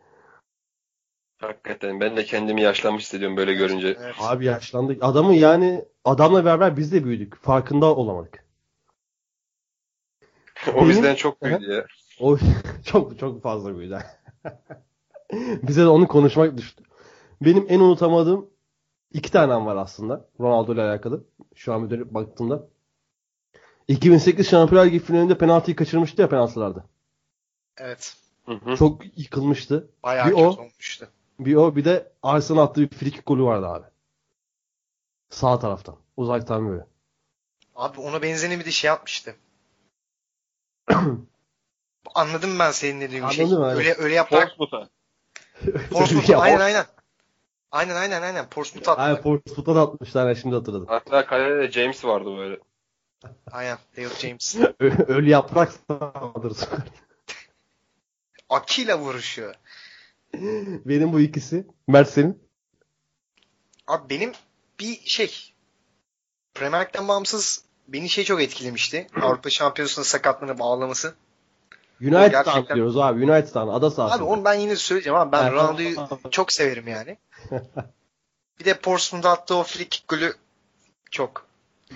[1.37, 3.87] Hakikaten ben de kendimi yaşlanmış hissediyorum böyle görünce.
[3.87, 4.15] Evet.
[4.19, 5.03] Abi yaşlandık.
[5.03, 7.35] Adamı yani adamla beraber biz de büyüdük.
[7.35, 8.45] Farkında olamadık.
[10.75, 11.85] o bizden çok büyüdü ya.
[12.23, 12.37] O
[12.85, 13.99] çok çok fazla büyüdü.
[15.63, 16.83] Bize de onu konuşmak düştü.
[17.41, 18.49] Benim en unutamadığım
[19.13, 20.29] iki tanem var aslında.
[20.39, 21.23] Ronaldo ile alakalı.
[21.55, 22.67] Şu an bir dönüp baktığımda.
[23.87, 26.85] 2008 Şampiyonlar Ligi finalinde penaltıyı kaçırmıştı ya penaltılarda.
[27.77, 28.17] Evet.
[28.45, 28.75] Hı hı.
[28.77, 29.89] Çok yıkılmıştı.
[30.03, 31.09] Bayağı Bir kötü o- olmuştu.
[31.39, 33.85] Bir o bir de Arsenal attığı bir frikik golü vardı abi.
[35.29, 35.95] Sağ taraftan.
[36.17, 36.85] Uzaktan böyle.
[37.75, 39.35] Abi ona benzeni bir de şey yapmıştı.
[42.15, 43.45] Anladım ben senin dediğin şey.
[43.45, 43.77] Anladım, aynen.
[43.77, 44.89] Öyle öyle yaparak Portsmouth'a.
[45.89, 46.85] Portsmouth Ya, aynen aynen.
[47.71, 49.01] Aynen aynen aynen Portsmouth attı.
[49.01, 50.27] Aynen Portsmouth'tan atmışlar.
[50.27, 50.85] yani Şimdi hatırladım.
[50.89, 52.59] Hatta kalede de James vardı böyle.
[53.51, 54.55] Aynen David James.
[55.07, 56.67] Ölü yaprak saldırısı.
[58.49, 59.55] Aki'yle vuruşuyor.
[60.85, 61.67] Benim bu ikisi.
[61.87, 62.43] Mert senin.
[63.87, 64.31] Abi benim
[64.79, 65.53] bir şey
[66.53, 69.07] Premier Lig'den bağımsız beni şey çok etkilemişti.
[69.21, 71.15] Avrupa Şampiyonası'nda sakatlanıp ağlaması.
[72.03, 73.31] United'dan gerçekten- diyoruz abi.
[73.31, 73.67] United'dan.
[73.67, 74.15] Ada sahası.
[74.15, 75.51] Abi onu ben yine söyleyeceğim ama ben.
[75.53, 75.95] Ronaldo'yu
[76.31, 77.17] çok severim yani.
[78.59, 80.33] Bir de Portsmouth'da attığı o free kick golü
[81.11, 81.45] çok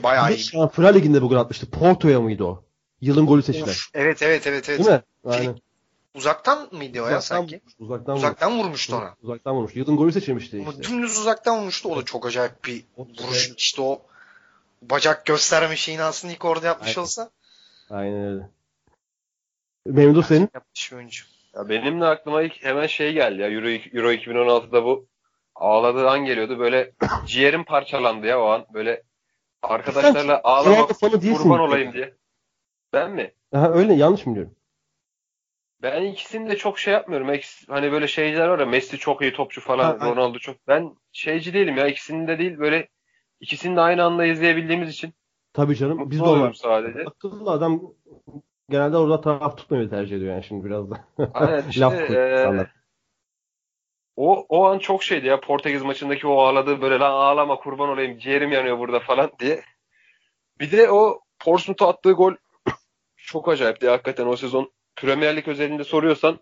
[0.03, 0.39] bayağı iyi.
[0.39, 1.69] Şampiyonlar Ligi'nde bu gol atmıştı.
[1.69, 2.63] Porto'ya mıydı o?
[3.01, 3.73] Yılın golü seçilen.
[3.93, 4.79] Evet evet evet evet.
[4.79, 5.01] Değil mi?
[5.25, 5.59] Aynen.
[6.15, 7.61] Uzaktan mıydı o ya sanki?
[7.79, 9.07] uzaktan, Uzaktan vurmuştu vurmuş.
[9.07, 9.15] ona.
[9.23, 9.75] Uzaktan vurmuş.
[9.75, 10.83] Yılın golü seçilmişti işte.
[10.83, 11.89] dümdüz uzaktan vurmuştu.
[11.89, 13.51] O da çok acayip bir vuruş.
[13.57, 14.01] İşte o
[14.81, 17.01] bacak gösterme şeyini aslında ilk orada yapmış Aynen.
[17.01, 17.29] olsa
[17.89, 18.49] Aynen öyle.
[19.93, 20.49] Memduh senin.
[20.53, 21.23] yapmış oyuncu.
[21.55, 23.49] Ya benim de aklıma ilk hemen şey geldi ya.
[23.49, 25.07] Euro, Euro 2016'da bu
[25.55, 26.59] ağladığı an geliyordu.
[26.59, 26.91] Böyle
[27.25, 28.65] ciğerim parçalandı ya o an.
[28.73, 29.03] Böyle
[29.61, 32.13] arkadaşlarla ağlama kurban olayım diye.
[32.93, 33.31] Ben mi?
[33.53, 34.55] Aha, öyle yanlış mı diyorum?
[35.81, 37.27] Ben ikisini de çok şey yapmıyorum.
[37.67, 40.09] Hani böyle şeyler var ya Messi çok iyi topçu falan, Ha, ha.
[40.15, 40.67] Ronaldo çok.
[40.67, 41.87] Ben şeyci değilim ya.
[41.87, 42.87] ikisini de değil böyle
[43.39, 45.13] ikisini de aynı anda izleyebildiğimiz için
[45.53, 45.97] Tabii canım.
[45.97, 46.55] mutlu Biz de oluyorum olarak.
[46.57, 47.03] sadece.
[47.05, 47.81] Akıllı adam
[48.69, 51.05] genelde orada taraf tutmayı tercih ediyor yani şimdi biraz da.
[51.33, 52.67] Aynen işte Laf e,
[54.15, 58.17] o, o an çok şeydi ya Portekiz maçındaki o ağladığı böyle lan ağlama kurban olayım
[58.17, 59.63] ciğerim yanıyor burada falan diye.
[60.59, 62.33] Bir de o Portsmouth'a attığı gol
[63.17, 64.71] çok acayipti hakikaten o sezon.
[64.95, 66.39] Premier Lig özelinde soruyorsan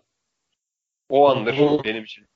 [1.08, 2.26] o andır O- benim için.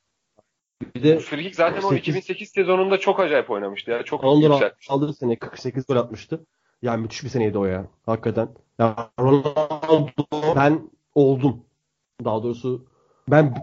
[0.95, 4.03] Bir de Frikik zaten o 48 2008 sezonunda çok acayip oynamıştı ya.
[4.03, 4.91] Çok yükseltmiş.
[4.91, 6.47] aldığı sene 48 gol atmıştı.
[6.83, 7.87] Yani müthiş bir seneydi o ya.
[8.07, 8.49] Hakikaten.
[8.79, 11.65] Ya Ronaldo ben oldum.
[12.25, 12.87] Daha doğrusu
[13.29, 13.55] ben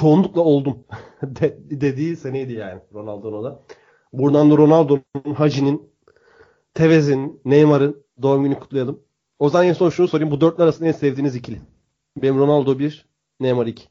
[0.00, 0.84] çoğunlukla oldum.
[1.22, 3.62] De- dediği seneydi yani Ronaldo'nun da.
[4.12, 5.92] Buradan da Ronaldo'nun, Hacı'nin,
[6.74, 9.02] Tevez'in, Neymar'ın doğum günü kutlayalım.
[9.38, 10.30] O zaman en son şunu sorayım.
[10.30, 11.60] Bu dörtlü arasında en sevdiğiniz ikili.
[12.16, 13.06] Benim Ronaldo 1,
[13.40, 13.88] Neymar 2.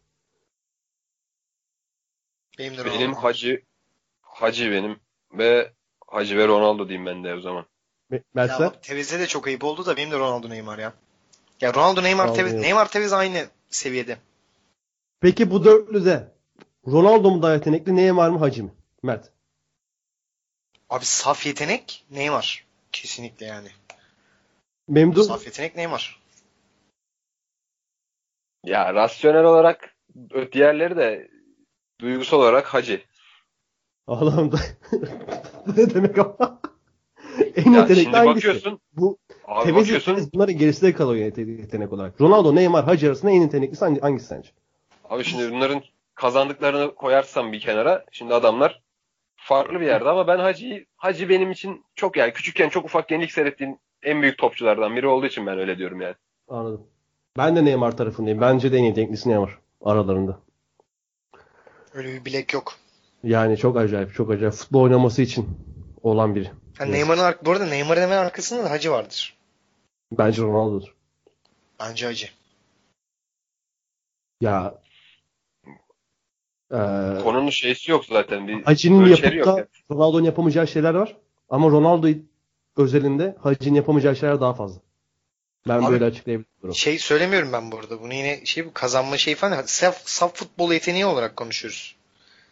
[2.59, 3.13] Benim de Benim.
[3.13, 3.61] Hacı
[4.21, 4.99] Hacı benim
[5.33, 5.73] ve
[6.07, 7.65] Hacı ve Ronaldo diyeyim ben de o zaman.
[8.11, 10.93] Me- Ya Tevez'e de çok ayıp oldu da benim de Ronaldo Neymar ya.
[11.61, 12.91] Ya Ronaldo Neymar Ronaldo Tevez Neymar.
[12.91, 14.17] Tevez aynı seviyede.
[15.19, 16.31] Peki bu dörtlüde
[16.87, 18.71] Ronaldo mu daha yetenekli, Neymar mı, Hacı mı?
[19.03, 19.31] Mert.
[20.89, 22.65] Abi saf yetenek Neymar.
[22.91, 23.69] Kesinlikle yani.
[24.87, 26.21] Memduh Saf yetenek Neymar.
[28.65, 29.95] Ya rasyonel olarak
[30.51, 31.31] diğerleri de
[31.99, 33.03] duygusal olarak Hacı.
[34.07, 34.59] Allah'ım da
[35.77, 36.60] ne demek ama?
[37.41, 38.35] En Ya yetenekli hangisi?
[38.35, 42.21] bakıyorsun Bu abi bakıyorsun bunların gerisinde kalıyor yete- yetenek olarak.
[42.21, 44.49] Ronaldo, Neymar, Hacı arasında en yeteneklisi hangi- hangisi sence?
[45.09, 45.81] abi şimdi bunların
[46.15, 48.81] kazandıklarını koyarsam bir kenara şimdi adamlar
[49.35, 53.31] farklı bir yerde ama ben Hacı'yı Hacı benim için çok yani küçükken çok ufakken ilk
[53.31, 56.15] seyrettiğim en büyük topçulardan biri olduğu için ben öyle diyorum yani.
[56.47, 56.81] Anladım.
[57.37, 58.41] Ben de Neymar tarafındayım.
[58.41, 60.39] Bence de en yeteneklisi Neymar aralarında.
[61.93, 62.73] Öyle bir bilek yok.
[63.23, 64.53] Yani çok acayip, çok acayip.
[64.53, 65.47] Futbol oynaması için
[66.03, 66.51] olan biri.
[66.85, 66.91] Yani.
[66.91, 69.37] Neymar'ın ar- bu arada Neymar'ın hemen arkasında da Hacı vardır.
[70.11, 70.95] Bence Ronaldo'dur.
[71.79, 72.29] Bence acı.
[74.41, 74.81] Ya
[76.71, 76.77] ee,
[77.23, 78.47] Konunun şeysi yok zaten.
[78.47, 79.67] Bir Hacı'nın ölçeri yapıp da yani.
[79.91, 81.17] Ronaldo'nun yapamayacağı şeyler var.
[81.49, 82.07] Ama Ronaldo
[82.77, 84.81] özelinde Hacı'nın yapamayacağı şeyler daha fazla.
[85.67, 86.73] Ben Abi- böyle açıklayabilirim.
[86.73, 88.01] Şey söylemiyorum ben bu arada.
[88.01, 89.63] Bunu yine şey bu kazanma şey falan.
[89.65, 91.95] Saf, saf futbol yeteneği olarak konuşuyoruz.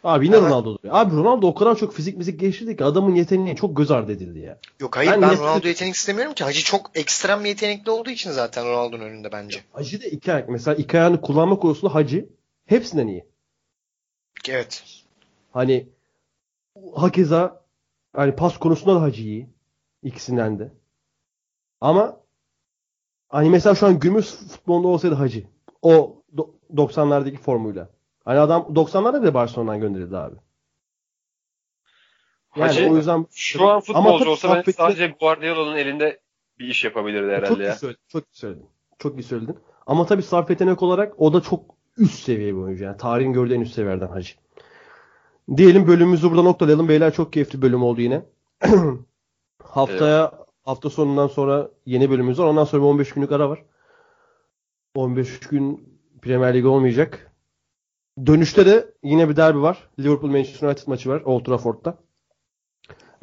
[0.04, 0.88] Abi yine Ronaldo'dur.
[0.88, 0.94] ya.
[0.94, 4.40] Abi Ronaldo o kadar çok fizik müzik geliştirdi ki adamın yeteneği çok göz ardı edildi
[4.40, 4.60] ya.
[4.80, 6.44] Yok hayır Ben ben, nefret- Ronaldo yetenek istemiyorum ki.
[6.44, 9.64] Hacı çok ekstrem bir yetenekli olduğu için zaten Ronaldo'nun önünde bence.
[9.74, 10.50] Hacı da iki ayak.
[10.50, 12.30] Mesela iki ayağını kullanma konusunda Hacı
[12.66, 13.26] hepsinden iyi.
[14.50, 14.84] Evet.
[15.52, 15.88] Hani
[16.96, 17.62] hakeza
[18.16, 19.50] hani pas konusunda da Hacı iyi.
[20.04, 20.72] İkisinden de.
[21.82, 22.18] Ama
[23.30, 25.44] hani mesela şu an günümüz futbolunda olsaydı Hacı.
[25.82, 27.90] O do- 90'lardaki formuyla.
[28.30, 30.36] Hani adam 90'larda bile Barcelona'dan gönderildi abi.
[32.56, 36.20] Yani Hacı o yüzden şu an futbolcu olsa sohbeti- sadece Guardiola'nın elinde
[36.60, 37.76] bir iş yapabilirdi Çok herhalde iyi ya.
[37.76, 38.02] söyledin.
[38.08, 38.66] Çok iyi söyledin.
[39.00, 39.58] Çok iyi söyledin.
[39.88, 42.84] Ama tabii sarf yetenek olarak o da çok üst seviye bir oyuncu.
[42.84, 44.34] Yani tarihin gördüğü en üst seviyelerden Hacı.
[45.58, 46.90] Diyelim bölümümüzü burada noktalayalım.
[46.90, 48.26] Beyler çok keyifli bölüm oldu yine.
[49.64, 50.32] Haftaya
[50.66, 52.46] hafta sonundan sonra yeni bölümümüz var.
[52.46, 53.64] Ondan sonra bir 15 günlük ara var.
[54.96, 57.29] 15 gün Premier Lig olmayacak.
[58.26, 59.90] Dönüşte de yine bir derbi var.
[60.00, 61.98] Liverpool Manchester United maçı var Old Trafford'da.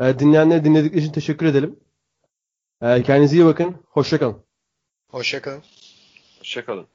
[0.00, 1.80] Ee, dinleyenlere dinledikleri için teşekkür edelim.
[2.82, 3.76] Ee, kendinize iyi bakın.
[3.88, 4.42] Hoşçakalın.
[5.10, 5.62] Hoşçakalın.
[6.38, 6.86] Hoşçakalın.